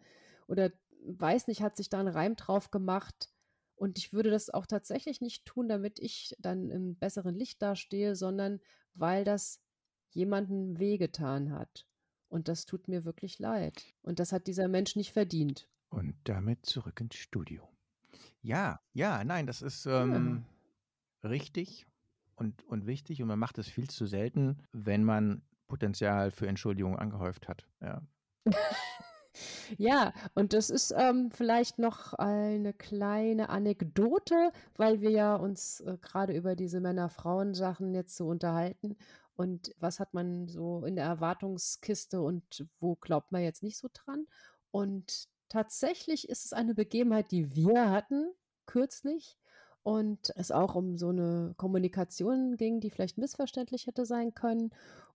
oder 0.47 0.71
weiß 1.05 1.47
nicht, 1.47 1.61
hat 1.61 1.75
sich 1.77 1.89
da 1.89 1.99
'n 1.99 2.07
Reim 2.07 2.35
drauf 2.35 2.71
gemacht 2.71 3.29
und 3.81 3.97
ich 3.97 4.13
würde 4.13 4.29
das 4.29 4.51
auch 4.51 4.67
tatsächlich 4.67 5.21
nicht 5.21 5.43
tun, 5.43 5.67
damit 5.67 5.97
ich 5.97 6.35
dann 6.37 6.69
im 6.69 6.95
besseren 6.95 7.33
Licht 7.33 7.63
dastehe, 7.63 8.15
sondern 8.15 8.59
weil 8.93 9.23
das 9.23 9.59
jemandem 10.11 10.77
wehgetan 10.77 11.51
hat. 11.51 11.87
Und 12.27 12.47
das 12.47 12.67
tut 12.67 12.87
mir 12.87 13.05
wirklich 13.05 13.39
leid. 13.39 13.95
Und 14.03 14.19
das 14.19 14.33
hat 14.33 14.45
dieser 14.45 14.67
Mensch 14.67 14.95
nicht 14.95 15.13
verdient. 15.13 15.67
Und 15.89 16.13
damit 16.25 16.63
zurück 16.63 17.01
ins 17.01 17.15
Studio. 17.15 17.67
Ja, 18.43 18.79
ja, 18.93 19.23
nein, 19.23 19.47
das 19.47 19.63
ist 19.63 19.87
ähm, 19.87 20.45
ja. 21.23 21.29
richtig 21.29 21.87
und, 22.35 22.63
und 22.65 22.85
wichtig. 22.85 23.23
Und 23.23 23.29
man 23.29 23.39
macht 23.39 23.57
es 23.57 23.67
viel 23.67 23.89
zu 23.89 24.05
selten, 24.05 24.59
wenn 24.73 25.03
man 25.03 25.41
Potenzial 25.67 26.29
für 26.29 26.47
Entschuldigung 26.47 26.99
angehäuft 26.99 27.47
hat. 27.47 27.67
Ja. 27.81 28.03
Ja, 29.77 30.13
und 30.35 30.53
das 30.53 30.69
ist 30.69 30.93
ähm, 30.97 31.31
vielleicht 31.31 31.79
noch 31.79 32.13
eine 32.13 32.73
kleine 32.73 33.49
Anekdote, 33.49 34.51
weil 34.75 35.01
wir 35.01 35.11
ja 35.11 35.35
uns 35.35 35.81
äh, 35.81 35.97
gerade 36.01 36.33
über 36.33 36.55
diese 36.55 36.79
Männer-Frauen-Sachen 36.81 37.93
jetzt 37.93 38.15
so 38.17 38.27
unterhalten. 38.27 38.97
Und 39.35 39.73
was 39.79 39.99
hat 39.99 40.13
man 40.13 40.47
so 40.47 40.85
in 40.85 40.95
der 40.95 41.05
Erwartungskiste 41.05 42.21
und 42.21 42.65
wo 42.79 42.95
glaubt 42.95 43.31
man 43.31 43.41
jetzt 43.43 43.63
nicht 43.63 43.77
so 43.77 43.87
dran? 43.91 44.27
Und 44.71 45.27
tatsächlich 45.49 46.29
ist 46.29 46.45
es 46.45 46.53
eine 46.53 46.75
Begebenheit, 46.75 47.31
die 47.31 47.55
wir 47.55 47.89
hatten 47.89 48.31
kürzlich 48.65 49.37
und 49.83 50.31
es 50.35 50.51
auch 50.51 50.75
um 50.75 50.97
so 50.97 51.09
eine 51.09 51.53
Kommunikation 51.57 52.55
ging, 52.57 52.79
die 52.81 52.91
vielleicht 52.91 53.17
missverständlich 53.17 53.87
hätte 53.87 54.05
sein 54.05 54.35
können 54.35 54.71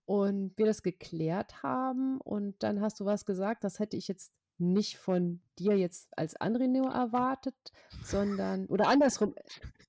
und 0.07 0.57
wir 0.57 0.65
das 0.65 0.83
geklärt 0.83 1.63
haben 1.63 2.21
und 2.21 2.63
dann 2.63 2.79
hast 2.79 3.01
du 3.01 3.05
was 3.05 3.25
gesagt, 3.25 3.65
das 3.65 3.79
hätte 3.79 3.97
ich 3.97 4.07
jetzt 4.07 4.31
nicht 4.57 4.97
von 4.97 5.41
dir 5.59 5.77
jetzt 5.77 6.07
als 6.17 6.37
Andreneo 6.37 6.85
erwartet, 6.85 7.55
sondern 8.03 8.65
oder 8.67 8.87
andersrum. 8.87 9.35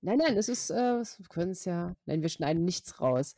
Nein, 0.02 0.18
nein, 0.18 0.37
es 0.37 0.48
ist, 0.48 0.70
äh, 0.70 0.98
wir 0.98 1.28
können 1.28 1.52
es 1.52 1.64
ja, 1.64 1.94
nein, 2.04 2.20
wir 2.20 2.28
schneiden 2.28 2.64
nichts 2.64 3.00
raus. 3.00 3.37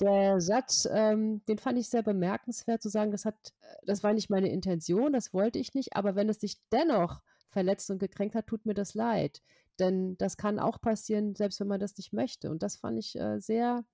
Der 0.00 0.40
Satz, 0.40 0.86
ähm, 0.92 1.42
den 1.46 1.58
fand 1.58 1.78
ich 1.78 1.88
sehr 1.88 2.02
bemerkenswert 2.02 2.82
zu 2.82 2.90
sagen, 2.90 3.10
das 3.10 3.24
hat, 3.24 3.54
das 3.84 4.02
war 4.02 4.12
nicht 4.12 4.28
meine 4.28 4.50
Intention, 4.50 5.14
das 5.14 5.32
wollte 5.32 5.58
ich 5.58 5.74
nicht, 5.74 5.96
aber 5.96 6.14
wenn 6.14 6.28
es 6.28 6.38
dich 6.38 6.58
dennoch 6.70 7.22
verletzt 7.48 7.90
und 7.90 8.00
gekränkt 8.00 8.34
hat, 8.34 8.46
tut 8.46 8.66
mir 8.66 8.74
das 8.74 8.94
leid. 8.94 9.40
Denn 9.78 10.18
das 10.18 10.36
kann 10.36 10.58
auch 10.58 10.78
passieren, 10.80 11.34
selbst 11.34 11.58
wenn 11.60 11.68
man 11.68 11.80
das 11.80 11.96
nicht 11.96 12.12
möchte. 12.12 12.50
Und 12.50 12.62
das 12.62 12.76
fand 12.76 12.98
ich 12.98 13.18
äh, 13.18 13.38
sehr 13.40 13.84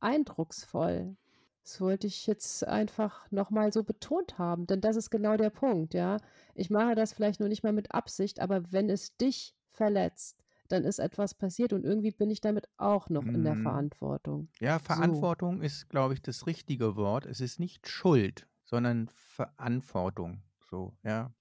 eindrucksvoll. 0.00 1.16
Das 1.64 1.80
wollte 1.80 2.06
ich 2.08 2.26
jetzt 2.26 2.66
einfach 2.66 3.30
nochmal 3.30 3.72
so 3.72 3.84
betont 3.84 4.36
haben, 4.38 4.66
denn 4.66 4.80
das 4.80 4.96
ist 4.96 5.10
genau 5.10 5.36
der 5.36 5.50
Punkt, 5.50 5.94
ja. 5.94 6.18
Ich 6.54 6.70
mache 6.70 6.94
das 6.96 7.12
vielleicht 7.12 7.38
nur 7.40 7.48
nicht 7.48 7.62
mal 7.62 7.72
mit 7.72 7.94
Absicht, 7.94 8.40
aber 8.40 8.72
wenn 8.72 8.90
es 8.90 9.16
dich 9.16 9.54
verletzt, 9.70 10.42
dann 10.68 10.84
ist 10.84 10.98
etwas 10.98 11.34
passiert 11.34 11.72
und 11.72 11.84
irgendwie 11.84 12.10
bin 12.10 12.30
ich 12.30 12.40
damit 12.40 12.68
auch 12.78 13.08
noch 13.10 13.28
in 13.28 13.44
der 13.44 13.54
Mhm. 13.54 13.62
Verantwortung. 13.62 14.48
Ja, 14.60 14.78
So. 14.78 14.84
Verantwortung 14.84 15.62
ist, 15.62 15.88
glaube 15.88 16.14
ich, 16.14 16.22
das 16.22 16.46
richtige 16.46 16.96
Wort. 16.96 17.26
Es 17.26 17.40
ist 17.40 17.60
nicht 17.60 17.88
Schuld, 17.88 18.48
sondern 18.64 19.08
Verantwortung. 19.08 20.42
So, 20.70 20.96
ja. 21.04 21.32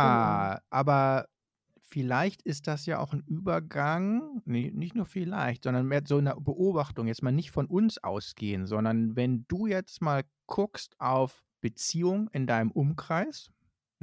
Genau. 0.00 0.50
Ja, 0.52 0.60
aber 0.70 1.28
vielleicht 1.88 2.42
ist 2.42 2.66
das 2.66 2.86
ja 2.86 2.98
auch 2.98 3.12
ein 3.12 3.22
Übergang, 3.22 4.42
nee, 4.44 4.70
nicht 4.74 4.94
nur 4.94 5.06
vielleicht, 5.06 5.64
sondern 5.64 5.86
mehr 5.86 6.02
so 6.06 6.18
eine 6.18 6.34
Beobachtung, 6.36 7.06
jetzt 7.06 7.22
mal 7.22 7.32
nicht 7.32 7.50
von 7.50 7.66
uns 7.66 7.98
ausgehen, 8.02 8.66
sondern 8.66 9.16
wenn 9.16 9.46
du 9.48 9.66
jetzt 9.66 10.02
mal 10.02 10.24
guckst 10.46 11.00
auf 11.00 11.44
Beziehung 11.60 12.28
in 12.32 12.46
deinem 12.46 12.70
Umkreis, 12.70 13.50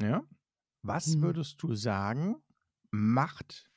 ja, 0.01 0.23
was 0.84 1.17
Mhm. 1.17 1.21
würdest 1.21 1.63
du 1.63 1.75
sagen, 1.75 2.38
macht 2.91 3.69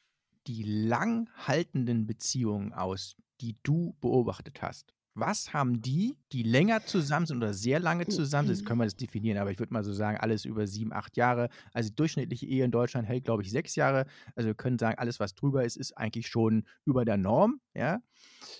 die 0.48 0.64
lang 0.64 1.30
haltenden 1.36 2.06
Beziehungen 2.06 2.72
aus, 2.74 3.16
die 3.42 3.58
du 3.62 3.96
beobachtet 4.00 4.62
hast? 4.62 4.95
Was 5.18 5.54
haben 5.54 5.80
die, 5.80 6.18
die 6.30 6.42
länger 6.42 6.84
zusammen 6.84 7.24
sind 7.24 7.38
oder 7.38 7.54
sehr 7.54 7.80
lange 7.80 8.06
zusammen 8.06 8.48
sind, 8.48 8.56
jetzt 8.58 8.66
können 8.66 8.80
wir 8.80 8.84
das 8.84 8.96
definieren, 8.96 9.38
aber 9.38 9.50
ich 9.50 9.58
würde 9.58 9.72
mal 9.72 9.82
so 9.82 9.94
sagen, 9.94 10.18
alles 10.18 10.44
über 10.44 10.66
sieben, 10.66 10.92
acht 10.92 11.16
Jahre. 11.16 11.48
Also 11.72 11.88
die 11.88 11.96
durchschnittliche 11.96 12.44
Ehe 12.44 12.66
in 12.66 12.70
Deutschland 12.70 13.08
hält, 13.08 13.24
glaube 13.24 13.42
ich, 13.42 13.50
sechs 13.50 13.76
Jahre. 13.76 14.04
Also 14.34 14.48
wir 14.48 14.54
können 14.54 14.78
sagen, 14.78 14.98
alles, 14.98 15.18
was 15.18 15.34
drüber 15.34 15.64
ist, 15.64 15.76
ist 15.76 15.96
eigentlich 15.96 16.28
schon 16.28 16.66
über 16.84 17.06
der 17.06 17.16
Norm, 17.16 17.60
ja. 17.74 18.02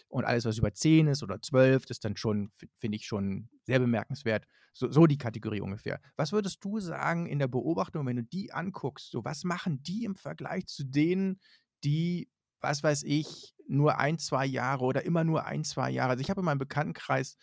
Und 0.09 0.25
alles, 0.25 0.47
was 0.47 0.57
über 0.57 0.73
zehn 0.73 1.09
ist 1.09 1.23
oder 1.23 1.43
zwölf, 1.43 1.85
ist 1.91 2.07
dann 2.07 2.17
schon, 2.17 2.51
finde 2.77 2.97
ich, 2.97 3.07
schon 3.07 3.51
sehr 3.65 3.79
bemerkenswert. 3.79 4.47
So, 4.73 4.91
so 4.91 5.07
die 5.07 5.19
Kategorie 5.19 5.61
ungefähr. 5.61 6.01
Was 6.17 6.33
würdest 6.33 6.65
du 6.65 6.81
sagen 6.81 7.27
in 7.27 7.39
der 7.39 7.49
Beobachtung, 7.49 8.07
wenn 8.07 8.17
du 8.17 8.25
die 8.25 8.53
anguckst? 8.53 9.11
So, 9.11 9.25
was 9.27 9.45
machen 9.45 9.83
die 9.83 10.05
im 10.05 10.15
Vergleich 10.15 10.67
zu 10.67 10.85
denen, 10.85 11.39
die, 11.85 12.31
was 12.61 12.83
weiß 12.83 13.03
ich, 13.05 13.55
nur 13.69 13.99
ein, 13.99 14.19
zwei 14.19 14.47
Jahre 14.47 14.85
oder 14.85 15.05
immer 15.05 15.25
nur 15.25 15.45
ein, 15.45 15.65
zwei 15.65 15.91
Jahre? 15.91 16.11
Also 16.11 16.21
ich 16.21 16.31
habe 16.31 16.41
in 16.41 16.45
meinem 16.45 16.59
Bekanntenkreis 16.59 17.37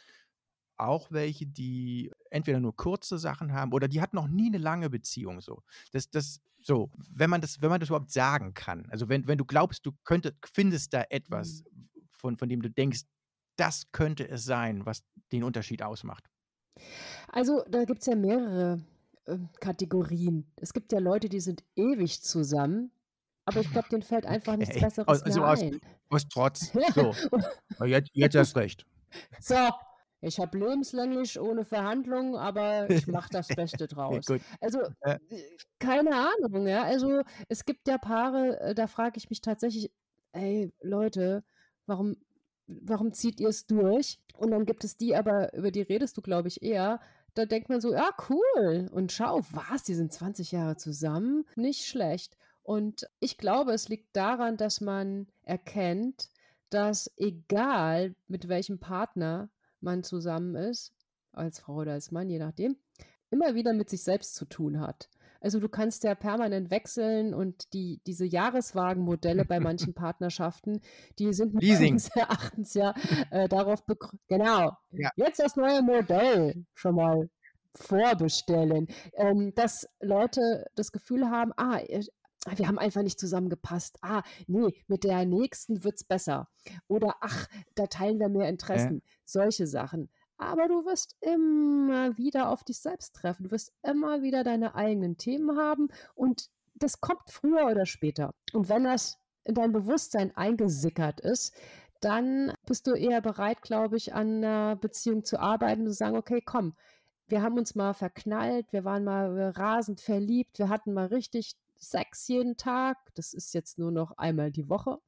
auch 0.77 1.11
welche, 1.11 1.45
die 1.45 2.11
entweder 2.31 2.59
nur 2.59 2.75
kurze 2.75 3.17
Sachen 3.17 3.53
haben 3.53 3.73
oder 3.73 3.87
die 3.87 4.01
hatten 4.01 4.15
noch 4.15 4.27
nie 4.27 4.47
eine 4.47 4.57
lange 4.57 4.89
Beziehung 4.89 5.41
so. 5.41 5.61
Das, 5.91 6.09
das, 6.09 6.39
so, 6.61 6.91
wenn 6.95 7.29
man 7.29 7.41
das, 7.41 7.61
wenn 7.61 7.69
man 7.69 7.79
das 7.79 7.89
überhaupt 7.89 8.11
sagen 8.11 8.53
kann. 8.53 8.87
Also 8.89 9.09
wenn, 9.09 9.27
wenn 9.27 9.37
du 9.37 9.45
glaubst, 9.45 9.85
du 9.85 9.91
könntest, 10.03 10.35
findest 10.51 10.93
da 10.93 11.03
etwas, 11.09 11.63
Mhm. 11.63 11.89
von, 12.11 12.37
von 12.37 12.49
dem 12.49 12.61
du 12.61 12.69
denkst, 12.69 13.01
das 13.57 13.91
könnte 13.91 14.27
es 14.27 14.45
sein, 14.45 14.85
was 14.85 15.03
den 15.31 15.43
Unterschied 15.43 15.83
ausmacht. 15.83 16.29
Also, 17.27 17.63
da 17.69 17.83
gibt 17.85 18.01
es 18.01 18.07
ja 18.07 18.15
mehrere 18.15 18.81
ähm, 19.27 19.49
Kategorien. 19.59 20.51
Es 20.55 20.73
gibt 20.73 20.91
ja 20.91 20.99
Leute, 20.99 21.29
die 21.29 21.39
sind 21.39 21.63
ewig 21.75 22.21
zusammen, 22.23 22.91
aber 23.45 23.59
ich 23.59 23.71
glaube, 23.71 23.89
denen 23.89 24.03
fällt 24.03 24.25
einfach 24.25 24.55
nichts. 24.55 24.79
Besseres 24.79 25.07
Aus, 25.07 25.23
also 25.23 25.39
mehr 25.41 25.49
aus, 25.49 25.61
ein. 25.61 25.79
aus 26.09 26.27
Trotz. 26.29 26.71
So, 27.77 27.85
jetzt, 27.85 28.09
jetzt 28.13 28.35
erst 28.35 28.55
recht. 28.55 28.85
So, 29.39 29.55
ich 30.21 30.39
habe 30.39 30.57
lebenslänglich 30.57 31.39
ohne 31.39 31.65
Verhandlungen, 31.65 32.35
aber 32.35 32.89
ich 32.89 33.07
mache 33.07 33.29
das 33.31 33.47
Beste 33.55 33.87
draus. 33.87 34.25
Also, 34.61 34.79
Äh. 35.01 35.17
äh, 35.29 35.57
keine 35.79 36.11
Ahnung, 36.15 36.67
ja. 36.67 36.83
Also, 36.83 37.21
es 37.49 37.65
gibt 37.65 37.87
ja 37.87 37.97
Paare, 37.97 38.59
äh, 38.61 38.75
da 38.75 38.87
frage 38.87 39.17
ich 39.17 39.29
mich 39.29 39.41
tatsächlich, 39.41 39.91
ey, 40.31 40.73
Leute, 40.81 41.43
warum, 41.85 42.15
warum 42.67 43.11
zieht 43.13 43.39
ihr 43.41 43.49
es 43.49 43.65
durch? 43.67 44.19
Und 44.37 44.51
dann 44.51 44.65
gibt 44.65 44.83
es 44.83 44.97
die, 44.97 45.15
aber 45.15 45.53
über 45.53 45.71
die 45.71 45.81
redest 45.81 46.15
du, 46.17 46.21
glaube 46.21 46.47
ich, 46.47 46.61
eher. 46.63 46.99
Da 47.35 47.45
denkt 47.45 47.69
man 47.69 47.81
so, 47.81 47.91
ja, 47.93 48.11
cool. 48.29 48.89
Und 48.91 49.11
schau, 49.11 49.41
was, 49.51 49.83
die 49.83 49.95
sind 49.95 50.13
20 50.13 50.51
Jahre 50.51 50.77
zusammen? 50.77 51.45
Nicht 51.55 51.85
schlecht. 51.85 52.37
Und 52.63 53.07
ich 53.19 53.37
glaube, 53.37 53.73
es 53.73 53.89
liegt 53.89 54.15
daran, 54.15 54.57
dass 54.57 54.81
man 54.81 55.27
erkennt, 55.43 56.29
dass 56.69 57.11
egal 57.17 58.15
mit 58.27 58.47
welchem 58.47 58.79
Partner 58.79 59.49
man 59.81 60.03
zusammen 60.03 60.55
ist, 60.55 60.93
als 61.33 61.59
Frau 61.59 61.75
oder 61.75 61.93
als 61.93 62.11
Mann, 62.11 62.29
je 62.29 62.39
nachdem, 62.39 62.77
immer 63.29 63.53
wieder 63.53 63.73
mit 63.73 63.89
sich 63.89 64.03
selbst 64.03 64.35
zu 64.35 64.45
tun 64.45 64.79
hat. 64.79 65.09
Also 65.41 65.59
du 65.59 65.67
kannst 65.67 66.05
ja 66.05 66.15
permanent 66.15 66.71
wechseln 66.71 67.33
und 67.33 67.73
die, 67.73 67.99
diese 68.07 68.25
Jahreswagenmodelle 68.25 69.43
bei 69.43 69.59
manchen 69.59 69.93
Partnerschaften, 69.93 70.79
die 71.19 71.33
sind 71.33 71.53
meines 71.53 72.07
Erachtens 72.15 72.73
ja 72.75 72.93
äh, 73.31 73.49
darauf 73.49 73.85
begründet. 73.85 74.21
Genau. 74.29 74.71
Ja. 74.91 75.11
Jetzt 75.17 75.39
das 75.39 75.57
neue 75.57 75.81
Modell 75.81 76.65
schon 76.73 76.95
mal 76.95 77.29
vorbestellen. 77.75 78.87
Ähm, 79.15 79.53
dass 79.55 79.85
Leute 79.99 80.65
das 80.75 80.93
Gefühl 80.93 81.29
haben, 81.29 81.51
ah, 81.57 81.79
wir 82.55 82.67
haben 82.67 82.79
einfach 82.79 83.03
nicht 83.03 83.19
zusammengepasst. 83.19 83.97
Ah, 84.01 84.23
nee, 84.47 84.73
mit 84.87 85.03
der 85.03 85.25
nächsten 85.25 85.83
wird's 85.83 86.03
besser. 86.03 86.49
Oder 86.87 87.15
ach, 87.21 87.47
da 87.75 87.87
teilen 87.87 88.19
wir 88.19 88.29
mehr 88.29 88.49
Interessen. 88.49 89.01
Solche 89.23 89.67
Sachen. 89.67 90.09
Aber 90.37 90.67
du 90.67 90.85
wirst 90.85 91.15
immer 91.21 92.17
wieder 92.17 92.49
auf 92.49 92.63
dich 92.63 92.79
selbst 92.79 93.15
treffen. 93.15 93.43
Du 93.43 93.51
wirst 93.51 93.71
immer 93.83 94.21
wieder 94.23 94.43
deine 94.43 94.75
eigenen 94.75 95.17
Themen 95.17 95.57
haben 95.57 95.87
und 96.15 96.49
das 96.75 96.99
kommt 96.99 97.29
früher 97.29 97.67
oder 97.67 97.85
später. 97.85 98.33
Und 98.51 98.67
wenn 98.67 98.83
das 98.83 99.17
in 99.45 99.55
dein 99.55 99.71
Bewusstsein 99.71 100.35
eingesickert 100.35 101.21
ist, 101.21 101.53
dann 102.01 102.53
bist 102.65 102.87
du 102.87 102.93
eher 102.93 103.21
bereit, 103.21 103.61
glaube 103.61 103.95
ich, 103.95 104.13
an 104.13 104.43
einer 104.43 104.75
Beziehung 104.75 105.23
zu 105.23 105.39
arbeiten 105.39 105.81
und 105.81 105.87
zu 105.87 105.93
sagen, 105.93 106.17
okay, 106.17 106.41
komm, 106.43 106.75
wir 107.27 107.41
haben 107.41 107.57
uns 107.57 107.75
mal 107.75 107.93
verknallt, 107.93 108.73
wir 108.73 108.83
waren 108.83 109.05
mal 109.05 109.51
rasend 109.51 110.01
verliebt, 110.01 110.59
wir 110.59 110.67
hatten 110.67 110.93
mal 110.93 111.05
richtig 111.05 111.55
Sex 111.83 112.27
jeden 112.27 112.57
Tag. 112.57 112.97
Das 113.15 113.33
ist 113.33 113.53
jetzt 113.53 113.77
nur 113.77 113.91
noch 113.91 114.17
einmal 114.17 114.51
die 114.51 114.69
Woche 114.69 114.99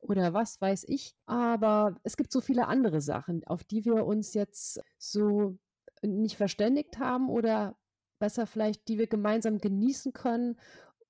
oder 0.00 0.32
was 0.32 0.60
weiß 0.60 0.84
ich. 0.88 1.14
Aber 1.26 1.96
es 2.02 2.16
gibt 2.16 2.32
so 2.32 2.40
viele 2.40 2.66
andere 2.66 3.00
Sachen, 3.00 3.44
auf 3.44 3.64
die 3.64 3.84
wir 3.84 4.06
uns 4.06 4.34
jetzt 4.34 4.80
so 4.98 5.58
nicht 6.02 6.36
verständigt 6.36 6.98
haben 6.98 7.28
oder 7.28 7.76
besser 8.18 8.46
vielleicht, 8.46 8.88
die 8.88 8.98
wir 8.98 9.06
gemeinsam 9.06 9.58
genießen 9.58 10.12
können 10.12 10.58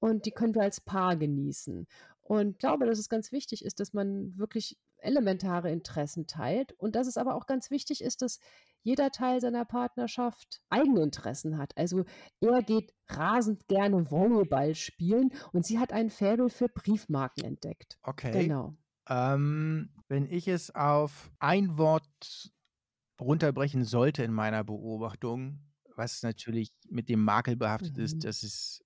und 0.00 0.26
die 0.26 0.30
können 0.30 0.54
wir 0.54 0.62
als 0.62 0.80
Paar 0.80 1.16
genießen. 1.16 1.86
Und 2.22 2.50
ich 2.52 2.58
glaube, 2.58 2.86
dass 2.86 2.98
es 2.98 3.08
ganz 3.08 3.32
wichtig 3.32 3.64
ist, 3.64 3.80
dass 3.80 3.92
man 3.92 4.36
wirklich 4.38 4.78
elementare 5.02 5.70
Interessen 5.70 6.26
teilt 6.26 6.72
und 6.72 6.96
dass 6.96 7.06
es 7.06 7.16
aber 7.16 7.34
auch 7.34 7.46
ganz 7.46 7.70
wichtig 7.70 8.02
ist, 8.02 8.22
dass 8.22 8.38
jeder 8.84 9.10
Teil 9.10 9.40
seiner 9.40 9.64
Partnerschaft 9.64 10.60
eigene 10.68 11.02
Interessen 11.02 11.56
hat. 11.58 11.76
Also 11.76 12.04
er 12.40 12.62
geht 12.62 12.92
rasend 13.08 13.68
gerne 13.68 14.10
Volleyball 14.10 14.74
spielen 14.74 15.32
und 15.52 15.64
sie 15.64 15.78
hat 15.78 15.92
ein 15.92 16.10
Faible 16.10 16.50
für 16.50 16.68
Briefmarken 16.68 17.44
entdeckt. 17.44 17.98
Okay. 18.02 18.32
Genau. 18.44 18.74
Ähm, 19.08 19.90
wenn 20.08 20.26
ich 20.26 20.48
es 20.48 20.74
auf 20.74 21.30
ein 21.38 21.78
Wort 21.78 22.52
runterbrechen 23.20 23.84
sollte 23.84 24.24
in 24.24 24.32
meiner 24.32 24.64
Beobachtung, 24.64 25.60
was 25.94 26.22
natürlich 26.22 26.72
mit 26.88 27.08
dem 27.08 27.22
Makel 27.22 27.56
behaftet 27.56 27.96
Mhm. 27.98 28.04
ist, 28.04 28.24
dass 28.24 28.42
es 28.42 28.82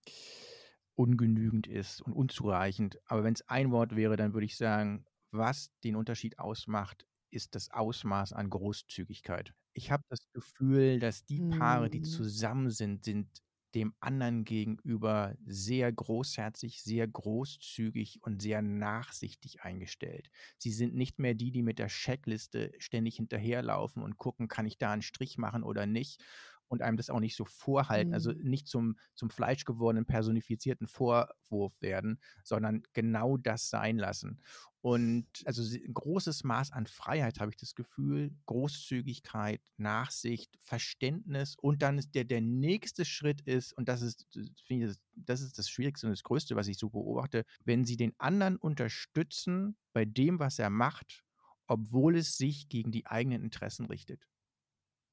ungenügend 0.94 1.66
ist 1.66 2.00
und 2.02 2.12
unzureichend. 2.12 2.98
Aber 3.06 3.24
wenn 3.24 3.34
es 3.34 3.48
ein 3.48 3.70
Wort 3.70 3.94
wäre, 3.96 4.16
dann 4.16 4.32
würde 4.34 4.46
ich 4.46 4.56
sagen, 4.56 5.04
was 5.30 5.70
den 5.84 5.96
Unterschied 5.96 6.38
ausmacht, 6.38 7.06
ist 7.30 7.54
das 7.54 7.70
Ausmaß 7.70 8.32
an 8.32 8.50
Großzügigkeit. 8.50 9.52
Ich 9.74 9.90
habe 9.90 10.02
das 10.08 10.20
Gefühl, 10.32 10.98
dass 11.00 11.24
die 11.24 11.42
Paare, 11.42 11.90
die 11.90 12.00
Mhm. 12.00 12.02
zusammen 12.02 12.70
sind, 12.70 13.04
sind 13.04 13.42
dem 13.74 13.94
anderen 14.00 14.44
gegenüber 14.44 15.34
sehr 15.44 15.92
großherzig, 15.92 16.82
sehr 16.82 17.06
großzügig 17.06 18.20
und 18.22 18.40
sehr 18.40 18.62
nachsichtig 18.62 19.60
eingestellt. 19.62 20.30
Sie 20.56 20.70
sind 20.70 20.94
nicht 20.94 21.18
mehr 21.18 21.34
die, 21.34 21.50
die 21.52 21.62
mit 21.62 21.78
der 21.78 21.88
Checkliste 21.88 22.72
ständig 22.78 23.16
hinterherlaufen 23.16 24.02
und 24.02 24.16
gucken, 24.16 24.48
kann 24.48 24.64
ich 24.66 24.78
da 24.78 24.92
einen 24.92 25.02
Strich 25.02 25.36
machen 25.36 25.62
oder 25.62 25.84
nicht 25.84 26.22
und 26.68 26.82
einem 26.82 26.96
das 26.96 27.10
auch 27.10 27.20
nicht 27.20 27.36
so 27.36 27.44
vorhalten, 27.44 28.12
also 28.12 28.32
Mhm. 28.32 28.42
nicht 28.42 28.68
zum, 28.68 28.96
zum 29.14 29.30
fleischgewordenen 29.30 30.06
personifizierten 30.06 30.86
Vorwurf 30.88 31.80
werden, 31.80 32.20
sondern 32.44 32.82
genau 32.92 33.36
das 33.36 33.68
sein 33.70 33.98
lassen. 33.98 34.40
Und 34.80 35.26
also 35.46 35.62
ein 35.76 35.94
großes 35.94 36.44
Maß 36.44 36.70
an 36.72 36.86
Freiheit 36.86 37.40
habe 37.40 37.50
ich 37.50 37.56
das 37.56 37.74
Gefühl, 37.74 38.30
Großzügigkeit, 38.46 39.60
Nachsicht, 39.76 40.56
Verständnis 40.60 41.56
und 41.60 41.82
dann 41.82 41.98
ist 41.98 42.14
der, 42.14 42.24
der 42.24 42.40
nächste 42.40 43.04
Schritt 43.04 43.40
ist, 43.42 43.72
und 43.72 43.88
das 43.88 44.02
ist, 44.02 44.26
ich, 44.68 44.80
das, 44.84 44.98
das 45.14 45.40
ist 45.40 45.58
das 45.58 45.68
Schwierigste 45.68 46.06
und 46.06 46.12
das 46.12 46.22
Größte, 46.22 46.54
was 46.54 46.68
ich 46.68 46.78
so 46.78 46.90
beobachte, 46.90 47.44
wenn 47.64 47.84
sie 47.84 47.96
den 47.96 48.14
anderen 48.18 48.56
unterstützen 48.56 49.76
bei 49.92 50.04
dem, 50.04 50.38
was 50.38 50.58
er 50.60 50.70
macht, 50.70 51.24
obwohl 51.66 52.16
es 52.16 52.36
sich 52.36 52.68
gegen 52.68 52.92
die 52.92 53.06
eigenen 53.06 53.42
Interessen 53.42 53.86
richtet. 53.86 54.28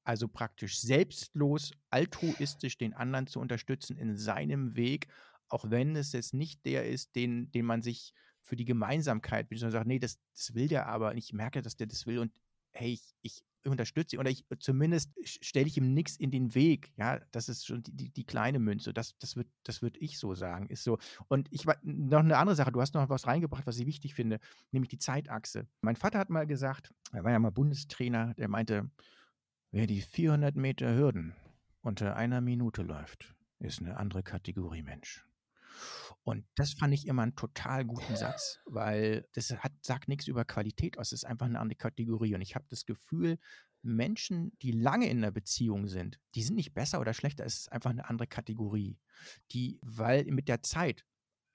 Also 0.04 0.28
praktisch 0.28 0.78
selbstlos, 0.80 1.72
altruistisch 1.90 2.78
den 2.78 2.94
anderen 2.94 3.26
zu 3.26 3.40
unterstützen 3.40 3.96
in 3.96 4.16
seinem 4.16 4.76
Weg, 4.76 5.08
auch 5.48 5.70
wenn 5.70 5.96
es 5.96 6.12
jetzt 6.12 6.34
nicht 6.34 6.64
der 6.66 6.86
ist, 6.86 7.16
den, 7.16 7.50
den 7.52 7.64
man 7.64 7.82
sich 7.82 8.12
für 8.42 8.56
die 8.56 8.64
Gemeinsamkeit, 8.64 9.50
wie 9.50 9.58
man 9.58 9.70
sagt, 9.70 9.86
nee, 9.86 9.98
das, 9.98 10.18
das 10.34 10.54
will 10.54 10.68
der 10.68 10.86
aber, 10.86 11.14
ich 11.14 11.32
merke, 11.32 11.62
dass 11.62 11.76
der 11.76 11.86
das 11.86 12.06
will 12.06 12.18
und 12.18 12.32
hey, 12.72 12.92
ich, 12.92 13.14
ich 13.22 13.42
unterstütze 13.70 14.18
oder 14.18 14.30
ich 14.30 14.44
zumindest 14.58 15.10
stelle 15.24 15.66
ich 15.66 15.76
ihm 15.78 15.94
nichts 15.94 16.16
in 16.16 16.30
den 16.30 16.54
Weg. 16.54 16.92
Ja, 16.96 17.20
das 17.32 17.48
ist 17.48 17.66
schon 17.66 17.82
die, 17.82 17.92
die, 17.92 18.10
die 18.10 18.24
kleine 18.24 18.58
Münze. 18.58 18.92
Das, 18.92 19.16
das 19.18 19.36
wird, 19.36 19.48
das 19.62 19.80
würde 19.80 19.98
ich 20.00 20.18
so 20.18 20.34
sagen. 20.34 20.68
Ist 20.68 20.84
so. 20.84 20.98
Und 21.28 21.48
ich 21.50 21.64
noch 21.82 22.18
eine 22.18 22.36
andere 22.36 22.56
Sache, 22.56 22.72
du 22.72 22.80
hast 22.80 22.94
noch 22.94 23.08
was 23.08 23.26
reingebracht, 23.26 23.66
was 23.66 23.78
ich 23.78 23.86
wichtig 23.86 24.14
finde, 24.14 24.38
nämlich 24.70 24.90
die 24.90 24.98
Zeitachse. 24.98 25.66
Mein 25.80 25.96
Vater 25.96 26.18
hat 26.18 26.30
mal 26.30 26.46
gesagt, 26.46 26.92
er 27.12 27.24
war 27.24 27.30
ja 27.30 27.38
mal 27.38 27.50
Bundestrainer, 27.50 28.34
der 28.34 28.48
meinte, 28.48 28.90
wer 29.74 29.88
die 29.88 30.02
400 30.02 30.54
Meter 30.54 30.94
Hürden 30.94 31.34
unter 31.82 32.14
einer 32.14 32.40
Minute 32.40 32.82
läuft, 32.82 33.34
ist 33.58 33.80
eine 33.80 33.96
andere 33.96 34.22
Kategorie 34.22 34.82
Mensch. 34.82 35.26
Und 36.22 36.46
das 36.54 36.74
fand 36.74 36.94
ich 36.94 37.08
immer 37.08 37.22
einen 37.22 37.34
total 37.34 37.84
guten 37.84 38.14
Satz, 38.14 38.60
weil 38.66 39.28
das 39.34 39.50
hat, 39.50 39.72
sagt 39.82 40.06
nichts 40.08 40.28
über 40.28 40.44
Qualität 40.44 40.96
aus. 40.96 41.08
Es 41.08 41.24
ist 41.24 41.24
einfach 41.24 41.46
eine 41.46 41.58
andere 41.58 41.76
Kategorie. 41.76 42.36
Und 42.36 42.40
ich 42.40 42.54
habe 42.54 42.64
das 42.70 42.86
Gefühl, 42.86 43.36
Menschen, 43.82 44.56
die 44.62 44.70
lange 44.70 45.10
in 45.10 45.18
einer 45.18 45.32
Beziehung 45.32 45.88
sind, 45.88 46.20
die 46.36 46.44
sind 46.44 46.54
nicht 46.54 46.72
besser 46.72 47.00
oder 47.00 47.12
schlechter, 47.12 47.44
es 47.44 47.58
ist 47.58 47.72
einfach 47.72 47.90
eine 47.90 48.08
andere 48.08 48.28
Kategorie. 48.28 49.00
Die, 49.50 49.80
weil 49.82 50.24
mit 50.26 50.46
der 50.46 50.62
Zeit 50.62 51.04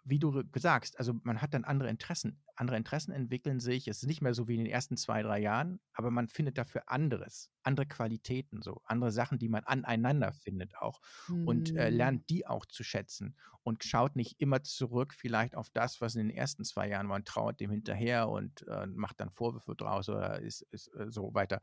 wie 0.09 0.19
du 0.19 0.43
gesagt 0.51 0.85
hast, 0.85 0.99
also 0.99 1.13
man 1.23 1.41
hat 1.41 1.53
dann 1.53 1.63
andere 1.63 1.89
Interessen. 1.89 2.41
Andere 2.55 2.77
Interessen 2.77 3.11
entwickeln 3.11 3.59
sich. 3.59 3.87
Es 3.87 4.01
ist 4.01 4.07
nicht 4.07 4.21
mehr 4.21 4.33
so 4.33 4.47
wie 4.47 4.55
in 4.55 4.63
den 4.65 4.71
ersten 4.71 4.97
zwei, 4.97 5.21
drei 5.21 5.39
Jahren, 5.39 5.79
aber 5.93 6.11
man 6.11 6.27
findet 6.27 6.57
dafür 6.57 6.83
anderes, 6.87 7.51
andere 7.63 7.85
Qualitäten, 7.85 8.61
so 8.61 8.81
andere 8.85 9.11
Sachen, 9.11 9.39
die 9.39 9.47
man 9.47 9.63
aneinander 9.63 10.33
findet 10.33 10.75
auch 10.77 10.99
mhm. 11.27 11.47
und 11.47 11.75
äh, 11.75 11.87
hm. 11.87 11.95
lernt 11.95 12.29
die 12.29 12.47
auch 12.47 12.65
zu 12.65 12.83
schätzen 12.83 13.35
und 13.63 13.83
schaut 13.83 14.15
nicht 14.15 14.39
immer 14.41 14.63
zurück 14.63 15.13
vielleicht 15.13 15.55
auf 15.55 15.69
das, 15.69 16.01
was 16.01 16.15
in 16.15 16.27
den 16.27 16.35
ersten 16.35 16.65
zwei 16.65 16.89
Jahren 16.89 17.07
war 17.07 17.15
und 17.15 17.27
trauert 17.27 17.59
dem 17.59 17.71
hinterher 17.71 18.29
und 18.29 18.67
äh, 18.67 18.87
macht 18.87 19.19
dann 19.19 19.29
Vorwürfe 19.29 19.75
draus 19.75 20.09
oder 20.09 20.39
ist, 20.39 20.61
ist 20.71 20.93
äh, 20.95 21.09
so 21.09 21.33
weiter. 21.33 21.61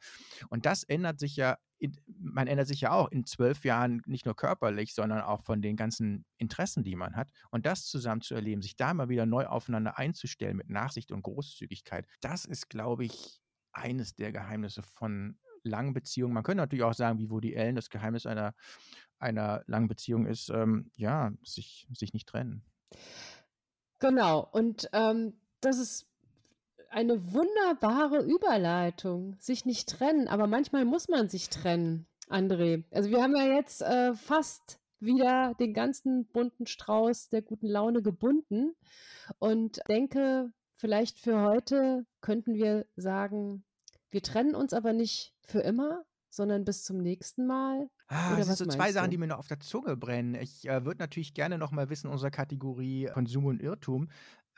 Und 0.49 0.67
das 0.67 0.83
ändert 0.85 1.19
sich 1.19 1.37
ja 1.37 1.59
in, 1.79 1.97
man 2.07 2.47
ändert 2.47 2.69
sich 2.69 2.81
ja 2.81 2.93
auch 2.93 3.11
in 3.11 3.25
zwölf 3.25 3.65
Jahren 3.65 4.03
nicht 4.07 4.25
nur 4.25 4.35
körperlich, 4.35 4.95
sondern 4.95 5.21
auch 5.21 5.43
von 5.43 5.63
den 5.63 5.77
ganzen 5.77 6.25
Interessen, 6.39 6.85
die 6.85 6.97
man 6.97 7.17
hat. 7.17 7.31
Und 7.51 7.67
das 7.67 7.87
zusammen 7.87 8.23
zu 8.23 8.35
erleben, 8.35 8.63
sich 8.63 8.77
da 8.77 8.95
mal 8.95 9.09
wieder 9.09 9.27
neu 9.27 9.47
aufeinander 9.47 9.99
einzustellen 9.99 10.57
mit 10.57 10.71
Nachsicht 10.71 11.13
und 11.13 11.23
Großzügigkeit, 11.23 12.07
das 12.21 12.45
ist, 12.45 12.69
glaube 12.69 13.05
ich, 13.05 13.41
eines 13.73 14.15
der 14.15 14.33
Geheimnisse 14.33 14.83
von 14.83 15.39
langen 15.63 15.93
Beziehungen. 15.93 16.33
Man 16.33 16.43
könnte 16.43 16.63
natürlich 16.63 16.85
auch 16.85 16.95
sagen, 16.95 17.19
wie 17.19 17.31
Woody 17.31 17.57
Allen, 17.57 17.77
das 17.77 17.91
Geheimnis 17.91 18.25
einer, 18.25 18.55
einer 19.19 19.63
langen 19.67 19.89
Beziehung 19.89 20.27
ist, 20.27 20.49
ähm, 20.49 20.91
ja, 20.97 21.33
sich, 21.43 21.87
sich 21.93 22.15
nicht 22.15 22.29
trennen. 22.29 22.65
Genau, 23.99 24.41
und 24.41 24.89
ähm, 24.93 25.41
das 25.61 25.79
ist 25.79 26.07
eine 26.91 27.33
wunderbare 27.33 28.23
Überleitung. 28.23 29.37
Sich 29.39 29.65
nicht 29.65 29.89
trennen, 29.89 30.29
aber 30.29 30.47
manchmal 30.47 30.85
muss 30.85 31.09
man 31.09 31.29
sich 31.29 31.49
trennen, 31.49 32.07
André. 32.29 32.85
Also 32.91 33.11
wir 33.11 33.23
haben 33.23 33.37
ja 33.37 33.47
jetzt 33.47 33.83
äh, 33.83 34.15
fast 34.15 34.81
wieder 35.01 35.55
den 35.55 35.75
ganzen 35.75 36.27
bunten 36.27 36.67
Strauß 36.67 37.29
der 37.29 37.43
guten 37.43 37.67
Laune 37.67 38.03
gebunden 38.03 38.75
und 39.39 39.81
denke, 39.89 40.51
vielleicht 40.77 41.19
für 41.19 41.41
heute 41.43 42.07
könnten 42.21 42.55
wir 42.55 42.87
sagen, 42.97 43.65
wir 44.11 44.23
trennen 44.23 44.55
uns 44.55 44.73
aber 44.73 44.93
nicht 44.93 45.35
für 45.43 45.61
immer, 45.61 46.05
sondern 46.31 46.65
bis 46.65 46.85
zum 46.85 46.99
nächsten 46.99 47.47
Mal. 47.47 47.89
Ah, 48.09 48.37
das 48.37 48.47
sind 48.47 48.57
so 48.57 48.67
zwei 48.67 48.93
Sachen, 48.93 49.11
die 49.11 49.19
mir 49.19 49.27
noch 49.27 49.39
auf 49.39 49.49
der 49.49 49.61
Zunge 49.61 49.97
brennen. 49.97 50.35
Ich 50.37 50.69
äh, 50.69 50.85
würde 50.85 51.01
natürlich 51.01 51.35
gerne 51.35 51.59
noch 51.59 51.73
mal 51.73 51.91
wissen, 51.91 52.09
unserer 52.09 52.31
Kategorie 52.31 53.11
Konsum 53.13 53.47
und 53.47 53.61
Irrtum, 53.61 54.09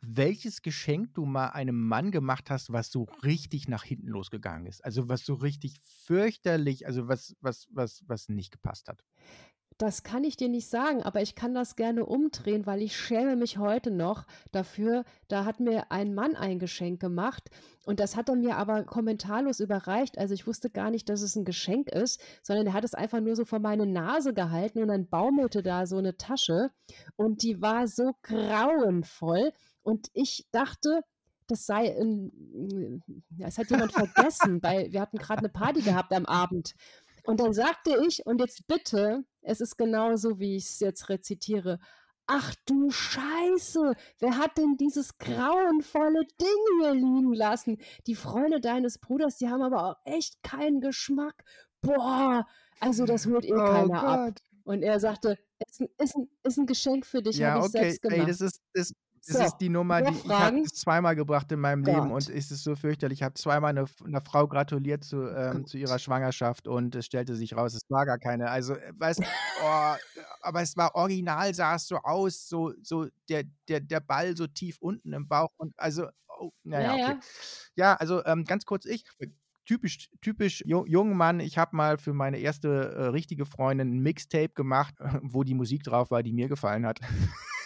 welches 0.01 0.63
Geschenk 0.63 1.15
du 1.15 1.25
mal 1.25 1.49
einem 1.49 1.87
Mann 1.89 2.11
gemacht 2.11 2.51
hast, 2.51 2.73
was 2.73 2.91
so 2.91 3.07
richtig 3.23 3.69
nach 3.69 3.85
hinten 3.85 4.09
losgegangen 4.09 4.67
ist. 4.67 4.85
Also 4.85 5.09
was 5.09 5.25
so 5.25 5.35
richtig 5.35 5.81
fürchterlich, 5.81 6.87
also 6.87 7.09
was, 7.09 7.37
was, 7.41 7.67
was, 7.71 8.03
was 8.07 8.29
nicht 8.29 8.53
gepasst 8.53 8.89
hat. 8.89 9.03
Das 9.79 10.03
kann 10.03 10.25
ich 10.25 10.37
dir 10.37 10.49
nicht 10.49 10.69
sagen, 10.69 11.05
aber 11.05 11.23
ich 11.23 11.37
kann 11.37 11.55
das 11.55 11.77
gerne 11.77 12.05
umdrehen, 12.05 12.67
weil 12.67 12.83
ich 12.83 12.97
schäme 12.97 13.37
mich 13.37 13.59
heute 13.59 13.93
noch 13.93 14.27
dafür. 14.51 15.05
Da 15.29 15.45
hat 15.45 15.61
mir 15.61 15.93
ein 15.93 16.15
Mann 16.15 16.35
ein 16.35 16.59
Geschenk 16.59 17.01
gemacht 17.01 17.49
und 17.87 18.01
das 18.01 18.17
hat 18.17 18.29
er 18.29 18.35
mir 18.35 18.57
aber 18.57 18.83
kommentarlos 18.83 19.61
überreicht. 19.61 20.19
Also 20.19 20.35
ich 20.35 20.49
wusste 20.49 20.69
gar 20.69 20.91
nicht, 20.91 21.09
dass 21.09 21.23
es 21.23 21.37
ein 21.37 21.45
Geschenk 21.45 21.91
ist, 21.91 22.21
sondern 22.43 22.67
er 22.67 22.73
hat 22.73 22.83
es 22.83 22.95
einfach 22.95 23.21
nur 23.21 23.37
so 23.37 23.45
vor 23.45 23.61
meine 23.61 23.87
Nase 23.87 24.35
gehalten 24.35 24.83
und 24.83 24.89
dann 24.89 25.09
baumelte 25.09 25.63
da 25.63 25.87
so 25.87 25.97
eine 25.99 26.17
Tasche 26.17 26.73
und 27.15 27.45
die 27.45 27.63
war 27.63 27.87
so 27.87 28.15
grauenvoll. 28.23 29.53
Und 29.89 30.11
ich 30.13 30.47
dachte, 30.51 31.01
das 31.47 31.65
sei 31.65 31.97
ein, 31.99 33.03
ja, 33.39 33.47
es 33.47 33.57
hat 33.57 33.71
jemand 33.71 33.91
vergessen, 33.91 34.63
weil 34.63 34.93
wir 34.93 35.01
hatten 35.01 35.17
gerade 35.17 35.39
eine 35.39 35.49
Party 35.49 35.81
gehabt 35.81 36.13
am 36.13 36.27
Abend. 36.27 36.75
Und 37.25 37.41
dann 37.41 37.55
sagte 37.55 37.99
ich, 38.07 38.27
und 38.27 38.39
jetzt 38.39 38.67
bitte, 38.67 39.25
es 39.41 39.63
ist 39.63 39.79
genauso, 39.79 40.39
wie 40.39 40.57
ich 40.57 40.67
es 40.67 40.81
jetzt 40.81 41.09
rezitiere. 41.09 41.79
Ach 42.27 42.55
du 42.67 42.91
Scheiße, 42.91 43.95
wer 44.19 44.37
hat 44.37 44.59
denn 44.59 44.77
dieses 44.77 45.17
grauenvolle 45.17 46.27
Ding 46.39 46.81
hier 46.81 46.93
liegen 46.93 47.33
lassen? 47.33 47.79
Die 48.07 48.15
Freunde 48.15 48.61
deines 48.61 48.99
Bruders, 48.99 49.39
die 49.39 49.49
haben 49.49 49.63
aber 49.63 49.87
auch 49.87 49.97
echt 50.05 50.43
keinen 50.43 50.83
Geschmack. 50.83 51.45
Boah, 51.81 52.47
also 52.79 53.07
das 53.07 53.25
holt 53.25 53.47
eh 53.47 53.55
oh 53.55 53.57
keiner 53.57 53.87
Gott. 53.87 54.05
ab. 54.05 54.35
Und 54.65 54.83
er 54.83 55.01
sagte, 55.01 55.39
es 55.61 55.81
ist, 55.81 55.91
ist, 55.99 56.15
ein, 56.15 56.29
ist 56.43 56.59
ein 56.59 56.67
Geschenk 56.67 57.07
für 57.07 57.23
dich, 57.23 57.39
ja, 57.39 57.53
habe 57.53 57.61
ich 57.61 57.65
okay. 57.71 57.79
selbst 57.85 58.03
gemacht. 58.03 58.21
Ey, 58.21 58.27
das 58.27 58.41
ist, 58.43 58.61
das, 58.75 58.93
das 59.27 59.37
so, 59.37 59.43
ist 59.43 59.57
die 59.59 59.69
Nummer, 59.69 60.03
die 60.03 60.15
ich 60.15 60.29
habe 60.29 60.63
zweimal 60.65 61.17
gebracht 61.17 61.51
in 61.53 61.61
meinem 61.61 61.83
Gott. 61.83 61.95
Leben 61.95 62.11
und 62.11 62.29
es 62.29 62.51
ist 62.51 62.63
so 62.63 62.77
fürchterlich. 62.77 63.21
Ich 63.21 63.23
habe 63.23 63.35
zweimal 63.35 63.71
eine, 63.71 63.87
einer 64.05 64.21
Frau 64.21 64.47
gratuliert 64.47 65.05
zu, 65.05 65.29
ähm, 65.29 65.67
zu 65.67 65.79
ihrer 65.79 65.99
Schwangerschaft 65.99 66.69
und 66.69 66.95
es 66.95 67.07
stellte 67.07 67.35
sich 67.35 67.57
raus, 67.57 67.75
es 67.75 67.83
war 67.89 68.07
gar 68.07 68.19
keine. 68.19 68.51
Also, 68.51 68.75
äh, 68.75 68.93
weißt 68.97 69.23
oh, 69.63 69.95
aber 70.43 70.63
es 70.63 70.77
war 70.77 70.95
original, 70.95 71.55
sah 71.55 71.75
es 71.77 71.87
so 71.87 71.97
aus, 71.97 72.49
so, 72.49 72.73
so 72.83 73.07
der, 73.29 73.45
der, 73.69 73.81
der 73.81 74.01
Ball 74.01 74.37
so 74.37 74.47
tief 74.47 74.79
unten 74.81 75.13
im 75.13 75.29
Bauch 75.29 75.51
und 75.57 75.75
also, 75.77 76.09
oh, 76.39 76.51
naja, 76.65 76.97
ja, 76.97 77.05
okay. 77.05 77.19
Ja, 77.75 77.85
ja 77.85 77.95
also 77.97 78.25
ähm, 78.25 78.45
ganz 78.45 78.65
kurz 78.65 78.85
ich 78.87 79.05
typisch, 79.69 80.09
typisch 80.23 80.65
jungen 80.65 81.17
Mann. 81.17 81.41
Ich 81.41 81.59
habe 81.59 81.77
mal 81.77 81.99
für 81.99 82.15
meine 82.15 82.39
erste 82.39 82.69
äh, 82.69 83.03
richtige 83.09 83.45
Freundin 83.45 83.97
ein 83.97 84.01
Mixtape 84.01 84.49
gemacht, 84.51 84.95
wo 85.23 85.45
die 85.45 85.55
Musik 85.55 85.85
drauf 85.85 86.11
war, 86.11 86.23
die 86.23 86.33
mir 86.33 86.49
gefallen 86.49 86.87
hat. 86.87 87.01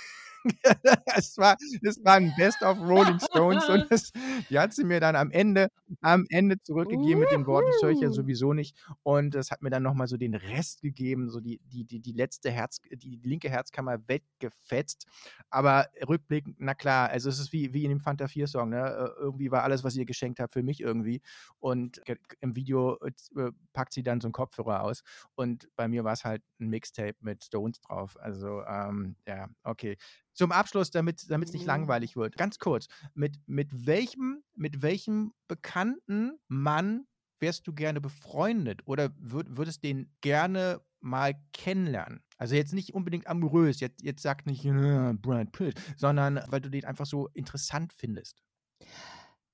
es, 1.16 1.36
war, 1.38 1.56
es 1.82 2.04
war 2.04 2.14
ein 2.14 2.32
Best 2.36 2.62
of 2.62 2.78
Rolling 2.80 3.20
Stones 3.20 3.68
und 3.68 3.86
das, 3.90 4.12
die 4.48 4.58
hat 4.58 4.72
sie 4.72 4.84
mir 4.84 5.00
dann 5.00 5.16
am 5.16 5.30
Ende, 5.30 5.68
am 6.00 6.26
Ende 6.28 6.60
zurückgegeben 6.62 7.20
mit 7.20 7.30
den 7.30 7.46
Worten, 7.46 7.68
das 7.72 7.82
höre 7.82 7.90
ich 7.90 8.00
ja 8.00 8.10
sowieso 8.10 8.52
nicht. 8.52 8.76
Und 9.02 9.34
es 9.34 9.50
hat 9.50 9.62
mir 9.62 9.70
dann 9.70 9.82
nochmal 9.82 10.06
so 10.08 10.16
den 10.16 10.34
Rest 10.34 10.82
gegeben, 10.82 11.30
so 11.30 11.40
die, 11.40 11.60
die, 11.64 11.84
die, 11.84 12.00
die 12.00 12.12
letzte 12.12 12.50
Herz, 12.50 12.80
die 12.90 13.20
linke 13.22 13.50
Herzkammer 13.50 13.98
weggefetzt. 14.08 15.06
Aber 15.50 15.86
rückblickend, 16.08 16.56
na 16.58 16.74
klar, 16.74 17.10
also 17.10 17.28
es 17.28 17.38
ist 17.38 17.52
wie, 17.52 17.72
wie 17.72 17.84
in 17.84 17.90
dem 17.90 18.00
Fanta 18.00 18.24
4-Song, 18.26 18.70
ne? 18.70 18.82
Äh, 18.82 19.20
irgendwie 19.20 19.50
war 19.50 19.62
alles, 19.62 19.84
was 19.84 19.96
ihr 19.96 20.04
geschenkt 20.04 20.40
habt, 20.40 20.52
für 20.52 20.62
mich 20.62 20.80
irgendwie. 20.80 21.22
Und 21.58 22.00
im 22.40 22.56
Video 22.56 22.98
äh, 23.00 23.52
packt 23.72 23.92
sie 23.92 24.02
dann 24.02 24.20
so 24.20 24.26
einen 24.28 24.32
Kopfhörer 24.32 24.82
aus. 24.82 25.02
Und 25.34 25.68
bei 25.76 25.88
mir 25.88 26.04
war 26.04 26.12
es 26.12 26.24
halt 26.24 26.42
ein 26.60 26.68
Mixtape 26.68 27.16
mit 27.20 27.44
Stones 27.44 27.80
drauf. 27.80 28.16
Also, 28.20 28.62
ähm, 28.64 29.16
ja, 29.26 29.48
okay. 29.64 29.96
Zum 30.34 30.52
Abschluss, 30.52 30.90
damit 30.90 31.22
es 31.22 31.52
nicht 31.52 31.62
mhm. 31.62 31.66
langweilig 31.66 32.16
wird, 32.16 32.36
ganz 32.36 32.58
kurz. 32.58 32.88
Mit, 33.14 33.36
mit, 33.46 33.86
welchem, 33.86 34.42
mit 34.54 34.82
welchem 34.82 35.32
bekannten 35.48 36.38
Mann 36.48 37.06
wärst 37.40 37.66
du 37.66 37.74
gerne 37.74 38.00
befreundet 38.00 38.80
oder 38.86 39.10
würd, 39.18 39.56
würdest 39.56 39.82
den 39.82 40.10
gerne 40.22 40.80
mal 41.00 41.34
kennenlernen? 41.52 42.22
Also 42.38 42.54
jetzt 42.54 42.72
nicht 42.72 42.94
unbedingt 42.94 43.26
amorös, 43.26 43.80
jetzt, 43.80 44.02
jetzt 44.02 44.22
sag 44.22 44.46
nicht 44.46 44.64
äh, 44.64 45.12
Brad 45.14 45.52
Pitt, 45.52 45.78
sondern 45.96 46.40
weil 46.48 46.60
du 46.60 46.70
den 46.70 46.84
einfach 46.84 47.06
so 47.06 47.28
interessant 47.34 47.92
findest. 47.92 48.42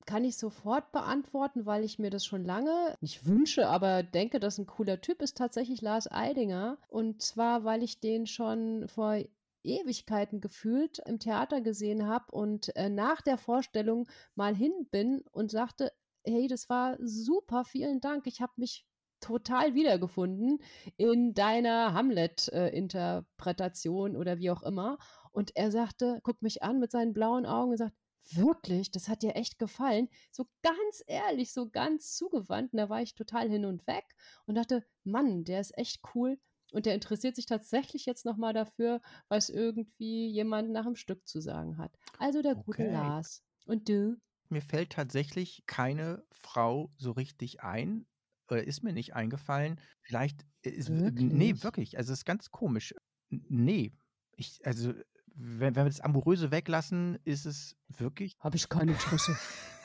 Kann 0.07 0.25
ich 0.25 0.39
sofort 0.39 0.91
beantworten, 0.91 1.67
weil 1.67 1.85
ich 1.85 1.99
mir 1.99 2.09
das 2.09 2.25
schon 2.25 2.43
lange 2.43 2.97
nicht 3.03 3.27
wünsche, 3.27 3.69
aber 3.69 4.03
denke, 4.03 4.41
dass 4.41 4.57
ein 4.57 4.65
cooler 4.65 5.03
Typ 5.03 5.21
ist 5.21 5.37
tatsächlich 5.37 5.83
Lars 5.83 6.11
Eidinger. 6.11 6.79
Und 6.89 7.21
zwar, 7.21 7.65
weil 7.65 7.83
ich 7.83 8.01
den 8.01 8.27
schon 8.27 8.89
vor 8.89 9.19
Ewigkeiten 9.69 10.41
gefühlt 10.41 11.01
im 11.07 11.19
Theater 11.19 11.61
gesehen 11.61 12.07
habe 12.07 12.33
und 12.33 12.75
äh, 12.77 12.89
nach 12.89 13.21
der 13.21 13.39
Vorstellung 13.39 14.09
mal 14.35 14.55
hin 14.55 14.73
bin 14.91 15.23
und 15.33 15.51
sagte, 15.51 15.93
hey, 16.25 16.47
das 16.49 16.69
war 16.69 16.97
super, 17.01 17.65
vielen 17.65 18.01
Dank. 18.01 18.27
Ich 18.27 18.41
habe 18.41 18.53
mich 18.57 18.87
total 19.21 19.75
wiedergefunden 19.75 20.59
in 20.97 21.35
deiner 21.35 21.93
Hamlet-Interpretation 21.93 24.15
äh, 24.15 24.19
oder 24.19 24.39
wie 24.39 24.51
auch 24.51 24.63
immer. 24.63 24.99
Und 25.33 25.55
er 25.57 25.71
sagte, 25.71 26.21
guckt 26.23 26.43
mich 26.43 26.63
an 26.63 26.79
mit 26.79 26.91
seinen 26.91 27.13
blauen 27.13 27.45
Augen 27.47 27.73
und 27.73 27.79
sagt, 27.79 27.97
wirklich, 28.33 28.91
das 28.91 29.09
hat 29.09 29.23
dir 29.23 29.37
echt 29.37 29.59
gefallen. 29.59 30.09
So 30.31 30.47
ganz 30.63 31.03
ehrlich, 31.07 31.53
so 31.53 31.71
ganz 31.71 32.17
zugewandt. 32.17 32.73
Und 32.73 32.79
da 32.79 32.89
war 32.89 33.03
ich 33.03 33.15
total 33.15 33.49
hin 33.49 33.65
und 33.65 33.87
weg 33.87 34.05
und 34.47 34.57
dachte, 34.57 34.85
Mann, 35.05 35.45
der 35.45 35.61
ist 35.61 35.77
echt 35.79 36.01
cool. 36.15 36.39
Und 36.73 36.87
der 36.87 36.95
interessiert 36.95 37.35
sich 37.35 37.47
tatsächlich 37.47 38.05
jetzt 38.05 38.25
nochmal 38.25 38.53
dafür, 38.53 39.01
was 39.29 39.49
irgendwie 39.49 40.29
jemand 40.29 40.71
nach 40.71 40.85
dem 40.85 40.97
Stück 40.97 41.27
zu 41.27 41.41
sagen 41.41 41.79
hat. 41.79 41.93
Also 42.19 42.43
der 42.43 42.55
gute 42.55 42.83
okay. 42.83 42.93
Lars. 42.93 43.43
Und 43.65 43.89
du? 43.89 44.19
mir 44.51 44.63
fällt 44.63 44.91
tatsächlich 44.91 45.65
keine 45.67 46.25
Frau 46.31 46.93
so 46.97 47.13
richtig 47.13 47.63
ein 47.63 48.07
oder 48.49 48.65
ist 48.65 48.83
mir 48.83 48.93
nicht 48.93 49.15
eingefallen. 49.15 49.81
Vielleicht 50.01 50.47
ist 50.63 50.89
ne, 50.89 51.15
Wirklich? 51.15 51.63
wirklich, 51.63 51.99
also, 51.99 52.13
ist 52.13 52.25
ganz 52.25 52.51
komisch. 52.51 52.95
N 53.31 53.45
ne, 53.49 53.93
ich 54.37 54.61
also, 54.65 54.95
wenn 55.35 55.77
wenn 55.77 55.85
wir 55.85 55.91
das 55.91 56.01
Amoröse 56.01 56.51
weglassen, 56.51 57.19
ist 57.25 57.45
es 57.45 57.77
wirklich 57.89 58.37
Habe 58.41 58.57
ich 58.57 58.69
kein 58.69 58.89
Interesse. 58.89 59.37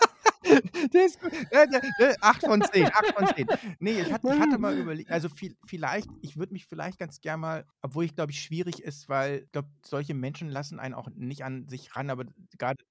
Der 0.94 1.06
ist 1.06 1.20
gut. 1.20 1.32
Äh, 1.52 1.68
äh, 2.00 2.16
8 2.22 2.42
von 2.42 2.62
10, 2.62 2.86
8 2.86 3.14
von 3.16 3.28
10. 3.36 3.48
Ne, 3.80 3.92
ich 4.02 4.12
hatte 4.12 4.28
ich 4.28 4.40
hatte 4.40 4.58
mal 4.58 4.78
überlegt 4.78 5.12
also, 5.12 5.30
viel 5.30 5.56
vielleicht 5.66 6.10
ich 6.22 6.38
würde 6.38 6.54
mich 6.54 6.66
vielleicht 6.66 7.00
ganz 7.00 7.22
gern 7.22 7.40
mal 7.40 7.66
obwohl 7.82 8.06
ich 8.06 8.16
glaube 8.16 8.32
ich 8.32 8.42
schwierig 8.42 8.84
ist, 8.84 9.10
weil 9.10 9.44
ich 9.46 9.52
glaube, 9.52 9.70
solche 9.86 10.14
Menschen 10.14 10.50
lassen 10.50 10.80
einen 10.80 10.94
auch 10.94 11.10
nicht 11.16 11.44
an 11.44 11.68
sich 11.68 11.96
ran, 11.96 12.10
aber 12.10 12.26
grade 12.58 12.84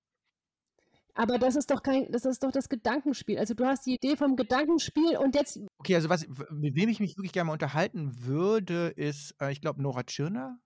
Aber 1.15 1.39
das 1.39 1.57
ist 1.57 1.71
doch 1.71 1.83
kein 1.83 2.11
das 2.11 2.25
ist 2.25 2.43
doch 2.43 2.53
das 2.53 2.69
Gedankenspiel. 2.69 3.39
Also, 3.39 3.55
du 3.55 3.67
hast 3.67 3.87
die 3.87 3.95
Idee 3.95 4.17
vom 4.17 4.37
Gedankenspiel 4.37 5.17
und 5.17 5.35
jetzt 5.35 5.61
Okay, 5.79 5.95
also, 5.95 6.09
was 6.09 6.27
mit 6.51 6.75
wem 6.75 6.89
ich 6.89 7.01
mich 7.01 7.17
wirklich 7.17 7.33
gerne 7.33 7.49
mal 7.49 7.55
unterhalten 7.55 8.25
würde, 8.25 8.89
ist, 8.97 9.35
äh, 9.41 9.53
ich 9.53 9.61
glaube, 9.61 9.83
Nora 9.83 10.05
Tschirner. 10.05 10.59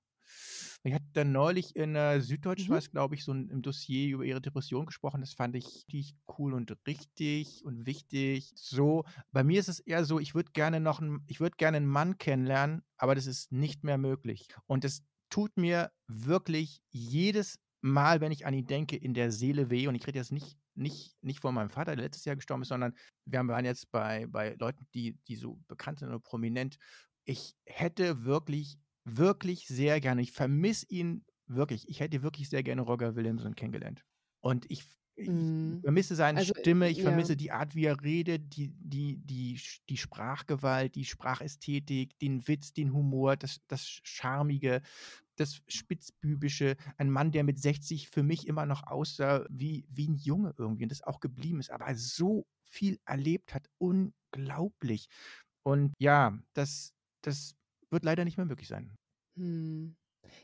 Die 0.87 0.95
hat 0.95 1.03
dann 1.14 1.32
neulich 1.32 1.74
in 1.74 1.95
der 1.95 2.20
Süddeutschen 2.22 2.72
Mhm. 2.72 2.80
glaube 2.93 3.16
ich, 3.16 3.24
so 3.24 3.32
'n 3.32 3.49
im 3.51 3.61
Dossier 3.62 4.09
über 4.14 4.24
ihre 4.24 4.41
Depression 4.41 4.87
gesprochen. 4.87 5.20
Das 5.20 5.34
fand 5.34 5.57
ich 5.57 5.84
richtig 5.93 6.16
cool 6.39 6.55
und 6.55 6.72
richtig 6.87 7.64
und 7.64 7.87
wichtig. 7.87 8.53
So, 8.55 9.05
bei 9.32 9.43
mir 9.43 9.59
ist 9.59 9.68
es 9.68 9.80
eher 9.80 10.05
so, 10.05 10.20
ich 10.20 10.34
würde 10.37 10.53
gerne 10.53 10.78
noch 10.80 11.01
'n 11.01 11.24
ich 11.26 11.41
würde 11.41 11.57
gerne 11.57 11.78
'n 11.78 11.87
Mann 11.87 12.18
kennenlernen, 12.18 12.82
aber 12.99 13.16
das 13.16 13.26
ist 13.26 13.51
nicht 13.53 13.82
mehr 13.84 13.99
möglich. 13.99 14.47
Und 14.66 14.84
es 14.84 15.03
tut 15.28 15.57
mir 15.57 15.91
wirklich 16.07 16.82
jedes 16.91 17.59
Mal, 17.82 18.20
wenn 18.20 18.32
ich 18.32 18.47
an 18.47 18.55
ihn 18.55 18.66
denke, 18.66 18.97
in 18.97 19.12
der 19.14 19.32
Seele 19.32 19.70
weh. 19.70 19.89
Und 19.89 19.95
ich 19.97 20.07
rede 20.07 20.18
jetzt 20.18 20.32
nicht 20.32 20.57
nicht 20.74 21.16
nicht 21.22 21.41
von 21.41 21.55
meinem 21.55 21.70
Vater, 21.70 21.97
der 21.97 22.05
letztes 22.05 22.24
Jahr 22.26 22.37
gestorben 22.37 22.62
ist, 22.62 22.68
sondern 22.68 22.95
wir 23.24 23.47
waren 23.49 23.64
jetzt 23.64 23.91
bei 23.91 24.26
bei 24.28 24.55
Leuten, 24.61 24.87
die 24.95 25.18
die 25.26 25.37
so 25.37 25.61
bekannt 25.68 25.99
sind 25.99 26.09
oder 26.09 26.20
prominent. 26.20 26.76
Ich 27.24 27.57
hätte 27.64 28.24
wirklich, 28.24 28.78
wirklich 29.07 29.66
sehr 29.68 30.00
gerne 30.00 30.22
ich 30.22 30.32
vermisse 30.32 30.86
ihn 30.90 31.24
wirklich. 31.48 31.88
Ich 31.88 32.00
hätte 32.00 32.22
wirklich 32.22 32.48
sehr 32.50 32.62
gerne 32.64 32.82
Roger 32.82 33.16
Willemsen 33.16 33.54
kennengelernt. 33.57 34.04
Und 34.42 34.70
ich 34.70 34.84
ich 35.16 35.28
Mhm. 35.28 35.84
vermisse 35.84 36.14
seine 36.16 36.38
Also, 36.38 36.52
Stimme, 36.61 36.90
ich 36.90 37.00
ja. 37.00 37.02
vermisse 37.02 37.36
die 37.36 37.50
Art, 37.52 37.74
wie 37.74 37.84
er 37.86 38.02
redet, 38.02 38.57
die 38.57 38.70
die 38.76 39.16
die 39.18 39.61
die 39.88 39.96
Sprachgewalt, 39.96 40.94
die 40.94 41.04
Sprachästhetik, 41.07 42.18
den 42.18 42.46
Witz, 42.48 42.72
den 42.74 42.92
Humor, 42.92 43.36
das 43.36 43.59
das 43.68 44.00
Charmige, 44.04 44.82
das 45.36 45.61
Spitzbübische. 45.68 46.76
Ein 46.98 47.11
Mann, 47.11 47.32
der 47.32 47.44
mit 47.44 47.61
60 47.61 48.09
für 48.11 48.22
mich 48.24 48.46
immer 48.48 48.66
noch 48.66 48.84
aussah 48.86 49.46
wie 49.50 49.86
wie 49.90 50.07
'n 50.09 50.16
Junge 50.16 50.54
irgendwie 50.59 50.84
und 50.84 50.92
das 50.92 51.02
auch 51.02 51.20
geblieben 51.20 51.61
ist, 51.61 51.70
aber 51.70 51.94
so 51.96 52.46
viel 52.64 52.98
erlebt 53.07 53.54
hat. 53.54 53.68
Unglaublich. 53.78 55.09
Und 55.64 55.94
ja, 55.98 56.38
das 56.54 56.92
das 57.22 57.54
wird 57.91 58.05
leider 58.05 58.24
nicht 58.24 58.37
mehr 58.37 58.47
möglich 58.47 58.68
sein. 58.68 58.97
Mhm. 59.37 59.97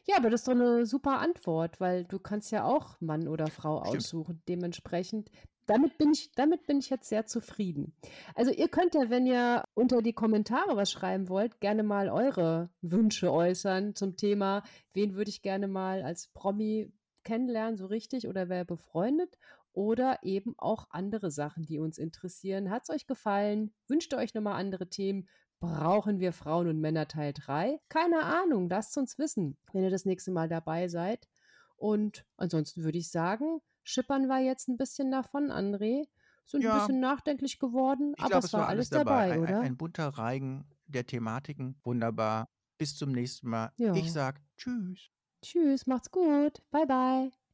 Ja, 0.07 0.17
aber 0.19 0.31
das 0.31 0.43
ist 0.43 0.49
doch 0.49 0.55
'ne 0.55 0.87
super 0.87 1.19
Antwort, 1.21 1.81
weil 1.81 2.05
du 2.05 2.19
kannst 2.21 2.53
ja 2.53 2.65
auch 2.65 3.01
Mann 3.01 3.29
oder 3.29 3.51
Frau 3.51 3.81
Stimmt. 3.85 4.13
aussuchen. 4.21 4.43
Dementsprechend 4.49 5.31
damit 5.67 5.97
bin 5.99 6.13
ich 6.13 6.33
damit 6.35 6.67
bin 6.67 6.79
ich 6.81 6.91
jetzt 6.91 7.09
sehr 7.09 7.27
zufrieden. 7.27 7.97
Also, 8.35 8.51
ihr 8.53 8.69
könnt 8.69 8.95
ja, 8.95 9.11
wenn 9.11 9.27
ihr 9.27 9.65
unter 9.75 10.03
die 10.03 10.13
Kommentare 10.13 10.77
was 10.77 10.91
schreiben 10.93 11.29
wollt, 11.29 11.61
gerne 11.61 11.83
mal 11.85 12.09
eure 12.11 12.71
Wünsche 12.83 13.33
äußern 13.33 13.95
zum 13.95 14.17
Thema: 14.17 14.63
„Wen 14.95 15.15
würde 15.15 15.31
ich 15.31 15.43
gerne 15.43 15.69
mal 15.69 16.03
als 16.03 16.29
Promi 16.29 16.93
kennenlernen, 17.25 17.77
so 17.77 17.87
richtig 17.87 18.29
oder 18.29 18.49
wäre 18.49 18.65
befreundet?“ 18.67 19.39
Oder 19.73 20.19
eben 20.23 20.55
auch 20.59 20.89
andere 20.91 21.31
Sachen, 21.31 21.65
die 21.67 21.79
uns 21.79 21.99
interessieren. 21.99 22.71
Hat's 22.71 22.91
euch 22.91 23.07
gefallen? 23.07 23.73
Wünscht 23.89 24.13
ihr 24.13 24.19
euch 24.19 24.35
noch 24.35 24.43
mal 24.43 24.57
andere 24.57 24.89
Themen? 24.91 25.29
Brauchen 25.63 26.19
wir 26.19 26.33
Frauen 26.33 26.67
und 26.67 26.81
Männer 26.81 27.07
Teil 27.07 27.33
3? 27.33 27.79
Keine 27.89 28.25
Ahnung, 28.25 28.69
lasst's 28.69 28.97
uns 28.97 29.17
wissen, 29.17 29.57
wenn 29.73 29.85
ihr 29.85 29.91
das 29.91 30.05
nächste 30.05 30.33
Mal 30.33 30.49
dabei 30.49 30.89
seid. 30.89 31.29
Und 31.77 32.27
ansonsten 32.37 32.83
würde 32.83 32.99
ich 32.99 33.13
sagen, 33.13 33.61
schippern 33.85 34.27
wir 34.27 34.41
jetzt 34.41 34.69
'n 34.69 34.77
bisschen 34.77 35.13
davon, 35.13 35.53
André. 35.53 36.09
Sind 36.47 36.73
Ja. 36.73 36.73
bisschen 36.73 36.99
nachdenklich 36.99 37.61
geworden, 37.61 38.17
Ich 38.19 38.27
aber 38.27 38.29
glaube, 38.29 38.47
es 38.47 38.57
war 38.57 38.69
alles 38.69 38.91
dabei. 38.91 38.91
dabei, 38.91 39.25
Ein 39.27 39.41
ein 39.43 39.57
oder? 39.57 39.69
ein 39.73 39.77
bunter 39.77 40.09
Reigen 40.09 40.69
der 40.87 41.07
Thematiken. 41.07 41.81
Wunderbar. 41.83 42.49
Bis 42.79 42.97
zum 42.97 43.13
nächsten 43.13 43.49
Mal. 43.49 43.73
Ich 43.91 44.13
Ja. 44.13 44.13
sage 44.13 44.43
tschüss. 44.57 45.13
Tschüss, 45.43 45.87
macht's 45.87 46.11
gut. 46.11 46.63
Bye, 46.71 46.87
bye. 46.87 47.33